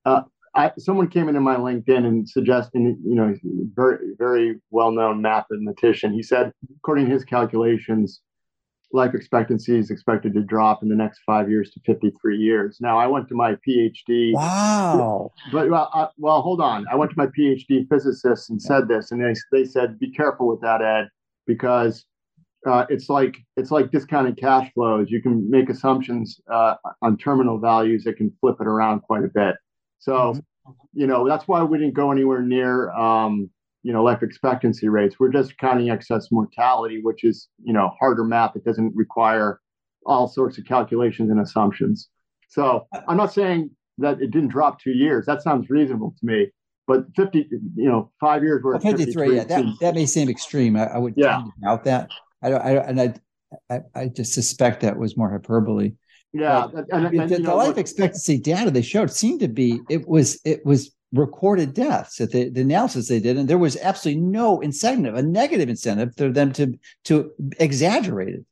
Uh, 0.05 0.25
I, 0.55 0.73
someone 0.79 1.09
came 1.09 1.29
into 1.29 1.41
my 1.41 1.57
LinkedIn 1.57 2.05
and 2.05 2.29
suggested, 2.29 2.81
you 2.83 3.15
know, 3.15 3.35
very 3.75 4.15
very 4.19 4.61
well 4.71 4.91
known 4.91 5.23
mathematician. 5.23 6.13
He 6.13 6.23
said, 6.23 6.53
according 6.77 7.07
to 7.07 7.13
his 7.13 7.25
calculations, 7.25 8.21
life 8.93 9.15
expectancy 9.15 9.79
is 9.79 9.91
expected 9.91 10.35
to 10.35 10.43
drop 10.43 10.83
in 10.83 10.89
the 10.89 10.95
next 10.95 11.21
five 11.25 11.49
years 11.49 11.71
to 11.71 11.81
53 11.87 12.37
years. 12.37 12.79
Now, 12.81 12.99
I 12.99 13.07
went 13.07 13.29
to 13.29 13.35
my 13.35 13.57
PhD. 13.67 14.33
Wow. 14.35 15.31
But 15.53 15.71
well, 15.71 15.91
I, 15.95 16.09
well, 16.19 16.43
hold 16.43 16.61
on. 16.61 16.87
I 16.91 16.97
went 16.97 17.11
to 17.13 17.17
my 17.17 17.27
PhD 17.27 17.89
physicist 17.89 18.51
and 18.51 18.61
said 18.61 18.89
this, 18.89 19.13
and 19.13 19.23
they 19.23 19.35
they 19.53 19.65
said, 19.65 19.99
be 19.99 20.11
careful 20.11 20.49
with 20.49 20.61
that, 20.63 20.83
Ed, 20.83 21.09
because 21.47 22.05
uh, 22.67 22.85
it's 22.89 23.09
like 23.09 23.37
it's 23.57 23.71
like 23.71 23.91
discounted 23.91 24.37
cash 24.37 24.73
flows. 24.75 25.11
You 25.11 25.23
can 25.23 25.49
make 25.51 25.71
assumptions 25.71 26.41
uh, 26.53 26.75
on 27.03 27.17
terminal 27.17 27.59
values 27.59 28.05
that 28.05 28.17
can 28.17 28.33
flip 28.41 28.57
it 28.61 28.67
around 28.67 29.01
quite 29.01 29.25
a 29.25 29.29
bit. 29.29 29.57
So, 29.99 30.13
mm-hmm. 30.13 30.73
you 30.93 31.07
know, 31.07 31.29
that's 31.29 31.47
why 31.47 31.63
we 31.63 31.79
didn't 31.79 31.95
go 31.95 32.11
anywhere 32.11 32.43
near. 32.43 32.91
Um, 32.91 33.51
you 33.83 33.93
know 33.93 34.03
life 34.03 34.23
expectancy 34.23 34.89
rates. 34.89 35.17
We're 35.19 35.33
just 35.33 35.57
counting 35.59 35.91
excess 35.91 36.29
mortality 36.31 37.01
which 37.03 37.25
is 37.25 37.49
you 37.63 37.73
know 37.73 37.91
harder 37.99 38.25
math. 38.25 38.57
It 38.57 38.65
doesn't 38.65 38.95
require 38.95 39.61
all 40.07 40.29
sorts 40.29 40.59
of 40.59 40.65
calculations 40.65 41.31
and 41.31 41.41
assumptions. 41.41 42.09
So 42.49 42.89
i'm 43.09 43.17
not 43.17 43.33
saying 43.33 43.71
that 43.99 44.21
it 44.21 44.31
didn't 44.31 44.49
drop 44.49 44.81
two 44.81 44.93
years. 44.93 45.27
That 45.27 45.43
sounds 45.43 45.71
reasonable 45.71 46.15
to 46.19 46.27
me. 46.27 46.49
But 46.87 47.07
50 47.17 47.49
you 47.77 47.89
know 47.89 48.11
five 48.21 48.43
years 48.43 48.63
worth 48.63 48.83
53 48.83 49.37
yeah 49.37 49.45
that, 49.45 49.65
that 49.81 49.95
may 49.95 50.07
seem 50.07 50.29
extreme. 50.29 50.77
I, 50.77 50.87
I 50.87 50.99
would 50.99 51.15
yeah. 51.17 51.43
doubt 51.63 51.85
that. 51.85 52.11
I 52.43 52.51
don't 52.51 52.63
I, 52.63 52.71
and 52.77 53.01
I, 53.01 53.15
I 53.71 53.81
i 53.95 54.09
just 54.09 54.35
suspect 54.35 54.81
that 54.81 54.97
was 54.97 55.17
more 55.17 55.31
hyperbole. 55.31 55.93
Yeah 56.33 56.65
and, 56.65 56.87
and, 56.91 57.21
and, 57.21 57.31
the, 57.31 57.39
the 57.39 57.55
life 57.55 57.69
look, 57.69 57.79
expectancy 57.79 58.39
data 58.39 58.71
they 58.71 58.83
showed 58.83 59.11
seemed 59.11 59.41
to 59.41 59.49
be 59.49 59.81
it 59.89 60.07
was 60.09 60.41
it 60.45 60.65
was 60.67 60.93
recorded 61.13 61.75
deaths 61.75 62.21
at 62.21 62.31
the, 62.31 62.49
the 62.51 62.61
analysis 62.61 63.09
they 63.09 63.21
did, 63.21 63.37
and 63.37 63.49
there 63.49 63.59
was 63.59 63.77
absolutely 63.79 64.23
no 64.23 64.61
incentive, 64.61 65.15
a 65.15 65.23
negative 65.23 65.69
incentive 65.69 66.15
for 66.17 66.29
them 66.29 66.53
to 66.53 66.79
to 67.05 67.33
exaggerate 67.59 68.35
it. 68.35 68.45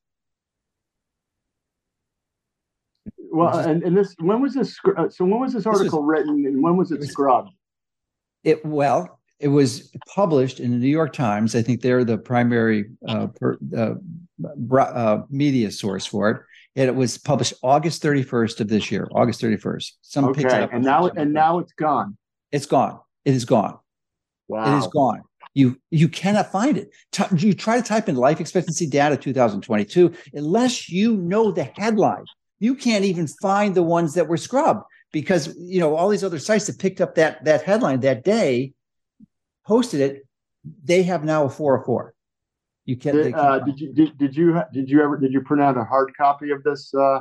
Well, 3.30 3.58
and, 3.58 3.82
and 3.82 3.96
this 3.96 4.14
when 4.20 4.40
was 4.40 4.54
this? 4.54 4.76
Uh, 4.96 5.08
so 5.08 5.24
when 5.24 5.40
was 5.40 5.52
this 5.52 5.66
article 5.66 6.02
was, 6.02 6.08
written, 6.08 6.46
and 6.46 6.62
when 6.62 6.76
was 6.76 6.90
it, 6.90 6.96
it 6.96 7.00
was, 7.00 7.10
scrubbed? 7.10 7.50
It 8.42 8.64
well, 8.64 9.20
it 9.38 9.48
was 9.48 9.92
published 10.08 10.58
in 10.58 10.72
the 10.72 10.78
New 10.78 10.88
York 10.88 11.12
Times. 11.12 11.54
I 11.54 11.62
think 11.62 11.80
they're 11.80 12.04
the 12.04 12.18
primary 12.18 12.86
uh, 13.06 13.28
per, 13.28 13.58
uh, 13.76 13.94
uh, 14.80 15.22
media 15.30 15.70
source 15.70 16.06
for 16.06 16.30
it. 16.30 16.42
And 16.76 16.88
it 16.88 16.94
was 16.94 17.18
published 17.18 17.54
August 17.62 18.02
31st 18.02 18.60
of 18.60 18.68
this 18.68 18.90
year, 18.90 19.08
August 19.12 19.40
31st. 19.40 19.92
Some 20.02 20.24
okay, 20.26 20.68
and 20.72 20.84
now 20.84 21.08
and 21.08 21.32
now 21.32 21.58
it's 21.58 21.72
gone. 21.72 22.16
It's 22.52 22.66
gone. 22.66 23.00
It 23.24 23.34
is 23.34 23.44
gone. 23.44 23.78
Wow. 24.48 24.74
It 24.74 24.78
is 24.78 24.86
gone. 24.88 25.22
You 25.54 25.78
you 25.90 26.08
cannot 26.08 26.52
find 26.52 26.76
it. 26.76 26.90
T- 27.12 27.24
you 27.36 27.52
try 27.52 27.80
to 27.80 27.86
type 27.86 28.08
in 28.08 28.16
life 28.16 28.40
expectancy 28.40 28.86
data 28.86 29.16
2022, 29.16 30.14
unless 30.34 30.88
you 30.88 31.16
know 31.16 31.50
the 31.50 31.64
headline, 31.64 32.24
you 32.58 32.74
can't 32.74 33.04
even 33.04 33.26
find 33.26 33.74
the 33.74 33.82
ones 33.82 34.14
that 34.14 34.28
were 34.28 34.36
scrubbed 34.36 34.84
because 35.12 35.54
you 35.58 35.80
know 35.80 35.96
all 35.96 36.08
these 36.08 36.24
other 36.24 36.38
sites 36.38 36.66
that 36.66 36.78
picked 36.78 37.00
up 37.00 37.14
that 37.16 37.44
that 37.44 37.62
headline 37.62 38.00
that 38.00 38.24
day, 38.24 38.72
posted 39.66 40.00
it. 40.00 40.26
They 40.84 41.02
have 41.04 41.24
now 41.24 41.44
a 41.44 41.50
404. 41.50 42.14
You 42.84 42.96
can't. 42.96 43.16
Did, 43.16 43.34
uh, 43.34 43.58
did 43.60 43.80
you 43.80 43.92
did, 43.92 44.18
did 44.18 44.36
you 44.36 44.62
did 44.72 44.90
you 44.90 45.02
ever 45.02 45.18
did 45.18 45.32
you 45.32 45.40
print 45.42 45.62
out 45.62 45.76
a 45.76 45.84
hard 45.84 46.12
copy 46.16 46.50
of 46.50 46.62
this 46.62 46.92
uh, 46.94 47.20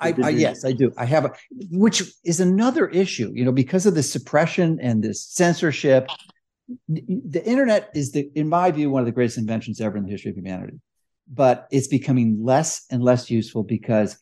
I, 0.00 0.14
I, 0.22 0.28
yes, 0.30 0.64
I 0.64 0.72
do. 0.72 0.92
I 0.96 1.04
have 1.04 1.26
a, 1.26 1.32
which 1.70 2.02
is 2.24 2.40
another 2.40 2.88
issue, 2.88 3.30
you 3.34 3.44
know, 3.44 3.52
because 3.52 3.86
of 3.86 3.94
the 3.94 4.02
suppression 4.02 4.78
and 4.80 5.02
this 5.02 5.24
censorship. 5.24 6.08
The 6.88 7.44
internet 7.44 7.90
is 7.94 8.12
the, 8.12 8.30
in 8.34 8.48
my 8.48 8.70
view, 8.70 8.90
one 8.90 9.00
of 9.00 9.06
the 9.06 9.12
greatest 9.12 9.38
inventions 9.38 9.80
ever 9.80 9.96
in 9.96 10.04
the 10.04 10.10
history 10.10 10.30
of 10.30 10.36
humanity. 10.36 10.80
But 11.32 11.66
it's 11.70 11.88
becoming 11.88 12.42
less 12.42 12.84
and 12.90 13.02
less 13.02 13.30
useful 13.30 13.62
because 13.62 14.16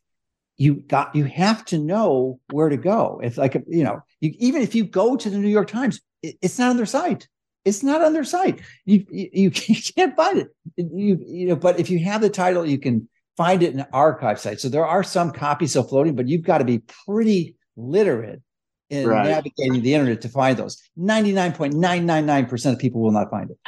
you 0.56 0.74
got 0.74 1.14
you 1.14 1.24
have 1.24 1.64
to 1.66 1.78
know 1.78 2.40
where 2.50 2.68
to 2.68 2.76
go. 2.76 3.20
If 3.22 3.38
like 3.38 3.54
you 3.68 3.84
know, 3.84 4.02
you, 4.20 4.34
even 4.38 4.60
if 4.60 4.74
you 4.74 4.84
go 4.84 5.16
to 5.16 5.30
the 5.30 5.38
New 5.38 5.48
York 5.48 5.68
Times, 5.68 6.00
it, 6.22 6.36
it's 6.42 6.58
not 6.58 6.70
on 6.70 6.76
their 6.76 6.86
site. 6.86 7.28
It's 7.64 7.82
not 7.82 8.02
on 8.02 8.12
their 8.12 8.24
site. 8.24 8.60
You, 8.84 9.06
you 9.10 9.28
you 9.32 9.50
can't 9.96 10.16
find 10.16 10.38
it. 10.38 10.48
You 10.76 11.22
you 11.24 11.48
know, 11.48 11.56
but 11.56 11.78
if 11.78 11.88
you 11.88 12.00
have 12.00 12.20
the 12.20 12.28
title, 12.28 12.66
you 12.66 12.78
can 12.78 13.08
find 13.38 13.62
it 13.62 13.72
in 13.72 13.86
archive 13.92 14.40
sites. 14.40 14.62
So 14.62 14.68
there 14.68 14.84
are 14.84 15.04
some 15.04 15.30
copies 15.30 15.70
still 15.70 15.84
floating, 15.84 16.16
but 16.16 16.26
you've 16.26 16.42
got 16.42 16.58
to 16.58 16.64
be 16.64 16.82
pretty 17.06 17.54
literate 17.76 18.42
in 18.90 19.06
right. 19.06 19.26
navigating 19.26 19.80
the 19.80 19.94
internet 19.94 20.20
to 20.22 20.28
find 20.28 20.56
those. 20.56 20.82
99.999% 20.98 22.72
of 22.72 22.78
people 22.80 23.00
will 23.00 23.12
not 23.12 23.30
find 23.30 23.50
it. 23.50 23.58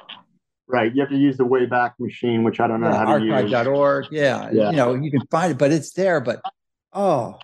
Right. 0.67 0.93
You 0.93 1.01
have 1.03 1.11
to 1.11 1.17
use 1.17 1.37
the 1.37 1.45
Wayback 1.45 1.93
Machine, 2.01 2.43
which 2.43 2.59
I 2.59 2.67
don't 2.67 2.81
know 2.81 2.91
yeah, 2.91 3.07
how 3.07 3.19
to 3.19 3.25
use. 3.25 3.53
Archive.org. 3.53 4.07
Yeah. 4.11 4.51
yeah. 4.53 4.71
You 4.71 4.77
know, 4.77 4.95
you 4.95 5.11
can 5.13 5.25
find 5.31 5.53
it, 5.53 5.59
but 5.59 5.71
it's 5.71 5.93
there. 5.93 6.21
But 6.21 6.41
oh, 6.93 7.39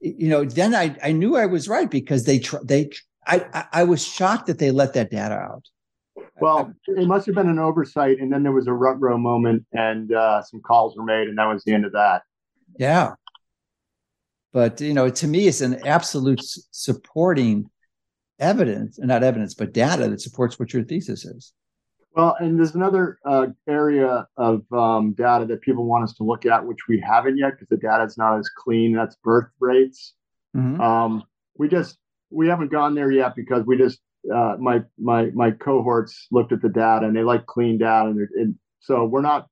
you 0.00 0.28
know, 0.28 0.44
then 0.44 0.74
I, 0.74 0.94
I 1.02 1.12
knew 1.12 1.36
I 1.36 1.46
was 1.46 1.70
right 1.70 1.90
because 1.90 2.24
they, 2.24 2.38
tr- 2.38 2.62
they, 2.62 2.90
I, 3.26 3.46
I, 3.54 3.64
I 3.72 3.84
was 3.84 4.06
shocked 4.06 4.46
that 4.48 4.58
they 4.58 4.70
let 4.72 4.92
that 4.92 5.10
data 5.10 5.34
out. 5.34 5.64
Well, 6.40 6.72
it 6.86 7.06
must 7.06 7.26
have 7.26 7.34
been 7.34 7.48
an 7.48 7.58
oversight, 7.58 8.18
and 8.20 8.32
then 8.32 8.42
there 8.42 8.52
was 8.52 8.66
a 8.66 8.72
rut 8.72 9.00
row 9.00 9.18
moment, 9.18 9.64
and 9.72 10.12
uh, 10.12 10.42
some 10.42 10.60
calls 10.60 10.96
were 10.96 11.04
made, 11.04 11.28
and 11.28 11.38
that 11.38 11.46
was 11.46 11.64
the 11.64 11.72
end 11.72 11.84
of 11.84 11.92
that. 11.92 12.22
Yeah, 12.78 13.14
but 14.52 14.80
you 14.80 14.94
know, 14.94 15.08
to 15.08 15.26
me, 15.26 15.48
it's 15.48 15.60
an 15.60 15.86
absolute 15.86 16.40
supporting 16.70 17.68
evidence, 18.38 18.98
not 18.98 19.22
evidence, 19.22 19.54
but 19.54 19.72
data 19.72 20.08
that 20.08 20.20
supports 20.20 20.58
what 20.58 20.72
your 20.72 20.84
thesis 20.84 21.24
is. 21.24 21.52
Well, 22.14 22.36
and 22.40 22.58
there's 22.58 22.74
another 22.74 23.18
uh, 23.24 23.48
area 23.68 24.26
of 24.36 24.62
um, 24.72 25.12
data 25.12 25.44
that 25.46 25.60
people 25.60 25.84
want 25.84 26.04
us 26.04 26.14
to 26.14 26.24
look 26.24 26.46
at, 26.46 26.66
which 26.66 26.88
we 26.88 27.00
haven't 27.00 27.36
yet 27.36 27.52
because 27.52 27.68
the 27.68 27.76
data 27.76 28.04
is 28.04 28.16
not 28.16 28.38
as 28.38 28.48
clean. 28.48 28.92
That's 28.92 29.16
birth 29.22 29.50
rates. 29.60 30.14
Mm-hmm. 30.56 30.80
Um, 30.80 31.22
we 31.56 31.68
just 31.68 31.98
we 32.30 32.48
haven't 32.48 32.72
gone 32.72 32.94
there 32.94 33.12
yet 33.12 33.36
because 33.36 33.64
we 33.66 33.76
just 33.76 34.00
uh, 34.34 34.56
my 34.58 34.82
my 34.98 35.30
my 35.34 35.50
cohorts 35.50 36.26
looked 36.30 36.52
at 36.52 36.62
the 36.62 36.68
data 36.68 37.06
and 37.06 37.16
they 37.16 37.22
like 37.22 37.46
clean 37.46 37.78
data, 37.78 38.10
and, 38.10 38.28
and 38.34 38.54
so 38.80 39.04
we're 39.04 39.22
not 39.22 39.46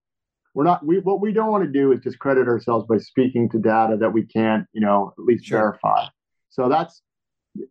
we're 0.54 0.64
not 0.64 0.84
we 0.84 0.98
what 0.98 1.20
we 1.20 1.32
don't 1.32 1.50
want 1.50 1.64
to 1.64 1.70
do 1.70 1.92
is 1.92 2.00
discredit 2.00 2.48
ourselves 2.48 2.86
by 2.88 2.98
speaking 2.98 3.48
to 3.50 3.58
data 3.58 3.96
that 3.98 4.12
we 4.12 4.24
can't 4.24 4.66
you 4.72 4.80
know 4.80 5.12
at 5.18 5.24
least 5.24 5.44
sure. 5.44 5.58
verify. 5.58 6.06
So 6.50 6.68
that's 6.68 7.02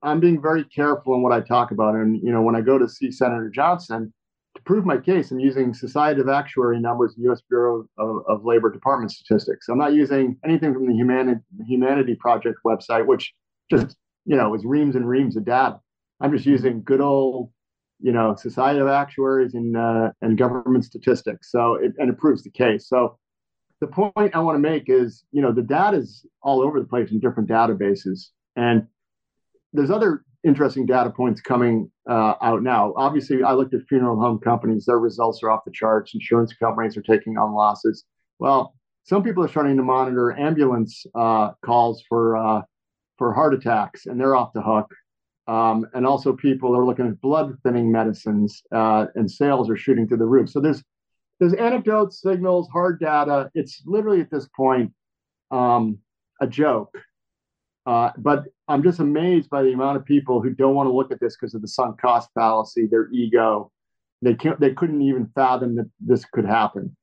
I'm 0.03 0.20
being 0.20 0.41
very 0.41 0.64
careful 0.64 1.16
in 1.16 1.22
what 1.22 1.32
I 1.32 1.41
talk 1.41 1.72
about. 1.72 1.95
And 1.95 2.22
you 2.24 2.32
know, 2.32 2.41
when 2.41 2.56
I 2.56 2.62
go 2.62 2.78
to 2.78 2.88
see 2.88 3.12
Senator 3.12 3.49
Johnson 3.49 4.14
to 4.56 4.62
prove 4.64 4.86
my 4.86 4.97
case, 4.97 5.32
I'm 5.32 5.39
using 5.39 5.74
Society 5.74 6.22
of 6.22 6.30
Actuary 6.30 6.80
numbers, 6.80 7.16
U.S. 7.18 7.41
Bureau 7.49 7.88
of, 7.97 8.24
of 8.28 8.45
Labor 8.45 8.72
Department 8.72 9.12
statistics. 9.12 9.68
I'm 9.70 9.78
not 9.78 9.93
using 9.93 10.38
anything 10.45 10.74
from 10.74 10.88
the 10.88 10.93
Humanity 10.93 11.41
Humanity 11.68 12.16
Project 12.16 12.60
website, 12.66 13.06
which 13.06 13.34
just 13.70 13.95
you 14.26 14.36
know 14.36 14.53
is 14.56 14.66
reams 14.66 14.95
and 14.95 15.08
reams 15.08 15.36
of 15.36 15.45
data. 15.45 15.80
I'm 16.22 16.32
just 16.32 16.45
using 16.45 16.84
good 16.84 17.01
old 17.01 17.51
you 17.99 18.11
know 18.11 18.36
Society 18.36 18.80
of 18.80 18.88
Actuaries 18.88 19.53
and 19.53 19.76
uh, 19.76 20.11
and 20.22 20.38
government 20.38 20.86
statistics. 20.86 21.51
So 21.51 21.76
it, 21.76 21.93
and 21.97 22.09
it 22.09 22.18
proves 22.18 22.43
the 22.43 22.51
case. 22.51 22.88
So 22.88 23.18
the 23.82 23.88
point 23.88 24.36
I 24.36 24.39
want 24.39 24.55
to 24.55 24.59
make 24.59 24.86
is, 24.88 25.26
you 25.32 25.41
know, 25.41 25.51
the 25.51 25.61
data 25.61 25.97
is 25.97 26.26
all 26.41 26.61
over 26.61 26.80
the 26.80 26.86
place 26.86 27.11
in 27.11 27.20
different 27.20 27.49
databases, 27.49 28.28
and 28.55 28.88
there's 29.74 29.91
other 29.91 30.24
interesting 30.43 30.86
data 30.86 31.09
points 31.09 31.41
coming 31.41 31.91
uh, 32.09 32.36
out 32.41 32.61
now. 32.63 32.93
Obviously, 32.95 33.43
I 33.43 33.53
looked 33.53 33.74
at 33.74 33.82
funeral 33.88 34.20
home 34.20 34.39
companies; 34.39 34.86
their 34.86 34.99
results 34.99 35.41
are 35.43 35.49
off 35.49 35.66
the 35.66 35.72
charts. 35.72 36.13
Insurance 36.13 36.53
companies 36.53 36.97
are 36.97 37.01
taking 37.01 37.38
on 37.38 37.53
losses. 37.53 38.05
Well, 38.39 38.76
some 39.03 39.24
people 39.24 39.43
are 39.43 39.49
starting 39.49 39.78
to 39.78 39.84
monitor 39.84 40.38
ambulance 40.38 41.05
uh, 41.16 41.51
calls 41.63 42.03
for 42.07 42.38
uh, 42.38 42.61
for 43.18 43.34
heart 43.34 43.53
attacks, 43.53 44.05
and 44.05 44.20
they're 44.20 44.36
off 44.36 44.53
the 44.53 44.61
hook. 44.61 44.91
Um, 45.48 45.86
and 45.93 46.06
also, 46.06 46.34
people 46.34 46.76
are 46.76 46.86
looking 46.86 47.08
at 47.08 47.22
blood 47.22 47.58
thinning 47.64 47.91
medicines, 47.91 48.64
uh, 48.74 49.08
and 49.16 49.30
sales 49.30 49.70
are 49.70 49.78
shooting 49.78 50.08
through 50.08 50.18
the 50.18 50.26
roof. 50.26 50.50
So 50.50 50.60
there's 50.60 50.84
there's 51.39 51.54
anecdotes, 51.54 52.22
signals, 52.22 52.70
hard 52.70 53.00
data. 53.00 53.50
It's 53.54 53.84
literally 53.86 54.22
at 54.22 54.32
this 54.32 54.48
point 54.56 54.91
um, 55.52 56.00
a 56.41 56.48
joke. 56.48 56.98
Uh, 57.86 58.12
but 58.18 58.46
I'm 58.68 58.82
just 58.82 59.00
amazed 59.00 59.50
by 59.50 59.62
the 59.62 59.74
amount 59.74 59.98
of 59.98 60.06
people 60.06 60.41
who 60.41 60.50
don't 60.50 60.74
want 60.74 60.88
to 60.88 60.93
look 60.93 61.12
at 61.12 61.20
this 61.20 61.36
because 61.36 61.54
of 61.54 61.62
the 61.62 61.68
sunk 61.68 62.02
cost 62.02 62.30
fallacy, 62.34 62.88
their 62.88 63.10
ego. 63.12 63.72
They 64.22 64.34
can't. 64.34 64.60
They 64.60 64.74
couldn't 64.74 65.02
even 65.02 65.30
fathom 65.36 65.76
that 65.76 65.89
this 66.00 66.26
could 66.26 66.46
happen. 66.46 66.96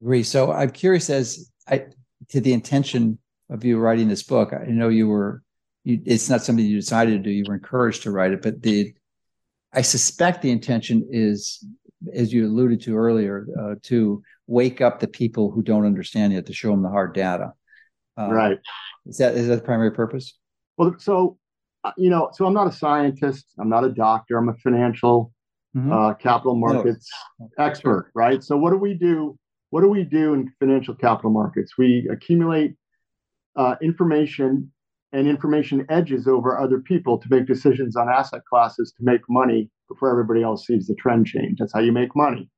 Agree. 0.00 0.22
So 0.22 0.52
I'm 0.52 0.70
curious 0.70 1.10
as 1.10 1.50
I, 1.68 1.86
to 2.28 2.40
the 2.40 2.52
intention 2.52 3.18
of 3.50 3.64
you 3.64 3.78
writing 3.78 4.08
this 4.08 4.22
book. 4.22 4.52
I 4.52 4.66
know 4.66 4.88
you 4.88 5.08
were. 5.08 5.42
You, 5.84 6.00
it's 6.04 6.28
not 6.28 6.42
something 6.42 6.64
you 6.64 6.76
decided 6.76 7.12
to 7.12 7.18
do. 7.18 7.30
You 7.30 7.44
were 7.46 7.54
encouraged 7.54 8.02
to 8.02 8.10
write 8.10 8.32
it, 8.32 8.42
but 8.42 8.62
the 8.62 8.94
I 9.72 9.82
suspect 9.82 10.42
the 10.42 10.50
intention 10.50 11.08
is, 11.10 11.64
as 12.12 12.32
you 12.32 12.46
alluded 12.46 12.80
to 12.82 12.96
earlier, 12.96 13.46
uh, 13.58 13.74
to 13.84 14.22
wake 14.46 14.80
up 14.80 14.98
the 14.98 15.08
people 15.08 15.50
who 15.50 15.62
don't 15.62 15.86
understand 15.86 16.32
yet, 16.32 16.46
to 16.46 16.52
show 16.52 16.70
them 16.70 16.82
the 16.82 16.88
hard 16.88 17.14
data. 17.14 17.52
Uh, 18.18 18.30
right. 18.30 18.58
Is 19.06 19.18
that 19.18 19.34
is 19.34 19.48
that 19.48 19.56
the 19.56 19.62
primary 19.62 19.92
purpose? 19.92 20.36
Well, 20.76 20.96
so 20.98 21.38
uh, 21.84 21.92
you 21.96 22.10
know, 22.10 22.30
so 22.32 22.46
I'm 22.46 22.52
not 22.52 22.66
a 22.66 22.72
scientist. 22.72 23.46
I'm 23.58 23.68
not 23.68 23.84
a 23.84 23.90
doctor. 23.90 24.36
I'm 24.36 24.48
a 24.48 24.54
financial 24.54 25.32
mm-hmm. 25.76 25.92
uh, 25.92 26.14
capital 26.14 26.56
markets 26.56 27.08
no. 27.38 27.48
expert, 27.58 28.10
right? 28.14 28.42
So 28.42 28.56
what 28.56 28.70
do 28.70 28.76
we 28.76 28.94
do? 28.94 29.38
What 29.70 29.82
do 29.82 29.88
we 29.88 30.02
do 30.02 30.34
in 30.34 30.52
financial 30.58 30.94
capital 30.94 31.30
markets? 31.30 31.78
We 31.78 32.08
accumulate 32.10 32.74
uh, 33.56 33.76
information 33.80 34.72
and 35.12 35.26
information 35.26 35.84
edges 35.88 36.28
over 36.28 36.58
other 36.58 36.80
people 36.80 37.18
to 37.18 37.28
make 37.30 37.46
decisions 37.46 37.96
on 37.96 38.08
asset 38.08 38.42
classes 38.44 38.92
to 38.96 39.04
make 39.04 39.20
money 39.28 39.68
before 39.88 40.10
everybody 40.10 40.42
else 40.42 40.66
sees 40.66 40.86
the 40.86 40.94
trend 40.94 41.26
change. 41.26 41.58
That's 41.58 41.72
how 41.72 41.80
you 41.80 41.92
make 41.92 42.14
money. 42.14 42.48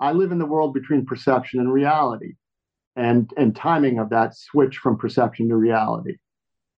I 0.00 0.12
live 0.12 0.32
in 0.32 0.38
the 0.38 0.46
world 0.46 0.74
between 0.74 1.06
perception 1.06 1.60
and 1.60 1.72
reality 1.72 2.34
and, 2.96 3.32
and 3.36 3.54
timing 3.54 3.98
of 3.98 4.10
that 4.10 4.36
switch 4.36 4.78
from 4.78 4.98
perception 4.98 5.48
to 5.48 5.56
reality. 5.56 6.16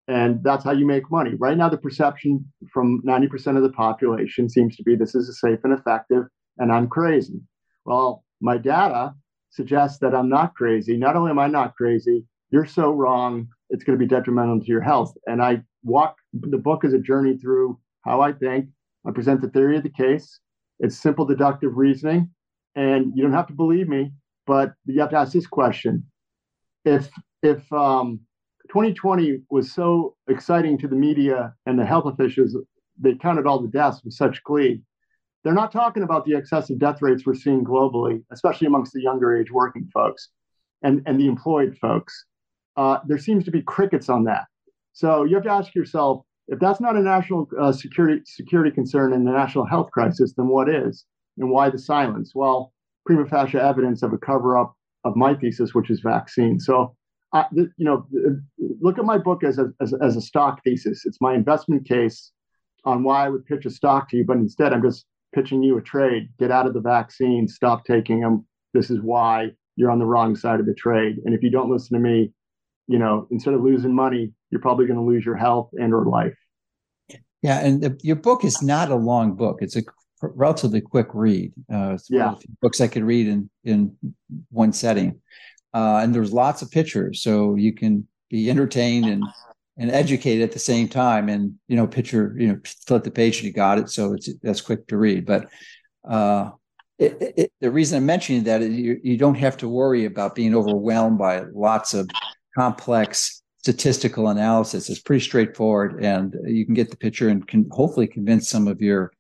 And 0.08 0.42
that's 0.42 0.64
how 0.64 0.72
you 0.72 0.86
make 0.86 1.10
money. 1.10 1.34
Right 1.38 1.56
now, 1.56 1.68
the 1.68 1.78
perception 1.78 2.44
from 2.72 3.00
90% 3.06 3.56
of 3.56 3.62
the 3.62 3.72
population 3.72 4.50
seems 4.50 4.76
to 4.76 4.82
be 4.82 4.96
this 4.96 5.14
is 5.14 5.40
safe 5.40 5.60
and 5.64 5.72
effective, 5.72 6.24
and 6.58 6.70
I'm 6.70 6.88
crazy. 6.88 7.40
Well, 7.86 8.24
my 8.40 8.58
data 8.58 9.14
suggests 9.50 9.98
that 10.00 10.14
I'm 10.14 10.28
not 10.28 10.54
crazy. 10.54 10.96
Not 10.96 11.16
only 11.16 11.30
am 11.30 11.38
I 11.38 11.46
not 11.46 11.74
crazy, 11.76 12.26
you're 12.50 12.66
so 12.66 12.92
wrong 12.92 13.48
it's 13.70 13.84
going 13.84 13.98
to 13.98 14.02
be 14.02 14.08
detrimental 14.08 14.60
to 14.60 14.66
your 14.66 14.80
health. 14.80 15.14
And 15.26 15.42
I 15.42 15.62
walk 15.82 16.16
the 16.32 16.58
book 16.58 16.84
is 16.84 16.94
a 16.94 16.98
journey 16.98 17.36
through 17.36 17.78
how 18.02 18.20
I 18.20 18.32
think. 18.32 18.66
I 19.06 19.10
present 19.10 19.40
the 19.40 19.50
theory 19.50 19.76
of 19.76 19.82
the 19.82 19.90
case. 19.90 20.38
It's 20.78 20.96
simple 20.96 21.24
deductive 21.24 21.76
reasoning, 21.76 22.30
and 22.74 23.12
you 23.14 23.22
don't 23.22 23.32
have 23.32 23.46
to 23.48 23.52
believe 23.52 23.88
me, 23.88 24.12
but 24.46 24.74
you 24.86 25.00
have 25.00 25.10
to 25.10 25.16
ask 25.16 25.32
this 25.32 25.46
question: 25.46 26.06
If 26.84 27.10
if 27.42 27.70
um, 27.72 28.20
2020 28.68 29.42
was 29.50 29.72
so 29.72 30.16
exciting 30.28 30.78
to 30.78 30.88
the 30.88 30.96
media 30.96 31.54
and 31.66 31.78
the 31.78 31.84
health 31.84 32.06
officials, 32.06 32.56
they 32.98 33.14
counted 33.14 33.46
all 33.46 33.60
the 33.60 33.68
deaths 33.68 34.02
with 34.04 34.14
such 34.14 34.42
glee. 34.44 34.82
They're 35.42 35.52
not 35.52 35.72
talking 35.72 36.02
about 36.02 36.24
the 36.24 36.36
excessive 36.36 36.78
death 36.78 37.02
rates 37.02 37.26
we're 37.26 37.34
seeing 37.34 37.64
globally, 37.64 38.22
especially 38.32 38.66
amongst 38.66 38.94
the 38.94 39.02
younger 39.02 39.36
age 39.36 39.50
working 39.50 39.88
folks 39.92 40.30
and, 40.82 41.02
and 41.06 41.20
the 41.20 41.26
employed 41.26 41.76
folks 41.78 42.24
uh, 42.76 42.98
there 43.06 43.18
seems 43.18 43.44
to 43.44 43.50
be 43.50 43.62
crickets 43.62 44.08
on 44.08 44.24
that. 44.24 44.44
So 44.92 45.24
you 45.24 45.34
have 45.34 45.44
to 45.44 45.50
ask 45.50 45.74
yourself, 45.74 46.24
if 46.48 46.58
that's 46.58 46.80
not 46.80 46.96
a 46.96 47.00
national 47.00 47.48
uh, 47.60 47.72
security 47.72 48.22
security 48.26 48.70
concern 48.70 49.12
and 49.12 49.26
a 49.26 49.32
national 49.32 49.66
health 49.66 49.90
crisis, 49.90 50.34
then 50.36 50.48
what 50.48 50.68
is? 50.68 51.04
And 51.38 51.50
why 51.50 51.70
the 51.70 51.78
silence? 51.78 52.32
Well, 52.34 52.72
prima 53.06 53.26
facie 53.26 53.58
evidence 53.58 54.02
of 54.02 54.12
a 54.12 54.18
cover 54.18 54.56
up 54.56 54.74
of 55.04 55.16
my 55.16 55.34
thesis, 55.34 55.74
which 55.74 55.90
is 55.90 56.00
vaccine. 56.00 56.60
So, 56.60 56.94
uh, 57.32 57.44
you 57.52 57.72
know, 57.78 58.06
look 58.80 58.98
at 58.98 59.04
my 59.04 59.18
book 59.18 59.42
as 59.42 59.58
a, 59.58 59.72
as, 59.80 59.94
as 60.02 60.16
a 60.16 60.20
stock 60.20 60.62
thesis. 60.64 61.04
It's 61.04 61.20
my 61.20 61.34
investment 61.34 61.88
case 61.88 62.32
on 62.84 63.02
why 63.02 63.24
I 63.24 63.28
would 63.30 63.46
pitch 63.46 63.66
a 63.66 63.70
stock 63.70 64.08
to 64.10 64.16
you, 64.18 64.24
but 64.24 64.36
instead 64.36 64.72
I'm 64.72 64.82
just 64.82 65.06
pitching 65.34 65.62
you 65.62 65.78
a 65.78 65.82
trade. 65.82 66.28
Get 66.38 66.50
out 66.50 66.66
of 66.66 66.74
the 66.74 66.80
vaccine. 66.80 67.48
Stop 67.48 67.84
taking 67.84 68.20
them. 68.20 68.46
This 68.74 68.90
is 68.90 69.00
why 69.00 69.50
you're 69.76 69.90
on 69.90 69.98
the 69.98 70.06
wrong 70.06 70.36
side 70.36 70.60
of 70.60 70.66
the 70.66 70.74
trade. 70.74 71.16
And 71.24 71.34
if 71.34 71.42
you 71.42 71.50
don't 71.50 71.70
listen 71.70 71.96
to 71.96 72.02
me, 72.02 72.32
you 72.86 72.98
know, 72.98 73.26
instead 73.30 73.54
of 73.54 73.62
losing 73.62 73.94
money, 73.94 74.32
you're 74.50 74.60
probably 74.60 74.86
going 74.86 74.98
to 74.98 75.04
lose 75.04 75.24
your 75.24 75.36
health 75.36 75.70
and 75.72 75.92
or 75.92 76.04
life. 76.04 76.36
Yeah, 77.42 77.60
and 77.60 77.82
the, 77.82 77.98
your 78.02 78.16
book 78.16 78.44
is 78.44 78.62
not 78.62 78.90
a 78.90 78.96
long 78.96 79.34
book; 79.34 79.58
it's 79.60 79.76
a 79.76 79.82
relatively 80.22 80.80
quick 80.80 81.08
read. 81.12 81.52
Uh, 81.72 81.92
it's 81.94 82.08
yeah. 82.10 82.34
books 82.62 82.80
I 82.80 82.88
could 82.88 83.04
read 83.04 83.26
in 83.28 83.50
in 83.64 83.96
one 84.50 84.72
setting, 84.72 85.20
uh, 85.74 86.00
and 86.02 86.14
there's 86.14 86.32
lots 86.32 86.62
of 86.62 86.70
pictures, 86.70 87.22
so 87.22 87.54
you 87.54 87.74
can 87.74 88.06
be 88.30 88.48
entertained 88.50 89.06
and 89.06 89.24
and 89.76 89.90
educated 89.90 90.42
at 90.42 90.52
the 90.52 90.58
same 90.58 90.88
time. 90.88 91.28
And 91.28 91.54
you 91.68 91.76
know, 91.76 91.86
picture, 91.86 92.34
you 92.38 92.48
know, 92.48 92.60
flip 92.86 93.04
the 93.04 93.10
page 93.10 93.38
and 93.38 93.44
you 93.44 93.52
got 93.52 93.78
it, 93.78 93.90
so 93.90 94.14
it's 94.14 94.30
that's 94.42 94.60
quick 94.60 94.86
to 94.88 94.96
read. 94.96 95.26
But 95.26 95.50
uh, 96.08 96.50
it, 96.98 97.34
it, 97.36 97.52
the 97.60 97.70
reason 97.70 97.98
I'm 97.98 98.06
mentioning 98.06 98.44
that 98.44 98.62
is 98.62 98.74
you, 98.74 99.00
you 99.02 99.16
don't 99.16 99.34
have 99.34 99.56
to 99.58 99.68
worry 99.68 100.04
about 100.04 100.34
being 100.34 100.54
overwhelmed 100.54 101.18
by 101.18 101.42
lots 101.52 101.92
of 101.92 102.08
complex 102.56 103.42
statistical 103.58 104.28
analysis. 104.28 104.90
It's 104.90 105.00
pretty 105.00 105.24
straightforward, 105.24 106.04
and 106.04 106.36
you 106.44 106.66
can 106.66 106.74
get 106.74 106.90
the 106.90 106.96
picture 106.96 107.30
and 107.30 107.46
can 107.48 107.66
hopefully 107.70 108.06
convince 108.06 108.48
some 108.48 108.68
of 108.68 108.82
your 108.82 109.10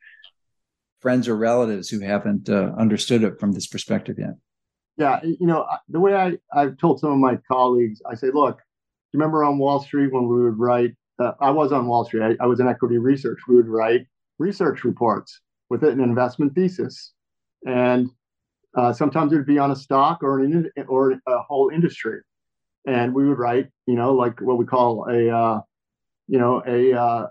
friends 1.00 1.28
or 1.28 1.36
relatives 1.36 1.88
who 1.88 2.00
haven't 2.00 2.48
uh, 2.48 2.72
understood 2.78 3.24
it 3.24 3.40
from 3.40 3.52
this 3.52 3.66
perspective 3.66 4.16
yet. 4.18 4.34
Yeah, 4.96 5.20
you 5.22 5.46
know, 5.46 5.66
the 5.88 5.98
way 5.98 6.14
I, 6.14 6.34
I've 6.52 6.76
told 6.76 7.00
some 7.00 7.10
of 7.10 7.18
my 7.18 7.38
colleagues, 7.50 8.00
I 8.08 8.14
say, 8.14 8.28
look, 8.32 8.60
remember 9.14 9.44
on 9.44 9.58
Wall 9.58 9.80
Street 9.80 10.12
when 10.12 10.28
we 10.28 10.42
would 10.42 10.58
write, 10.58 10.92
uh, 11.18 11.32
I 11.40 11.50
was 11.50 11.72
on 11.72 11.86
Wall 11.86 12.04
Street, 12.04 12.22
I, 12.22 12.44
I 12.44 12.46
was 12.46 12.60
in 12.60 12.68
equity 12.68 12.98
research, 12.98 13.38
we 13.48 13.56
would 13.56 13.68
write 13.68 14.06
research 14.38 14.84
reports 14.84 15.40
with 15.70 15.84
an 15.84 16.00
investment 16.00 16.54
thesis. 16.54 17.12
And 17.66 18.10
uh, 18.76 18.92
sometimes 18.92 19.32
it 19.32 19.36
would 19.36 19.46
be 19.46 19.58
on 19.58 19.70
a 19.70 19.76
stock 19.76 20.22
or 20.22 20.40
an 20.40 20.70
or 20.86 21.12
a 21.12 21.38
whole 21.48 21.70
industry 21.70 22.20
and 22.86 23.14
we 23.14 23.28
would 23.28 23.38
write, 23.38 23.68
you 23.86 23.94
know, 23.94 24.12
like 24.12 24.40
what 24.40 24.58
we 24.58 24.64
call 24.64 25.06
a, 25.08 25.30
uh, 25.30 25.60
you 26.28 26.38
know, 26.38 26.62
a 26.66 26.92
uh, 26.92 27.26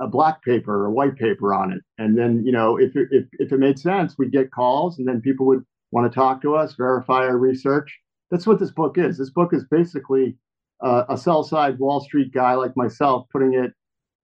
a 0.00 0.08
black 0.08 0.42
paper 0.42 0.82
or 0.82 0.86
a 0.86 0.92
white 0.92 1.16
paper 1.16 1.54
on 1.54 1.72
it. 1.72 1.80
And 1.98 2.16
then, 2.16 2.44
you 2.44 2.52
know, 2.52 2.76
if 2.78 2.96
it, 2.96 3.08
if 3.10 3.26
if 3.32 3.52
it 3.52 3.58
made 3.58 3.78
sense, 3.78 4.16
we'd 4.18 4.32
get 4.32 4.50
calls, 4.50 4.98
and 4.98 5.06
then 5.06 5.20
people 5.20 5.46
would 5.46 5.64
want 5.90 6.10
to 6.10 6.14
talk 6.14 6.42
to 6.42 6.54
us, 6.54 6.74
verify 6.74 7.22
our 7.22 7.38
research. 7.38 7.96
That's 8.30 8.46
what 8.46 8.58
this 8.58 8.70
book 8.70 8.98
is. 8.98 9.18
This 9.18 9.30
book 9.30 9.54
is 9.54 9.64
basically 9.70 10.36
uh, 10.82 11.04
a 11.08 11.16
sell 11.16 11.42
side 11.42 11.78
Wall 11.78 12.00
Street 12.00 12.32
guy 12.32 12.54
like 12.54 12.76
myself 12.76 13.26
putting 13.32 13.54
it 13.54 13.72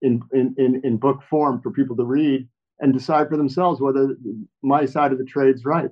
in, 0.01 0.21
in 0.33 0.55
in 0.57 0.81
in 0.83 0.97
book 0.97 1.21
form 1.29 1.61
for 1.61 1.71
people 1.71 1.95
to 1.95 2.05
read 2.05 2.47
and 2.79 2.93
decide 2.93 3.29
for 3.29 3.37
themselves 3.37 3.81
whether 3.81 4.15
my 4.61 4.85
side 4.85 5.11
of 5.11 5.17
the 5.17 5.25
trade's 5.25 5.65
right. 5.65 5.89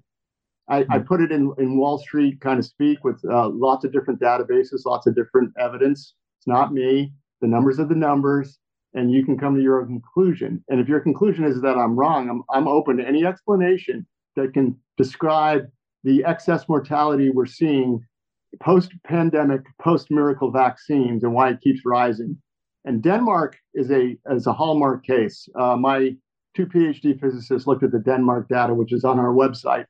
I, 0.69 0.85
I, 0.89 0.99
hmm. 0.99 1.03
put 1.05 1.21
it 1.21 1.31
in, 1.31 1.53
in 1.57 1.77
Wall 1.77 1.97
Street 1.97 2.39
kind 2.39 2.59
of 2.59 2.65
speak 2.65 3.03
with 3.03 3.21
uh, 3.29 3.49
lots 3.49 3.83
of 3.85 3.91
different 3.91 4.19
databases, 4.19 4.85
lots 4.85 5.07
of 5.07 5.15
different 5.15 5.51
evidence. 5.59 6.13
It's 6.39 6.47
not 6.47 6.73
me. 6.73 7.13
The 7.41 7.47
numbers 7.47 7.79
are 7.79 7.85
the 7.85 7.95
numbers, 7.95 8.59
and 8.93 9.11
you 9.11 9.25
can 9.25 9.37
come 9.37 9.55
to 9.55 9.61
your 9.61 9.81
own 9.81 9.87
conclusion. 9.87 10.63
And 10.69 10.79
if 10.79 10.87
your 10.87 11.01
conclusion 11.01 11.43
is 11.43 11.61
that 11.61 11.77
I'm 11.77 11.97
wrong, 11.97 12.29
I'm, 12.29 12.43
I'm 12.49 12.67
open 12.67 12.97
to 12.97 13.07
any 13.07 13.25
explanation 13.25 14.05
that 14.35 14.53
can 14.53 14.77
describe 14.97 15.63
the 16.03 16.23
excess 16.23 16.67
mortality 16.69 17.29
we're 17.29 17.45
seeing 17.45 18.05
post 18.61 18.91
pandemic, 19.05 19.61
post 19.81 20.11
miracle 20.11 20.51
vaccines, 20.51 21.23
and 21.23 21.33
why 21.33 21.49
it 21.49 21.61
keeps 21.61 21.81
rising. 21.85 22.37
And 22.85 23.01
Denmark 23.01 23.57
is 23.73 23.91
a 23.91 24.17
is 24.29 24.47
a 24.47 24.53
hallmark 24.53 25.05
case. 25.05 25.47
Uh, 25.57 25.77
my 25.77 26.15
two 26.55 26.65
PhD 26.65 27.19
physicists 27.19 27.67
looked 27.67 27.83
at 27.83 27.91
the 27.91 27.99
Denmark 27.99 28.49
data, 28.49 28.73
which 28.73 28.93
is 28.93 29.03
on 29.03 29.19
our 29.19 29.33
website, 29.33 29.85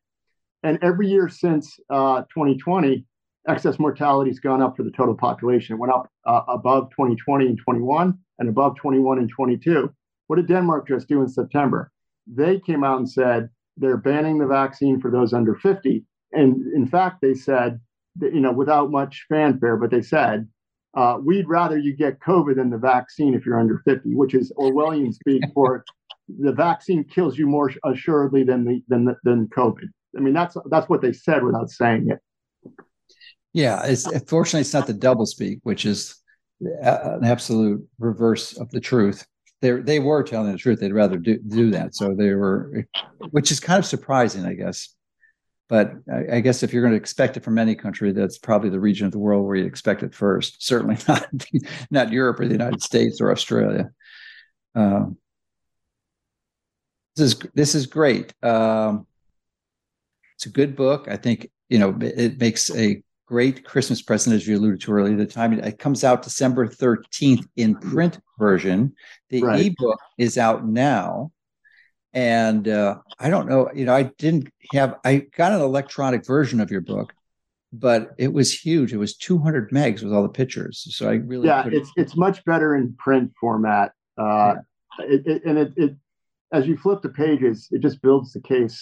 and 0.64 0.80
every 0.82 1.08
year 1.08 1.30
since 1.30 1.80
uh, 1.90 2.22
2020, 2.34 3.06
excess 3.48 3.80
mortality 3.80 4.30
has 4.30 4.40
gone 4.40 4.62
up 4.62 4.78
for 4.78 4.84
the 4.84 4.92
total 4.92 5.16
population. 5.16 5.76
It 5.76 5.80
went 5.80 5.94
up 5.94 6.10
uh, 6.26 6.42
above 6.48 6.90
2020 6.92 7.48
and 7.48 7.58
21, 7.58 8.18
and 8.40 8.50
above 8.50 8.76
21 8.78 9.20
and 9.20 9.30
22. 9.30 9.94
What 10.28 10.38
did 10.38 10.48
Denmark 10.48 10.88
just 10.88 11.08
do 11.08 11.22
in 11.22 11.28
September? 11.28 11.92
They 12.26 12.60
came 12.60 12.84
out 12.84 13.00
and 13.00 13.10
said 13.10 13.50
they're 13.76 13.98
banning 13.98 14.38
the 14.38 14.48
vaccine 14.48 15.02
for 15.02 15.12
those 15.12 15.34
under 15.34 15.56
50. 15.56 16.04
And 16.32 16.74
in 16.74 16.88
fact, 16.88 17.20
they 17.22 17.34
said, 17.34 17.80
that, 18.18 18.34
you 18.34 18.40
know, 18.40 18.52
without 18.52 18.92
much 18.92 19.26
fanfare, 19.30 19.78
but 19.78 19.92
they 19.92 20.02
said, 20.02 20.48
uh, 20.96 21.18
we'd 21.24 21.48
rather 21.48 21.78
you 21.78 21.96
get 21.96 22.20
COVID 22.20 22.56
than 22.56 22.70
the 22.70 22.78
vaccine 22.78 23.34
if 23.34 23.46
you're 23.46 23.60
under 23.60 23.82
50, 23.86 24.14
which 24.16 24.36
is 24.36 24.52
Orwellian 24.58 25.14
speak 25.14 25.44
for 25.54 25.84
the 26.40 26.52
vaccine 26.52 27.04
kills 27.04 27.38
you 27.38 27.48
more 27.48 27.72
assuredly 27.84 28.44
than 28.44 28.64
the 28.64 28.84
than 28.88 29.06
the, 29.06 29.18
than 29.24 29.48
COVID. 29.48 29.88
I 30.18 30.22
mean, 30.22 30.34
that's 30.34 30.56
that's 30.70 30.90
what 30.90 31.02
they 31.02 31.14
said 31.14 31.44
without 31.44 31.70
saying 31.70 32.10
it. 32.10 32.20
Yeah, 33.54 33.84
it's 33.86 34.08
fortunately 34.28 34.62
it's 34.62 34.74
not 34.74 34.88
the 34.88 34.94
double 34.94 35.26
speak, 35.26 35.60
which 35.64 35.86
is 35.86 36.16
an 36.60 37.24
absolute 37.24 37.88
reverse 38.00 38.58
of 38.58 38.70
the 38.72 38.80
truth. 38.80 39.26
They 39.62 39.72
they 39.72 40.00
were 40.00 40.24
telling 40.24 40.52
the 40.52 40.58
truth. 40.58 40.80
They'd 40.80 40.94
rather 40.94 41.18
do 41.18 41.38
do 41.38 41.72
that. 41.72 41.96
So 41.96 42.16
they 42.16 42.34
were, 42.34 42.86
which 43.32 43.52
is 43.52 43.60
kind 43.60 43.80
of 43.80 43.86
surprising, 43.86 44.46
I 44.46 44.54
guess. 44.54 44.96
But 45.70 45.94
I, 46.12 46.38
I 46.38 46.40
guess 46.42 46.62
if 46.62 46.74
you're 46.74 46.82
going 46.82 46.94
to 46.94 47.00
expect 47.00 47.38
it 47.38 47.44
from 47.44 47.58
any 47.58 47.76
country, 47.76 48.12
that's 48.12 48.38
probably 48.38 48.70
the 48.70 48.80
region 48.80 49.06
of 49.06 49.12
the 49.12 49.20
world 49.20 49.46
where 49.46 49.56
you 49.56 49.66
expect 49.66 50.04
it 50.04 50.14
first. 50.14 50.66
Certainly 50.66 50.98
not 51.08 51.28
not 51.92 52.12
Europe 52.12 52.40
or 52.40 52.46
the 52.46 52.54
United 52.54 52.82
States 52.82 53.22
or 53.22 53.32
Australia. 53.32 53.92
Um, 54.76 55.18
this 57.16 57.34
is 57.34 57.40
this 57.54 57.76
is 57.76 57.86
great. 57.86 58.34
Um, 58.44 59.06
it's 60.44 60.50
a 60.50 60.54
good 60.54 60.76
book. 60.76 61.08
I 61.10 61.16
think 61.16 61.50
you 61.70 61.80
know 61.80 61.98
it, 62.02 62.38
makes 62.38 62.70
a 62.72 63.02
great 63.26 63.64
Christmas 63.64 64.02
present, 64.02 64.36
as 64.36 64.46
you 64.46 64.58
alluded 64.58 64.82
to 64.82 64.92
earlier. 64.92 65.16
The 65.16 65.26
time 65.26 65.54
it 65.54 65.80
comes 65.80 66.04
out 66.04 66.22
December 66.22 66.68
13th 66.68 67.48
in 67.56 67.76
print 67.76 68.20
version. 68.38 68.94
The 69.30 69.42
right. 69.42 69.66
ebook 69.68 70.00
is 70.18 70.38
out 70.38 70.68
now. 70.68 71.32
And 72.12 72.68
uh, 72.68 72.98
I 73.20 73.30
don't 73.30 73.48
know, 73.48 73.72
you 73.74 73.86
know, 73.86 73.96
I 73.96 74.04
didn't 74.04 74.50
have, 74.74 74.98
I 75.04 75.26
got 75.36 75.52
an 75.52 75.62
electronic 75.62 76.28
version 76.28 76.60
of 76.60 76.70
your 76.70 76.82
book, 76.82 77.12
but 77.72 78.12
it 78.20 78.32
was 78.32 78.54
huge. 78.54 78.94
It 78.94 78.98
was 78.98 79.16
200 79.18 79.72
megs 79.72 80.04
with 80.04 80.14
all 80.14 80.22
the 80.22 80.30
pictures. 80.30 80.86
So 80.96 81.10
I 81.10 81.14
really, 81.14 81.48
yeah, 81.48 81.64
it's, 81.66 81.90
it's 81.96 82.16
much 82.16 82.46
better 82.46 82.76
in 82.76 82.94
print 83.00 83.32
format. 83.40 83.94
Uh, 84.16 84.56
yeah. 85.00 85.06
it, 85.06 85.26
it, 85.26 85.46
and 85.46 85.58
it, 85.58 85.74
it, 85.76 85.96
as 86.52 86.68
you 86.68 86.78
flip 86.78 87.02
the 87.02 87.10
pages, 87.10 87.68
it 87.72 87.82
just 87.82 88.00
builds 88.04 88.32
the 88.34 88.42
case 88.42 88.80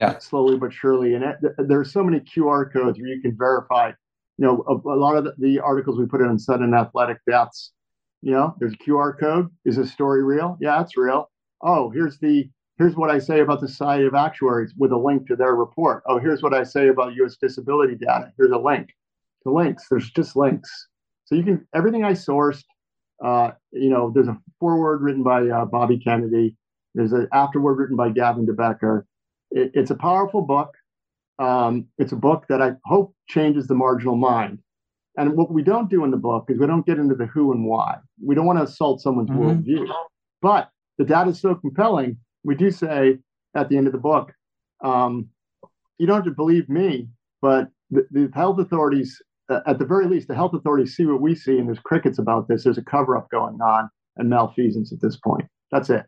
yeah. 0.00 0.18
slowly 0.18 0.56
but 0.56 0.72
surely. 0.72 1.14
And 1.14 1.24
it, 1.24 1.36
there's 1.58 1.92
so 1.92 2.02
many 2.02 2.20
QR 2.20 2.72
codes 2.72 2.98
where 2.98 3.08
you 3.08 3.20
can 3.20 3.36
verify. 3.36 3.92
You 4.38 4.46
know, 4.46 4.64
a, 4.66 4.88
a 4.88 4.96
lot 4.96 5.16
of 5.16 5.24
the, 5.24 5.34
the, 5.38 5.60
articles 5.60 5.98
we 5.98 6.06
put 6.06 6.22
in 6.22 6.28
on 6.28 6.38
sudden 6.38 6.72
athletic 6.72 7.18
deaths. 7.28 7.72
You 8.22 8.32
know, 8.32 8.54
there's 8.58 8.72
a 8.72 8.76
QR 8.76 9.18
code. 9.18 9.50
Is 9.64 9.76
this 9.76 9.92
story 9.92 10.22
real? 10.22 10.56
Yeah, 10.60 10.80
it's 10.80 10.96
real. 10.96 11.30
Oh, 11.62 11.90
here's 11.90 12.18
the 12.18 12.48
here's 12.78 12.96
what 12.96 13.10
I 13.10 13.18
say 13.18 13.40
about 13.40 13.60
the 13.60 13.68
Society 13.68 14.06
of 14.06 14.14
Actuaries 14.14 14.72
with 14.78 14.92
a 14.92 14.96
link 14.96 15.26
to 15.26 15.36
their 15.36 15.54
report. 15.54 16.02
Oh, 16.06 16.18
here's 16.18 16.42
what 16.42 16.54
I 16.54 16.62
say 16.62 16.88
about 16.88 17.14
U.S. 17.16 17.36
disability 17.36 17.96
data. 17.96 18.32
Here's 18.38 18.52
a 18.52 18.58
link. 18.58 18.94
The 19.44 19.50
links. 19.50 19.86
There's 19.90 20.10
just 20.10 20.36
links. 20.36 20.88
So 21.26 21.34
you 21.34 21.44
can 21.44 21.66
everything 21.74 22.04
I 22.04 22.12
sourced. 22.12 22.64
Uh, 23.22 23.50
you 23.72 23.90
know, 23.90 24.10
there's 24.14 24.28
a 24.28 24.38
foreword 24.58 25.02
written 25.02 25.22
by 25.22 25.46
uh, 25.46 25.66
Bobby 25.66 25.98
Kennedy. 25.98 26.56
There's 26.94 27.12
an 27.12 27.28
afterword 27.32 27.78
written 27.78 27.96
by 27.96 28.08
Gavin 28.08 28.46
de 28.46 28.54
Becker. 28.54 29.06
It, 29.50 29.72
it's 29.74 29.90
a 29.90 29.94
powerful 29.96 30.42
book. 30.42 30.74
Um, 31.38 31.86
it's 31.98 32.12
a 32.12 32.16
book 32.16 32.44
that 32.48 32.60
I 32.60 32.72
hope 32.84 33.14
changes 33.28 33.66
the 33.66 33.74
marginal 33.74 34.16
mind. 34.16 34.58
And 35.16 35.36
what 35.36 35.50
we 35.50 35.62
don't 35.62 35.90
do 35.90 36.04
in 36.04 36.10
the 36.10 36.16
book 36.16 36.46
is 36.48 36.58
we 36.58 36.66
don't 36.66 36.86
get 36.86 36.98
into 36.98 37.14
the 37.14 37.26
who 37.26 37.52
and 37.52 37.66
why. 37.66 37.98
We 38.24 38.34
don't 38.34 38.46
want 38.46 38.58
to 38.58 38.64
assault 38.64 39.00
someone's 39.00 39.30
mm-hmm. 39.30 39.40
worldview. 39.40 39.86
But 40.42 40.70
the 40.98 41.04
data 41.04 41.30
is 41.30 41.40
so 41.40 41.54
compelling, 41.54 42.18
we 42.44 42.54
do 42.54 42.70
say 42.70 43.18
at 43.54 43.68
the 43.68 43.76
end 43.76 43.86
of 43.86 43.92
the 43.92 43.98
book, 43.98 44.32
um, 44.82 45.28
you 45.98 46.06
don't 46.06 46.16
have 46.16 46.24
to 46.24 46.30
believe 46.30 46.68
me, 46.68 47.08
but 47.42 47.68
the, 47.90 48.06
the 48.10 48.30
health 48.34 48.58
authorities, 48.58 49.20
uh, 49.50 49.60
at 49.66 49.78
the 49.78 49.84
very 49.84 50.06
least, 50.06 50.28
the 50.28 50.34
health 50.34 50.54
authorities 50.54 50.94
see 50.94 51.04
what 51.04 51.20
we 51.20 51.34
see, 51.34 51.58
and 51.58 51.68
there's 51.68 51.80
crickets 51.80 52.18
about 52.18 52.48
this. 52.48 52.64
There's 52.64 52.78
a 52.78 52.84
cover 52.84 53.16
up 53.16 53.28
going 53.30 53.60
on 53.60 53.90
and 54.16 54.30
malfeasance 54.30 54.92
at 54.92 55.00
this 55.00 55.16
point. 55.16 55.46
That's 55.72 55.90
it. 55.90 56.04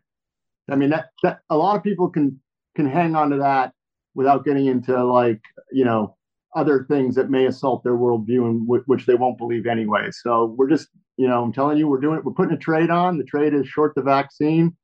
I 0.71 0.75
mean, 0.75 0.89
that, 0.91 1.09
that 1.23 1.39
a 1.49 1.57
lot 1.57 1.75
of 1.75 1.83
people 1.83 2.09
can 2.09 2.39
can 2.75 2.87
hang 2.87 3.15
on 3.15 3.29
to 3.29 3.37
that 3.37 3.73
without 4.15 4.45
getting 4.45 4.67
into 4.67 5.03
like 5.03 5.41
you 5.71 5.85
know 5.85 6.15
other 6.55 6.85
things 6.87 7.15
that 7.15 7.31
may 7.31 7.45
assault 7.45 7.83
their 7.83 7.97
worldview 7.97 8.45
and 8.45 8.67
w- 8.67 8.83
which 8.85 9.05
they 9.05 9.15
won't 9.15 9.39
believe 9.39 9.65
anyway. 9.65 10.09
So 10.11 10.55
we're 10.57 10.69
just 10.69 10.87
you 11.17 11.27
know 11.27 11.43
I'm 11.43 11.53
telling 11.53 11.77
you 11.77 11.87
we're 11.87 11.99
doing 11.99 12.17
it. 12.17 12.25
We're 12.25 12.33
putting 12.33 12.55
a 12.55 12.59
trade 12.59 12.89
on. 12.89 13.17
The 13.17 13.23
trade 13.23 13.53
is 13.53 13.67
short 13.67 13.93
the 13.95 14.01
vaccine. 14.01 14.75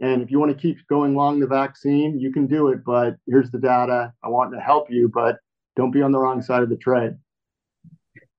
And 0.00 0.22
if 0.22 0.30
you 0.30 0.40
want 0.40 0.50
to 0.50 0.60
keep 0.60 0.78
going 0.88 1.14
long 1.14 1.38
the 1.38 1.46
vaccine, 1.46 2.18
you 2.18 2.32
can 2.32 2.46
do 2.46 2.68
it. 2.68 2.84
But 2.84 3.14
here's 3.26 3.50
the 3.50 3.58
data. 3.58 4.12
I 4.24 4.28
want 4.28 4.52
to 4.52 4.60
help 4.60 4.90
you, 4.90 5.08
but 5.08 5.36
don't 5.76 5.92
be 5.92 6.02
on 6.02 6.10
the 6.10 6.18
wrong 6.18 6.42
side 6.42 6.62
of 6.62 6.68
the 6.68 6.76
trade. 6.76 7.12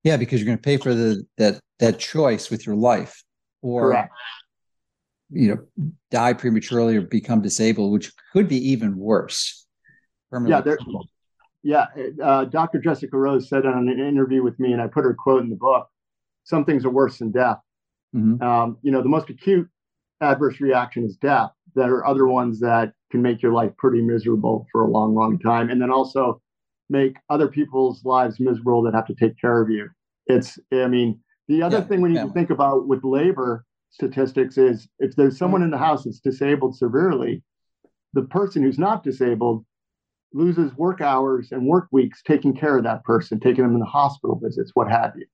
Yeah, 0.03 0.17
because 0.17 0.39
you're 0.39 0.45
going 0.45 0.57
to 0.57 0.61
pay 0.61 0.77
for 0.77 0.93
the 0.93 1.25
that 1.37 1.59
that 1.79 1.97
choice 1.97 2.51
with 2.51 2.65
your 2.65 2.75
life, 2.75 3.23
or 3.61 3.89
Correct 3.89 4.11
you 5.29 5.49
know 5.49 5.87
die 6.11 6.33
prematurely 6.33 6.97
or 6.97 7.01
become 7.01 7.41
disabled, 7.41 7.91
which 7.91 8.11
could 8.33 8.47
be 8.47 8.71
even 8.71 8.97
worse. 8.97 9.65
Yeah, 10.31 10.61
there, 10.61 10.77
yeah. 11.63 11.85
Uh, 12.21 12.45
Dr. 12.45 12.79
Jessica 12.79 13.17
Rose 13.17 13.47
said 13.47 13.65
on 13.65 13.87
an 13.87 13.99
interview 13.99 14.43
with 14.43 14.59
me, 14.59 14.73
and 14.73 14.81
I 14.81 14.87
put 14.87 15.03
her 15.05 15.13
quote 15.13 15.43
in 15.43 15.49
the 15.49 15.55
book: 15.55 15.87
"Some 16.43 16.65
things 16.65 16.85
are 16.85 16.89
worse 16.89 17.19
than 17.19 17.31
death." 17.31 17.57
Mm-hmm. 18.15 18.41
Um, 18.41 18.77
you 18.81 18.91
know, 18.91 19.01
the 19.01 19.09
most 19.09 19.29
acute 19.29 19.67
adverse 20.21 20.59
reaction 20.59 21.03
is 21.03 21.17
death. 21.17 21.51
There 21.75 21.93
are 21.95 22.07
other 22.07 22.27
ones 22.27 22.59
that 22.61 22.93
can 23.11 23.21
make 23.21 23.41
your 23.41 23.53
life 23.53 23.71
pretty 23.77 24.01
miserable 24.01 24.67
for 24.71 24.83
a 24.83 24.89
long, 24.89 25.15
long 25.15 25.39
time, 25.39 25.69
and 25.69 25.81
then 25.81 25.91
also 25.91 26.41
make 26.89 27.17
other 27.29 27.47
people's 27.47 28.03
lives 28.05 28.39
miserable 28.39 28.81
that 28.83 28.93
have 28.93 29.07
to 29.07 29.15
take 29.15 29.39
care 29.39 29.61
of 29.61 29.69
you. 29.69 29.89
It's, 30.27 30.57
I 30.71 30.87
mean, 30.87 31.19
the 31.47 31.61
other 31.61 31.79
yeah, 31.79 31.83
thing 31.83 32.01
we 32.01 32.09
need 32.09 32.15
yeah. 32.15 32.25
to 32.25 32.31
think 32.31 32.49
about 32.49 32.87
with 32.87 33.03
labor 33.03 33.65
statistics 33.95 34.57
is 34.57 34.87
if 34.99 35.15
there's 35.15 35.37
someone 35.37 35.63
in 35.63 35.71
the 35.71 35.77
house 35.77 36.03
that's 36.03 36.19
disabled 36.19 36.75
severely, 36.75 37.41
the 38.13 38.23
person 38.23 38.61
who's 38.61 38.77
not 38.77 39.03
disabled 39.03 39.65
loses 40.33 40.75
work 40.75 40.99
hours 40.99 41.51
and 41.51 41.65
work 41.65 41.87
weeks 41.91 42.21
taking 42.21 42.53
care 42.53 42.77
of 42.77 42.83
that 42.83 43.03
person, 43.05 43.39
taking 43.39 43.63
them 43.63 43.73
in 43.73 43.79
the 43.79 43.85
hospital 43.85 44.37
visits, 44.41 44.71
what 44.73 44.91
have 44.91 45.13
you. 45.15 45.25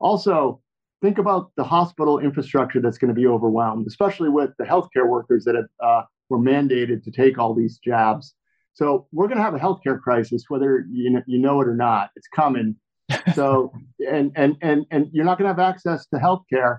Also, 0.00 0.60
think 1.02 1.18
about 1.18 1.50
the 1.56 1.64
hospital 1.64 2.18
infrastructure 2.18 2.80
that's 2.80 2.96
going 2.96 3.14
to 3.14 3.20
be 3.20 3.26
overwhelmed, 3.26 3.86
especially 3.86 4.30
with 4.30 4.50
the 4.58 4.64
healthcare 4.64 5.06
workers 5.06 5.44
that 5.44 5.54
have, 5.54 5.66
uh, 5.84 6.02
were 6.30 6.38
mandated 6.38 7.04
to 7.04 7.10
take 7.10 7.38
all 7.38 7.54
these 7.54 7.78
jabs. 7.78 8.34
So 8.72 9.06
we're 9.12 9.28
going 9.28 9.38
to 9.38 9.44
have 9.44 9.54
a 9.54 9.58
healthcare 9.58 10.00
crisis, 10.00 10.44
whether 10.48 10.86
you 10.90 11.10
know, 11.10 11.22
you 11.26 11.38
know 11.38 11.60
it 11.60 11.68
or 11.68 11.76
not. 11.76 12.10
It's 12.16 12.28
coming. 12.28 12.76
So 13.34 13.72
and 13.98 14.32
and 14.36 14.56
and 14.62 14.86
and 14.90 15.08
you're 15.12 15.24
not 15.24 15.38
going 15.38 15.52
to 15.52 15.62
have 15.62 15.74
access 15.74 16.06
to 16.08 16.16
healthcare 16.16 16.78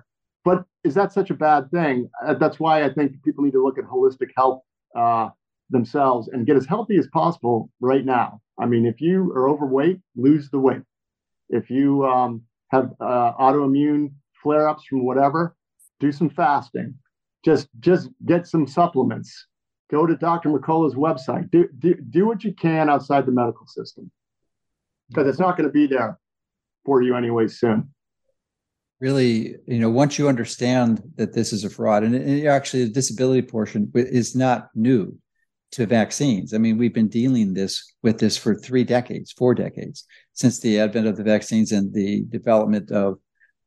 is 0.88 0.94
that 0.94 1.12
such 1.12 1.30
a 1.30 1.34
bad 1.34 1.70
thing? 1.70 2.10
Uh, 2.24 2.34
that's 2.34 2.58
why 2.58 2.84
I 2.84 2.92
think 2.92 3.22
people 3.22 3.44
need 3.44 3.52
to 3.52 3.62
look 3.62 3.78
at 3.78 3.84
holistic 3.84 4.30
health 4.36 4.62
uh, 4.96 5.28
themselves 5.70 6.28
and 6.28 6.46
get 6.46 6.56
as 6.56 6.66
healthy 6.66 6.96
as 6.96 7.06
possible 7.08 7.70
right 7.80 8.04
now. 8.04 8.40
I 8.58 8.66
mean, 8.66 8.86
if 8.86 9.00
you 9.00 9.30
are 9.32 9.48
overweight, 9.48 10.00
lose 10.16 10.50
the 10.50 10.58
weight. 10.58 10.82
If 11.50 11.70
you 11.70 12.04
um, 12.06 12.42
have 12.70 12.92
uh, 13.00 13.32
autoimmune 13.34 14.12
flare-ups 14.42 14.84
from 14.86 15.04
whatever, 15.04 15.54
do 16.00 16.10
some 16.10 16.30
fasting. 16.30 16.94
Just 17.44 17.68
just 17.80 18.08
get 18.26 18.46
some 18.46 18.66
supplements. 18.66 19.46
Go 19.90 20.06
to 20.06 20.16
Dr. 20.16 20.50
McCullough's 20.50 20.94
website. 20.94 21.50
Do, 21.50 21.68
do, 21.78 21.94
do 21.94 22.26
what 22.26 22.44
you 22.44 22.52
can 22.52 22.90
outside 22.90 23.24
the 23.26 23.32
medical 23.32 23.66
system 23.66 24.10
because 25.08 25.26
it's 25.28 25.38
not 25.38 25.56
going 25.56 25.68
to 25.68 25.72
be 25.72 25.86
there 25.86 26.18
for 26.84 27.00
you 27.02 27.16
anyway 27.16 27.46
soon 27.46 27.88
really, 29.00 29.56
you 29.66 29.78
know, 29.78 29.90
once 29.90 30.18
you 30.18 30.28
understand 30.28 31.02
that 31.16 31.32
this 31.32 31.52
is 31.52 31.64
a 31.64 31.70
fraud, 31.70 32.02
and, 32.02 32.46
actually 32.46 32.84
the 32.84 32.90
disability 32.90 33.42
portion 33.42 33.90
is 33.94 34.34
not 34.34 34.70
new 34.74 35.16
to 35.72 35.86
vaccines. 35.86 36.54
I 36.54 36.58
mean, 36.58 36.78
we've 36.78 36.94
been 36.94 37.08
dealing 37.08 37.54
this 37.54 37.92
with 38.02 38.18
this 38.18 38.36
for 38.36 38.54
three 38.54 38.84
decades, 38.84 39.32
four 39.32 39.54
decades 39.54 40.04
since 40.32 40.60
the 40.60 40.80
advent 40.80 41.06
of 41.06 41.16
the 41.16 41.22
vaccines 41.22 41.72
and 41.72 41.92
the 41.92 42.24
development 42.30 42.90
of 42.90 43.18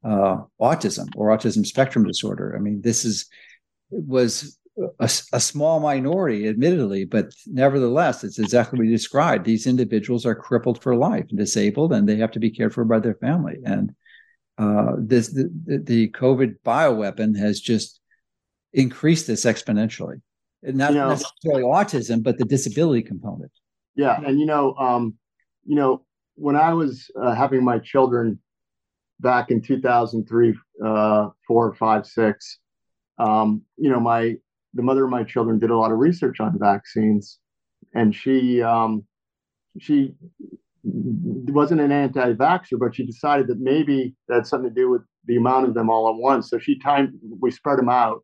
uh, 0.03 0.37
autism 0.59 1.07
or 1.15 1.29
autism 1.29 1.65
spectrum 1.65 2.05
disorder. 2.05 2.55
I 2.55 2.59
mean, 2.59 2.81
this 2.81 3.05
is 3.05 3.29
was 3.91 4.57
a, 4.99 5.11
a, 5.33 5.39
small 5.39 5.79
minority, 5.79 6.47
admittedly, 6.47 7.05
but 7.05 7.33
nevertheless, 7.45 8.23
it's 8.23 8.39
exactly 8.39 8.79
what 8.79 8.85
you 8.85 8.91
described. 8.91 9.45
These 9.45 9.67
individuals 9.67 10.25
are 10.25 10.33
crippled 10.33 10.81
for 10.81 10.95
life 10.95 11.25
and 11.29 11.37
disabled, 11.37 11.93
and 11.93 12.07
they 12.07 12.15
have 12.15 12.31
to 12.31 12.39
be 12.39 12.49
cared 12.49 12.73
for 12.73 12.85
by 12.85 12.99
their 12.99 13.15
family. 13.15 13.57
And 13.65 13.93
uh, 14.61 14.95
this 14.97 15.29
the, 15.29 15.49
the 15.65 16.09
COVID 16.09 16.57
bioweapon 16.63 17.37
has 17.37 17.59
just 17.59 17.99
increased 18.73 19.25
this 19.25 19.45
exponentially. 19.45 20.21
Not 20.61 20.93
you 20.93 20.99
know, 20.99 21.09
necessarily 21.09 21.63
autism, 21.63 22.21
but 22.21 22.37
the 22.37 22.45
disability 22.45 23.01
component. 23.01 23.51
Yeah, 23.95 24.21
and 24.23 24.39
you 24.39 24.45
know, 24.45 24.75
um, 24.75 25.15
you 25.65 25.75
know, 25.75 26.05
when 26.35 26.55
I 26.55 26.73
was 26.73 27.09
uh, 27.19 27.33
having 27.33 27.63
my 27.63 27.79
children 27.79 28.39
back 29.19 29.49
in 29.49 29.61
2003, 29.61 30.55
uh, 30.85 31.29
four, 31.47 31.73
five, 31.73 32.05
six, 32.05 32.59
um, 33.17 33.63
you 33.77 33.89
know, 33.89 33.99
my 33.99 34.35
the 34.75 34.83
mother 34.83 35.05
of 35.05 35.09
my 35.09 35.23
children 35.23 35.57
did 35.57 35.71
a 35.71 35.77
lot 35.77 35.91
of 35.91 35.97
research 35.97 36.39
on 36.39 36.57
vaccines, 36.59 37.39
and 37.95 38.13
she 38.13 38.61
um, 38.61 39.05
she 39.79 40.13
wasn't 40.83 41.81
an 41.81 41.91
anti-vaxxer, 41.91 42.79
but 42.79 42.95
she 42.95 43.05
decided 43.05 43.47
that 43.47 43.59
maybe 43.59 44.15
that 44.27 44.35
had 44.35 44.47
something 44.47 44.73
to 44.73 44.75
do 44.75 44.89
with 44.89 45.01
the 45.25 45.37
amount 45.37 45.67
of 45.67 45.73
them 45.73 45.89
all 45.89 46.09
at 46.09 46.15
once. 46.15 46.49
So 46.49 46.57
she 46.57 46.79
timed, 46.79 47.13
we 47.39 47.51
spread 47.51 47.77
them 47.77 47.89
out. 47.89 48.23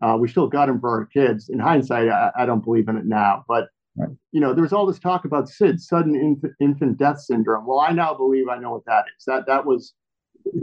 Uh, 0.00 0.16
we 0.18 0.26
still 0.26 0.48
got 0.48 0.66
them 0.66 0.80
for 0.80 0.90
our 0.90 1.06
kids. 1.06 1.48
In 1.48 1.60
hindsight, 1.60 2.08
I, 2.08 2.30
I 2.36 2.46
don't 2.46 2.64
believe 2.64 2.88
in 2.88 2.96
it 2.96 3.06
now, 3.06 3.44
but 3.46 3.68
right. 3.96 4.08
you 4.32 4.40
know, 4.40 4.52
there 4.52 4.62
was 4.62 4.72
all 4.72 4.84
this 4.84 4.98
talk 4.98 5.24
about 5.24 5.48
SID, 5.48 5.80
sudden 5.80 6.16
inf- 6.16 6.52
infant 6.60 6.98
death 6.98 7.20
syndrome. 7.20 7.66
Well, 7.66 7.78
I 7.78 7.92
now 7.92 8.12
believe 8.12 8.48
I 8.48 8.58
know 8.58 8.72
what 8.72 8.84
that 8.86 9.04
is. 9.16 9.24
That 9.26 9.46
that 9.46 9.64
was 9.64 9.94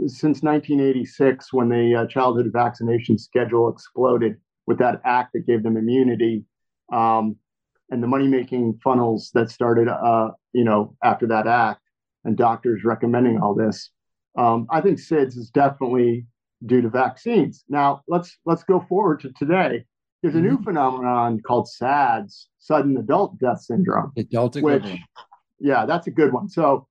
since 0.06 0.42
1986 0.42 1.52
when 1.54 1.70
the 1.70 1.94
uh, 1.94 2.06
childhood 2.06 2.50
vaccination 2.52 3.16
schedule 3.16 3.70
exploded 3.70 4.36
with 4.66 4.78
that 4.78 5.00
act 5.04 5.32
that 5.32 5.46
gave 5.46 5.62
them 5.62 5.78
immunity. 5.78 6.44
Um, 6.92 7.36
and 7.90 8.02
the 8.02 8.06
money 8.06 8.28
making 8.28 8.78
funnels 8.82 9.30
that 9.34 9.50
started, 9.50 9.88
uh, 9.88 10.30
you 10.52 10.64
know, 10.64 10.96
after 11.02 11.26
that 11.26 11.46
act, 11.46 11.80
and 12.24 12.36
doctors 12.36 12.84
recommending 12.84 13.40
all 13.40 13.54
this. 13.54 13.90
Um, 14.38 14.66
I 14.70 14.80
think 14.80 14.98
SIDS 14.98 15.36
is 15.36 15.50
definitely 15.50 16.26
due 16.64 16.82
to 16.82 16.88
vaccines. 16.88 17.64
Now 17.68 18.02
let's 18.06 18.38
let's 18.44 18.62
go 18.62 18.80
forward 18.88 19.20
to 19.20 19.32
today. 19.32 19.84
There's 20.22 20.34
a 20.34 20.40
new 20.40 20.56
mm-hmm. 20.56 20.64
phenomenon 20.64 21.40
called 21.40 21.66
SADS, 21.68 22.48
sudden 22.58 22.96
adult 22.98 23.38
death 23.38 23.62
syndrome. 23.62 24.12
Adult, 24.18 24.56
which, 24.56 24.84
yeah, 25.58 25.86
that's 25.86 26.08
a 26.08 26.10
good 26.10 26.32
one. 26.32 26.48
So, 26.48 26.86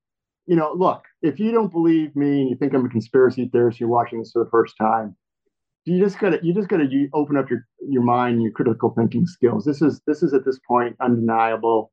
you 0.47 0.55
know, 0.55 0.73
look, 0.75 1.03
if 1.21 1.39
you 1.39 1.51
don't 1.51 1.71
believe 1.71 2.15
me 2.15 2.41
and 2.41 2.49
you 2.49 2.55
think 2.55 2.73
I'm 2.73 2.85
a 2.85 2.89
conspiracy 2.89 3.47
theorist, 3.51 3.79
you're 3.79 3.87
watching 3.87 4.19
this 4.19 4.31
for 4.31 4.43
the 4.43 4.49
first 4.49 4.75
time 4.77 5.15
you 5.89 6.03
just 6.03 6.19
gotta 6.19 6.39
you 6.43 6.53
just 6.53 6.67
gotta 6.67 6.87
open 7.13 7.37
up 7.37 7.49
your 7.49 7.65
your 7.87 8.03
mind 8.03 8.41
your 8.41 8.51
critical 8.51 8.93
thinking 8.95 9.25
skills. 9.25 9.65
This 9.65 9.81
is 9.81 10.01
this 10.05 10.23
is 10.23 10.33
at 10.33 10.45
this 10.45 10.59
point 10.67 10.95
undeniable. 11.01 11.91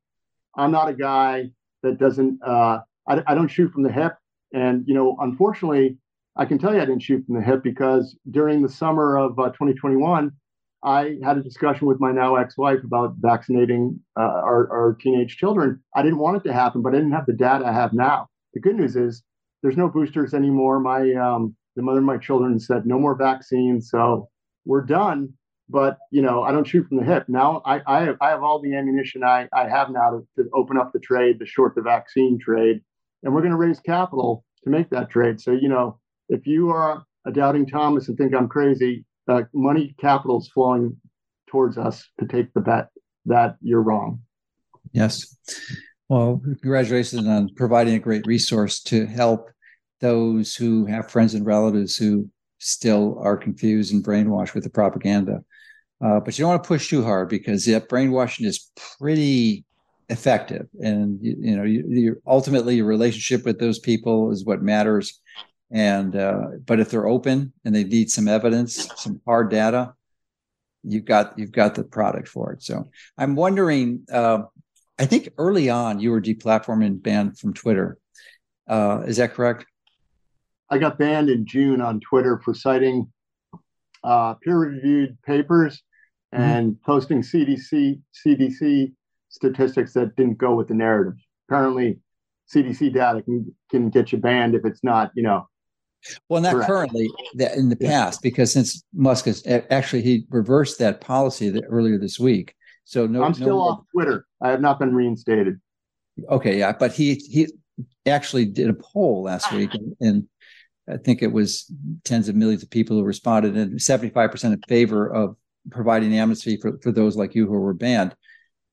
I'm 0.57 0.71
not 0.71 0.89
a 0.89 0.95
guy 0.95 1.51
that 1.83 1.99
doesn't 1.99 2.41
uh 2.47 2.81
I, 3.09 3.23
I 3.27 3.35
don't 3.35 3.49
shoot 3.49 3.73
from 3.73 3.83
the 3.83 3.93
hip. 3.93 4.15
And 4.53 4.85
you 4.87 4.95
know 4.95 5.17
unfortunately 5.21 5.99
i 6.37 6.45
can 6.45 6.59
tell 6.59 6.75
you 6.75 6.81
i 6.81 6.85
didn't 6.85 7.03
shoot 7.03 7.25
from 7.27 7.35
the 7.35 7.43
hip 7.43 7.63
because 7.63 8.17
during 8.31 8.63
the 8.63 8.69
summer 8.69 9.17
of 9.17 9.39
uh, 9.39 9.49
2021 9.49 10.31
i 10.85 11.17
had 11.25 11.37
a 11.37 11.43
discussion 11.43 11.87
with 11.87 11.99
my 11.99 12.13
now 12.13 12.37
ex-wife 12.37 12.85
about 12.85 13.15
vaccinating 13.19 13.99
uh, 14.19 14.41
our, 14.51 14.71
our 14.71 14.97
teenage 15.01 15.37
children. 15.37 15.83
I 15.95 16.03
didn't 16.03 16.19
want 16.19 16.37
it 16.37 16.45
to 16.45 16.53
happen 16.53 16.83
but 16.83 16.95
i 16.95 16.97
didn't 16.97 17.13
have 17.13 17.27
the 17.27 17.33
data 17.33 17.67
i 17.67 17.73
have 17.73 17.93
now. 17.93 18.29
The 18.55 18.61
good 18.61 18.77
news 18.77 18.97
is 18.97 19.23
there's 19.63 19.77
no 19.77 19.89
boosters 19.89 20.33
anymore. 20.33 20.79
My 20.79 21.13
um, 21.15 21.57
the 21.77 21.83
mother 21.83 21.99
of 21.99 22.05
my 22.05 22.17
children 22.17 22.59
said 22.59 22.87
no 22.87 22.99
more 22.99 23.15
vaccines. 23.15 23.91
So 23.91 24.29
we're 24.65 24.85
done. 24.85 25.35
But 25.69 25.99
you 26.13 26.23
know 26.23 26.45
i 26.45 26.53
don't 26.53 26.67
shoot 26.67 26.87
from 26.87 26.99
the 26.99 27.05
hip. 27.05 27.29
Now 27.29 27.61
i 27.65 27.81
i 27.87 28.05
have, 28.05 28.17
I 28.21 28.31
have 28.31 28.45
all 28.45 28.61
the 28.61 28.77
ammunition 28.77 29.25
i 29.25 29.49
i 29.53 29.69
have 29.69 29.91
now 29.91 30.11
to, 30.11 30.27
to 30.37 30.49
open 30.55 30.79
up 30.79 30.93
the 30.93 31.01
trade 31.01 31.41
to 31.41 31.47
short 31.47 31.75
the 31.75 31.83
vaccine 31.83 32.39
trade. 32.39 32.83
And 33.23 33.35
we're 33.35 33.41
going 33.41 33.51
to 33.51 33.57
raise 33.57 33.81
capital 33.81 34.45
to 34.63 34.71
make 34.71 34.91
that 34.91 35.11
trade. 35.11 35.41
So 35.41 35.51
you 35.51 35.69
know 35.69 35.99
if 36.29 36.47
you 36.47 36.71
are 36.71 37.05
a 37.25 37.33
doubting 37.33 37.67
thomas 37.67 38.09
and 38.09 38.17
think 38.17 38.33
i'm 38.33 38.47
crazy 38.47 39.05
uh, 39.27 39.43
money 39.53 39.97
capital 39.99 40.39
is 40.39 40.49
flowing 40.55 40.97
towards 41.49 41.79
us 41.79 42.09
to 42.21 42.27
take 42.27 42.55
the 42.55 42.61
bet 42.61 42.91
that 43.25 43.57
you're 43.61 43.83
wrong. 43.83 44.21
Yes. 44.93 45.37
Well 46.09 46.41
congratulations 46.63 47.27
on 47.27 47.51
providing 47.57 47.95
a 47.95 47.99
great 47.99 48.25
resource 48.25 48.81
to 48.85 49.07
help 49.07 49.51
those 50.01 50.55
who 50.55 50.87
have 50.87 51.11
friends 51.11 51.35
and 51.35 51.47
relatives 51.47 51.97
who 51.97 52.29
still 52.59 53.19
are 53.21 53.37
confused 53.37 53.93
and 53.93 54.05
brainwashed 54.05 54.55
with 54.55 54.65
the 54.65 54.71
propaganda. 54.71 55.43
Uh, 56.05 56.21
but 56.21 56.37
you 56.37 56.43
don't 56.43 56.51
want 56.51 56.63
to 56.63 56.69
push 56.69 56.91
too 56.91 57.03
hard 57.03 57.29
because 57.29 57.65
that 57.65 57.89
brainwashing 57.89 58.47
is 58.47 58.71
pretty 58.99 59.65
effective, 60.09 60.67
and 60.81 61.19
you, 61.23 61.37
you 61.39 61.57
know, 61.57 61.65
you, 61.65 61.85
you, 61.89 62.23
ultimately 62.27 62.77
your 62.77 62.87
relationship 62.87 63.45
with 63.45 63.59
those 63.59 63.79
people 63.79 64.31
is 64.31 64.45
what 64.45 64.63
matters. 64.63 65.21
And 65.71 66.15
uh, 66.15 66.43
but 66.65 66.81
if 66.81 66.91
they're 66.91 67.09
open 67.09 67.53
and 67.65 67.75
they 67.75 67.83
need 67.83 68.11
some 68.11 68.29
evidence, 68.29 68.89
some 68.97 69.21
hard 69.27 69.51
data, 69.51 69.95
you've 70.85 71.07
got 71.07 71.39
you've 71.39 71.51
got 71.51 71.75
the 71.75 71.83
product 71.83 72.29
for 72.29 72.53
it. 72.53 72.63
So 72.63 72.89
I'm 73.19 73.35
wondering. 73.35 74.05
Uh, 74.13 74.43
I 74.99 75.05
think 75.05 75.29
early 75.37 75.69
on 75.69 76.01
you 76.01 76.11
were 76.11 76.23
deplatformed 76.23 76.87
and 76.87 77.03
banned 77.03 77.39
from 77.39 77.53
Twitter. 77.53 77.99
Uh, 78.69 79.03
is 79.07 79.19
that 79.19 79.35
correct? 79.35 79.67
I 80.71 80.79
got 80.79 80.99
banned 80.99 81.31
in 81.31 81.47
June 81.47 81.81
on 81.81 82.01
Twitter 82.01 82.41
for 82.45 82.55
citing 82.55 83.11
uh, 84.03 84.35
peer-reviewed 84.35 85.17
papers 85.23 85.83
mm-hmm. 86.35 86.43
and 86.43 86.83
posting 86.83 87.23
CDC 87.23 88.01
CDC 88.27 88.93
statistics 89.29 89.93
that 89.95 90.17
didn't 90.17 90.39
go 90.39 90.55
with 90.55 90.69
the 90.69 90.75
narrative. 90.75 91.15
Apparently, 91.49 91.99
CDC 92.53 92.93
data 92.93 93.23
can 93.23 93.55
can 93.71 93.91
get 93.91 94.13
you 94.13 94.19
banned 94.19 94.55
if 94.55 94.65
it's 94.65 94.83
not, 94.83 95.11
you 95.15 95.23
know. 95.23 95.49
Well, 96.29 96.41
not 96.41 96.53
correct. 96.53 96.69
currently. 96.69 97.11
That 97.35 97.57
in 97.57 97.69
the 97.69 97.77
past, 97.77 98.23
because 98.23 98.53
since 98.53 98.85
Musk 98.95 99.27
has 99.27 99.45
actually 99.71 100.03
he 100.03 100.25
reversed 100.31 100.79
that 100.79 101.01
policy 101.01 101.51
that 101.51 101.65
earlier 101.69 101.99
this 101.99 102.19
week. 102.19 102.55
So 102.85 103.07
no, 103.07 103.25
I'm 103.25 103.35
still 103.35 103.49
no, 103.49 103.61
off 103.61 103.85
Twitter. 103.93 104.27
I 104.41 104.51
have 104.51 104.61
not 104.61 104.79
been 104.79 104.95
reinstated. 104.95 105.61
Okay, 106.31 106.59
yeah, 106.59 106.73
but 106.73 106.93
he 106.93 107.15
he 107.15 107.49
actually 108.07 108.47
did 108.47 108.71
a 108.71 108.75
poll 108.75 109.25
last 109.25 109.53
week 109.53 109.75
and, 109.75 109.97
and 110.01 110.29
I 110.89 110.97
think 110.97 111.23
it 111.23 111.33
was 111.33 111.71
tens 112.05 112.29
of 112.29 112.37
millions 112.37 112.63
of 112.63 112.71
people 112.71 112.97
who 112.97 113.05
responded, 113.05 113.57
and 113.57 113.79
75% 113.79 114.45
in 114.45 114.61
favor 114.69 115.13
of 115.13 115.37
providing 115.71 116.15
amnesty 116.15 116.57
for, 116.57 116.79
for 116.83 116.93
those 116.93 117.17
like 117.17 117.35
you 117.35 117.47
who 117.47 117.53
were 117.53 117.75
banned. 117.75 118.15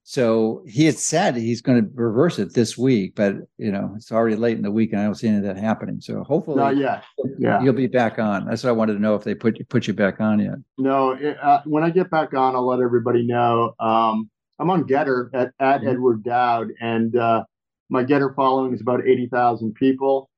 So 0.06 0.64
he 0.68 0.86
had 0.86 0.98
said 0.98 1.36
he's 1.36 1.62
going 1.62 1.82
to 1.82 1.90
reverse 1.94 2.38
it 2.38 2.54
this 2.54 2.78
week, 2.78 3.16
but 3.16 3.36
you 3.58 3.72
know 3.72 3.94
it's 3.96 4.12
already 4.12 4.36
late 4.36 4.58
in 4.58 4.64
the 4.64 4.72
week, 4.72 4.92
and 4.92 5.02
I 5.02 5.06
don't 5.06 5.16
see 5.16 5.30
any 5.30 5.38
of 5.38 5.44
that 5.44 5.58
happening. 5.58 6.02
So 6.02 6.24
hopefully, 6.24 6.58
not 6.58 6.76
yet. 6.76 7.06
Yeah, 7.40 7.64
you'll 7.64 7.74
be 7.74 7.88
back 7.88 8.20
on. 8.20 8.46
That's 8.46 8.64
what 8.64 8.70
I 8.70 8.74
wanted 8.74 8.94
to 8.94 9.00
know 9.00 9.16
if 9.16 9.24
they 9.24 9.34
put 9.34 9.58
you 9.58 9.66
put 9.66 9.88
you 9.88 9.94
back 9.94 10.20
on 10.20 10.40
yet. 10.40 10.56
No, 10.78 11.12
it, 11.12 11.38
uh, 11.42 11.62
when 11.64 11.84
I 11.84 11.90
get 11.90 12.12
back 12.12 12.34
on, 12.34 12.54
I'll 12.54 12.68
let 12.68 12.82
everybody 12.82 13.26
know. 13.26 13.76
Um, 13.80 14.30
I'm 14.60 14.70
on 14.70 14.84
Gettr 14.84 15.30
at, 15.34 15.54
at 15.58 15.80
mm-hmm. 15.80 15.88
Edward 15.88 16.24
Dowd, 16.24 16.72
and 16.82 17.16
uh, 17.16 17.46
my 17.88 18.04
Gettr 18.04 18.36
following 18.36 18.74
is 18.74 18.82
about 18.82 19.08
eighty 19.08 19.28
thousand 19.28 19.74
people. 19.76 20.30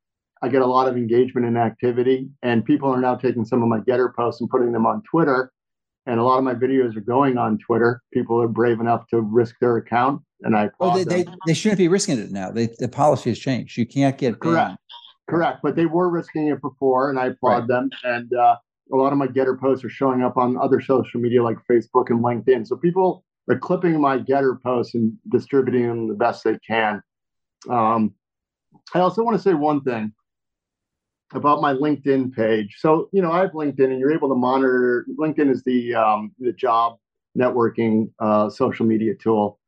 I 0.46 0.48
get 0.48 0.62
a 0.62 0.68
lot 0.68 0.88
of 0.88 0.96
engagement 0.96 1.48
and 1.48 1.58
activity, 1.58 2.30
and 2.44 2.64
people 2.64 2.88
are 2.92 3.02
now 3.02 3.16
taking 3.16 3.44
some 3.46 3.64
of 3.64 3.68
my 3.68 3.80
Gettr 3.80 4.14
posts 4.14 4.42
and 4.42 4.50
putting 4.50 4.72
them 4.72 4.86
on 4.86 5.02
Twitter. 5.02 5.52
And 6.06 6.20
a 6.20 6.24
lot 6.24 6.38
of 6.38 6.44
my 6.44 6.54
videos 6.54 6.96
are 6.96 7.02
going 7.02 7.40
on 7.40 7.58
Twitter. 7.58 8.04
People 8.14 8.40
are 8.40 8.48
brave 8.48 8.80
enough 8.80 9.08
to 9.08 9.22
risk 9.22 9.56
their 9.60 9.78
account, 9.78 10.22
and 10.42 10.56
I. 10.56 10.70
Oh, 10.80 10.96
they, 10.96 11.04
they, 11.04 11.26
they 11.48 11.56
shouldn't 11.56 11.80
be 11.80 11.88
risking 11.88 12.20
it 12.20 12.32
now. 12.32 12.52
They, 12.52 12.68
the 12.78 12.88
policy 12.88 13.32
has 13.32 13.40
changed. 13.40 13.76
You 13.76 13.88
can't 13.88 14.16
get 14.20 14.40
correct, 14.40 14.68
banned. 14.68 14.78
correct. 15.28 15.60
But 15.64 15.76
they 15.76 15.88
were 15.88 16.10
risking 16.10 16.50
it 16.50 16.62
before, 16.62 17.10
and 17.10 17.18
I 17.18 17.30
applaud 17.30 17.58
right. 17.62 17.68
them. 17.68 17.90
And 18.04 18.32
uh, 18.32 18.56
a 18.94 18.96
lot 18.96 19.14
of 19.14 19.18
my 19.18 19.26
Gettr 19.26 19.60
posts 19.60 19.84
are 19.84 19.90
showing 19.90 20.22
up 20.22 20.38
on 20.38 20.58
other 20.58 20.80
social 20.80 21.20
media 21.20 21.42
like 21.42 21.58
Facebook 21.68 22.12
and 22.12 22.24
LinkedIn. 22.24 22.68
So 22.68 22.76
people 22.76 23.26
are 23.50 23.58
clipping 23.58 24.00
my 24.00 24.20
Gettr 24.20 24.62
posts 24.62 24.94
and 24.94 25.14
distributing 25.32 25.88
them 25.88 26.08
the 26.08 26.14
best 26.14 26.44
they 26.44 26.60
can. 26.60 27.02
Um, 27.68 28.14
I 28.94 29.00
also 29.00 29.24
want 29.24 29.38
to 29.38 29.42
say 29.42 29.56
one 29.56 29.82
thing 29.82 30.14
about 31.34 31.62
my 31.62 31.74
LinkedIn 31.74 32.34
page. 32.34 32.76
So, 32.80 33.10
you 33.12 33.22
know, 33.22 33.32
I 33.32 33.40
have 33.40 33.52
LinkedIn 33.52 33.86
and 33.86 34.00
you're 34.00 34.14
able 34.14 34.30
to 34.30 34.36
monitor 34.36 35.06
LinkedIn 35.20 35.50
is 35.50 35.64
the 35.64 35.96
um, 35.96 36.32
the 36.40 36.54
job 36.54 36.98
networking 37.38 38.12
uh, 38.20 38.50
social 38.50 38.86
media 38.86 39.14
tool. 39.16 39.60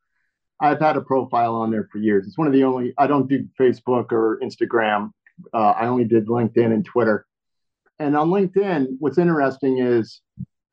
I've 0.59 0.79
had 0.79 0.97
a 0.97 1.01
profile 1.01 1.55
on 1.55 1.71
there 1.71 1.87
for 1.91 1.99
years. 1.99 2.25
It's 2.27 2.37
one 2.37 2.47
of 2.47 2.53
the 2.53 2.63
only 2.63 2.93
I 2.97 3.07
don't 3.07 3.27
do 3.27 3.47
Facebook 3.59 4.11
or 4.11 4.39
Instagram. 4.41 5.11
Uh, 5.53 5.71
I 5.71 5.87
only 5.87 6.05
did 6.05 6.27
LinkedIn 6.27 6.73
and 6.73 6.83
Twitter. 6.83 7.25
And 7.99 8.15
on 8.15 8.29
LinkedIn, 8.29 8.97
what's 8.99 9.17
interesting 9.17 9.79
is 9.79 10.21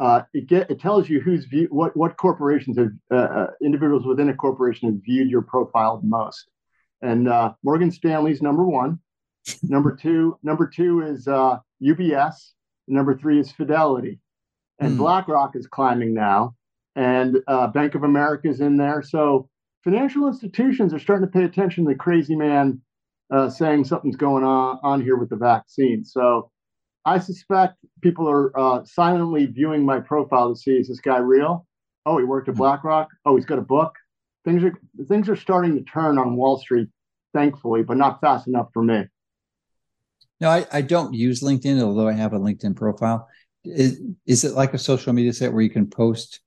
uh, 0.01 0.22
it 0.32 0.47
get 0.47 0.70
it 0.70 0.80
tells 0.80 1.09
you 1.09 1.20
who's 1.20 1.45
view 1.47 1.68
what 1.70 1.97
what 1.97 2.16
corporations 2.16 2.78
have 2.78 2.91
uh, 3.11 3.14
uh, 3.14 3.47
individuals 3.62 4.07
within 4.07 4.28
a 4.28 4.35
corporation 4.35 4.91
have 4.91 5.01
viewed 5.05 5.30
your 5.30 5.43
profile 5.43 6.01
most. 6.03 6.51
And 7.03 7.28
uh, 7.28 7.53
Morgan 7.62 7.91
Stanley's 7.91 8.43
number 8.43 8.64
one 8.64 8.99
number 9.62 9.95
two, 9.95 10.38
number 10.42 10.66
two 10.66 11.03
is 11.03 11.28
uh, 11.28 11.59
UBS. 11.82 12.34
Number 12.86 13.16
three 13.16 13.40
is 13.40 13.51
Fidelity, 13.51 14.20
and 14.78 14.95
mm. 14.95 14.99
BlackRock 14.99 15.57
is 15.57 15.66
climbing 15.66 16.12
now, 16.12 16.55
and 16.97 17.38
uh, 17.49 17.68
Bank 17.68 17.95
of 17.95 18.03
America 18.03 18.49
is 18.49 18.61
in 18.61 18.76
there. 18.76 19.03
So 19.03 19.49
financial 19.84 20.26
institutions 20.28 20.92
are 20.92 20.99
starting 20.99 21.26
to 21.26 21.32
pay 21.32 21.45
attention 21.45 21.84
to 21.84 21.92
the 21.92 21.99
crazy 21.99 22.36
man 22.36 22.80
uh, 23.32 23.49
saying 23.49 23.84
something's 23.84 24.16
going 24.16 24.45
on 24.45 24.78
on 24.82 25.03
here 25.03 25.16
with 25.16 25.30
the 25.30 25.36
vaccine. 25.36 26.05
So 26.05 26.51
I 27.05 27.18
suspect 27.18 27.76
people 28.03 28.28
are 28.28 28.59
uh, 28.59 28.84
silently 28.84 29.47
viewing 29.47 29.84
my 29.84 30.01
profile 30.01 30.55
to 30.55 30.59
see 30.59 30.72
is 30.72 30.88
this 30.88 31.01
guy 31.01 31.18
real? 31.18 31.66
Oh, 32.07 32.18
he 32.18 32.24
worked 32.24 32.49
at 32.49 32.57
BlackRock. 32.57 33.09
Oh, 33.24 33.36
he's 33.36 33.47
got 33.47 33.59
a 33.59 33.62
book. 33.62 33.95
Things 34.45 34.62
are 34.62 34.78
things 35.09 35.28
are 35.28 35.36
starting 35.36 35.74
to 35.76 35.84
turn 35.84 36.18
on 36.18 36.36
Wall 36.36 36.59
Street, 36.59 36.88
thankfully, 37.32 37.82
but 37.82 37.97
not 37.97 38.20
fast 38.20 38.47
enough 38.47 38.68
for 38.74 38.82
me. 38.82 39.05
No, 40.45 40.51
I, 40.51 40.66
I 40.70 40.82
don't 40.82 41.14
use 41.14 41.40
LinkedIn, 41.40 41.82
although 41.82 42.07
I 42.07 42.12
have 42.12 42.34
a 42.34 42.38
LinkedIn 42.38 42.76
profile. 42.76 43.26
Is, 43.64 44.03
is 44.26 44.45
it 44.45 44.53
like 44.53 44.74
a 44.74 44.78
social 44.78 45.14
media 45.14 45.32
site 45.32 45.51
where 45.51 45.62
you 45.62 45.70
can 45.70 45.88
post 45.88 46.40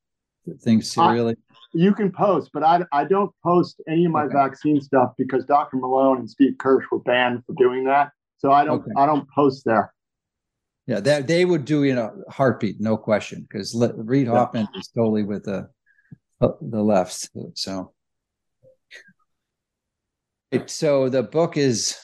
things 0.60 0.92
serially? 0.92 1.32
I, 1.32 1.54
you 1.72 1.92
can 1.92 2.12
post, 2.12 2.50
but 2.54 2.62
I, 2.62 2.84
I 2.92 3.02
don't 3.02 3.32
post 3.42 3.80
any 3.88 4.04
of 4.04 4.12
my 4.12 4.26
okay. 4.26 4.34
vaccine 4.34 4.80
stuff 4.80 5.14
because 5.18 5.46
Dr. 5.46 5.78
Malone 5.78 6.18
and 6.18 6.30
Steve 6.30 6.54
Kirsch 6.60 6.84
were 6.92 7.00
banned 7.00 7.42
for 7.44 7.54
doing 7.54 7.86
that. 7.86 8.12
So 8.36 8.52
I 8.52 8.64
don't 8.64 8.82
okay. 8.82 8.92
I 8.96 9.04
don't 9.04 9.28
post 9.30 9.64
there. 9.64 9.92
Yeah, 10.86 11.00
that 11.00 11.26
they 11.26 11.44
would 11.44 11.64
do 11.64 11.82
you 11.82 11.96
know 11.96 12.22
heartbeat, 12.30 12.80
no 12.80 12.96
question, 12.96 13.48
because 13.50 13.74
Reid 13.96 14.28
yeah. 14.28 14.32
Hoffman 14.32 14.68
is 14.76 14.86
totally 14.94 15.24
with 15.24 15.42
the 15.42 15.68
uh, 16.40 16.50
the 16.60 16.84
left. 16.84 17.28
So, 17.54 17.92
so 20.66 21.08
the 21.08 21.24
book 21.24 21.56
is 21.56 21.96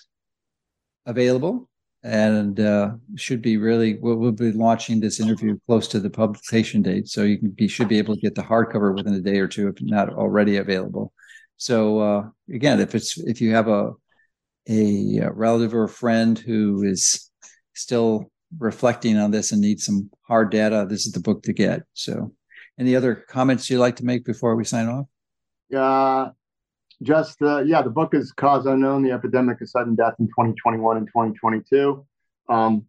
available 1.07 1.69
and 2.05 2.61
uh, 2.61 2.91
should 3.17 3.41
be 3.41 3.57
really 3.57 3.95
we'll, 3.95 4.17
we'll, 4.17 4.31
be 4.31 4.53
launching 4.53 5.01
this 5.01 5.21
interview 5.21 5.59
close 5.67 5.89
to 5.89 5.99
the 5.99 6.11
publication 6.11 6.83
date. 6.83 7.09
So 7.09 7.23
you 7.23 7.39
can 7.39 7.51
be 7.51 7.67
should 7.67 7.89
be 7.89 7.99
able 7.99 8.15
to 8.15 8.21
get 8.21 8.35
the 8.35 8.43
hardcover 8.43 8.95
within 8.95 9.15
a 9.15 9.21
day 9.21 9.39
or 9.39 9.49
two 9.49 9.69
if 9.69 9.81
not 9.81 10.11
already 10.11 10.59
available. 10.59 11.13
So 11.57 12.01
uh, 12.01 12.29
again 12.53 12.81
if 12.81 12.95
it's 12.95 13.19
if 13.19 13.41
you 13.41 13.55
have 13.55 13.69
a 13.69 13.93
a 14.69 15.31
relative 15.33 15.75
or 15.75 15.85
a 15.85 15.89
friend 15.89 16.39
who 16.39 16.83
is 16.83 17.31
still 17.75 18.31
reflecting 18.59 19.17
on 19.17 19.31
this 19.31 19.53
and 19.53 19.61
needs 19.61 19.85
some 19.85 20.11
hard 20.29 20.51
data 20.51 20.87
this 20.89 21.07
is 21.07 21.13
the 21.13 21.21
book 21.21 21.43
to 21.45 21.55
get. 21.55 21.83
So 21.95 22.35
any 22.79 22.95
other 22.97 23.15
comments 23.15 23.71
you'd 23.71 23.79
like 23.79 23.97
to 23.97 24.05
make 24.05 24.27
before 24.27 24.57
we 24.57 24.65
sign 24.65 24.89
off? 24.89 25.07
Uh, 25.75 26.33
just 27.03 27.41
uh, 27.43 27.63
yeah, 27.63 27.83
the 27.83 27.91
book 27.91 28.15
is 28.15 28.33
Cause 28.33 28.67
Unknown: 28.67 29.03
The 29.03 29.13
Epidemic 29.13 29.61
of 29.61 29.69
Sudden 29.69 29.95
Death 29.95 30.15
in 30.19 30.27
2021 30.27 30.97
and 30.97 31.07
2022. 31.07 32.05
Um, 32.49 32.87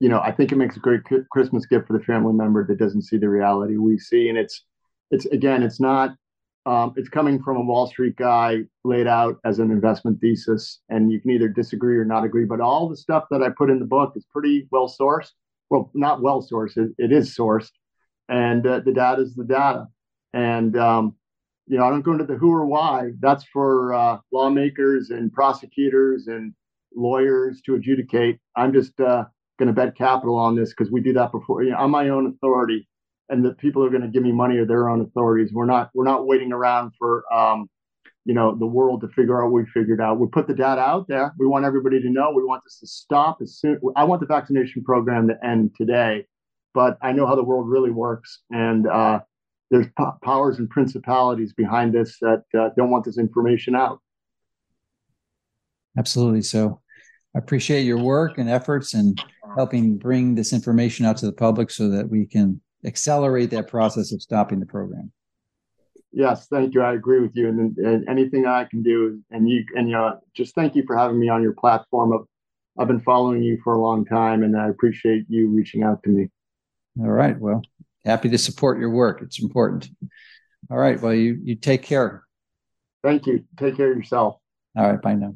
you 0.00 0.08
know, 0.08 0.20
I 0.20 0.32
think 0.32 0.50
it 0.50 0.56
makes 0.56 0.76
a 0.76 0.80
great 0.80 1.02
Christmas 1.30 1.66
gift 1.66 1.86
for 1.86 1.96
the 1.96 2.04
family 2.04 2.32
member 2.32 2.66
that 2.66 2.78
doesn't 2.78 3.02
see 3.02 3.18
the 3.18 3.28
reality 3.28 3.76
we 3.76 3.98
see, 3.98 4.28
and 4.28 4.36
it's 4.36 4.64
it's 5.10 5.26
again, 5.26 5.62
it's 5.62 5.80
not. 5.80 6.16
Um, 6.64 6.94
it's 6.96 7.08
coming 7.08 7.42
from 7.42 7.56
a 7.56 7.60
Wall 7.60 7.88
Street 7.88 8.14
guy 8.14 8.60
laid 8.84 9.08
out 9.08 9.38
as 9.44 9.58
an 9.58 9.72
investment 9.72 10.20
thesis, 10.20 10.80
and 10.88 11.10
you 11.10 11.20
can 11.20 11.32
either 11.32 11.48
disagree 11.48 11.96
or 11.96 12.04
not 12.04 12.24
agree. 12.24 12.44
But 12.44 12.60
all 12.60 12.88
the 12.88 12.96
stuff 12.96 13.24
that 13.30 13.42
I 13.42 13.48
put 13.48 13.68
in 13.68 13.80
the 13.80 13.84
book 13.84 14.12
is 14.16 14.24
pretty 14.24 14.68
well 14.70 14.88
sourced. 14.88 15.30
Well, 15.70 15.90
not 15.94 16.22
well 16.22 16.40
sourced; 16.42 16.76
it, 16.76 16.92
it 16.98 17.12
is 17.12 17.36
sourced, 17.36 17.70
and 18.28 18.66
uh, 18.66 18.80
the 18.80 18.92
data 18.92 19.22
is 19.22 19.34
the 19.34 19.44
data. 19.44 19.88
And 20.32 20.76
um, 20.76 21.16
you 21.72 21.78
know, 21.78 21.86
I 21.86 21.90
don't 21.90 22.02
go 22.02 22.12
into 22.12 22.26
the 22.26 22.34
who 22.34 22.52
or 22.52 22.66
why. 22.66 23.12
That's 23.20 23.44
for 23.44 23.94
uh, 23.94 24.18
lawmakers 24.30 25.08
and 25.08 25.32
prosecutors 25.32 26.26
and 26.26 26.52
lawyers 26.94 27.62
to 27.64 27.76
adjudicate. 27.76 28.40
I'm 28.54 28.74
just 28.74 29.00
uh, 29.00 29.24
going 29.58 29.68
to 29.68 29.72
bet 29.72 29.96
capital 29.96 30.36
on 30.36 30.54
this 30.54 30.68
because 30.68 30.92
we 30.92 31.00
do 31.00 31.14
that 31.14 31.32
before. 31.32 31.62
You 31.62 31.70
know, 31.70 31.88
my 31.88 32.10
own 32.10 32.26
authority, 32.26 32.86
and 33.30 33.42
the 33.42 33.54
people 33.54 33.82
are 33.82 33.88
going 33.88 34.02
to 34.02 34.08
give 34.08 34.22
me 34.22 34.32
money 34.32 34.58
are 34.58 34.66
their 34.66 34.90
own 34.90 35.00
authorities. 35.00 35.54
We're 35.54 35.64
not 35.64 35.88
we're 35.94 36.04
not 36.04 36.26
waiting 36.26 36.52
around 36.52 36.92
for 36.98 37.24
um, 37.32 37.70
you 38.26 38.34
know 38.34 38.54
the 38.54 38.66
world 38.66 39.00
to 39.00 39.08
figure 39.08 39.42
out 39.42 39.50
what 39.50 39.62
we 39.62 39.66
figured 39.72 39.98
out. 40.02 40.20
We 40.20 40.26
put 40.26 40.46
the 40.46 40.54
data 40.54 40.82
out 40.82 41.08
there. 41.08 41.32
We 41.38 41.46
want 41.46 41.64
everybody 41.64 42.02
to 42.02 42.10
know. 42.10 42.32
We 42.36 42.44
want 42.44 42.64
this 42.64 42.80
to 42.80 42.86
stop 42.86 43.38
as 43.40 43.56
soon. 43.56 43.80
I 43.96 44.04
want 44.04 44.20
the 44.20 44.26
vaccination 44.26 44.84
program 44.84 45.26
to 45.28 45.42
end 45.42 45.70
today, 45.74 46.26
but 46.74 46.98
I 47.00 47.12
know 47.12 47.26
how 47.26 47.34
the 47.34 47.42
world 47.42 47.66
really 47.66 47.90
works, 47.90 48.42
and 48.50 48.86
uh, 48.86 49.20
there's 49.72 49.86
po- 49.96 50.16
powers 50.22 50.58
and 50.58 50.68
principalities 50.68 51.54
behind 51.54 51.92
this 51.94 52.18
that 52.20 52.44
uh, 52.56 52.68
don't 52.76 52.90
want 52.90 53.04
this 53.04 53.18
information 53.18 53.74
out. 53.74 54.00
Absolutely. 55.98 56.42
So 56.42 56.80
I 57.34 57.38
appreciate 57.38 57.82
your 57.82 57.98
work 57.98 58.36
and 58.36 58.48
efforts 58.48 58.92
and 58.92 59.18
helping 59.56 59.96
bring 59.96 60.34
this 60.34 60.52
information 60.52 61.06
out 61.06 61.16
to 61.18 61.26
the 61.26 61.32
public 61.32 61.70
so 61.70 61.88
that 61.88 62.08
we 62.08 62.26
can 62.26 62.60
accelerate 62.84 63.50
that 63.50 63.68
process 63.68 64.12
of 64.12 64.20
stopping 64.20 64.60
the 64.60 64.66
program. 64.66 65.10
Yes, 66.12 66.46
thank 66.48 66.74
you. 66.74 66.82
I 66.82 66.92
agree 66.92 67.20
with 67.20 67.34
you. 67.34 67.48
And, 67.48 67.76
and 67.78 68.06
anything 68.08 68.44
I 68.46 68.64
can 68.64 68.82
do, 68.82 69.22
and 69.30 69.48
you, 69.48 69.64
and 69.74 69.88
you 69.88 69.94
know, 69.94 70.20
just 70.34 70.54
thank 70.54 70.76
you 70.76 70.84
for 70.86 70.94
having 70.94 71.18
me 71.18 71.30
on 71.30 71.42
your 71.42 71.54
platform. 71.54 72.12
Of, 72.12 72.26
I've 72.78 72.88
been 72.88 73.00
following 73.00 73.42
you 73.42 73.58
for 73.64 73.72
a 73.72 73.80
long 73.80 74.04
time, 74.04 74.42
and 74.42 74.54
I 74.54 74.68
appreciate 74.68 75.24
you 75.30 75.48
reaching 75.48 75.82
out 75.82 76.02
to 76.02 76.10
me. 76.10 76.28
All 77.00 77.08
right. 77.08 77.38
Well, 77.40 77.62
happy 78.04 78.28
to 78.30 78.38
support 78.38 78.78
your 78.78 78.90
work. 78.90 79.22
It's 79.22 79.42
important. 79.42 79.88
All 80.70 80.78
right. 80.78 81.00
Well, 81.00 81.14
you 81.14 81.38
you 81.42 81.56
take 81.56 81.82
care. 81.82 82.24
Thank 83.02 83.26
you. 83.26 83.44
Take 83.58 83.76
care 83.76 83.90
of 83.90 83.96
yourself. 83.96 84.36
All 84.76 84.90
right. 84.90 85.02
Bye 85.02 85.14
now. 85.14 85.34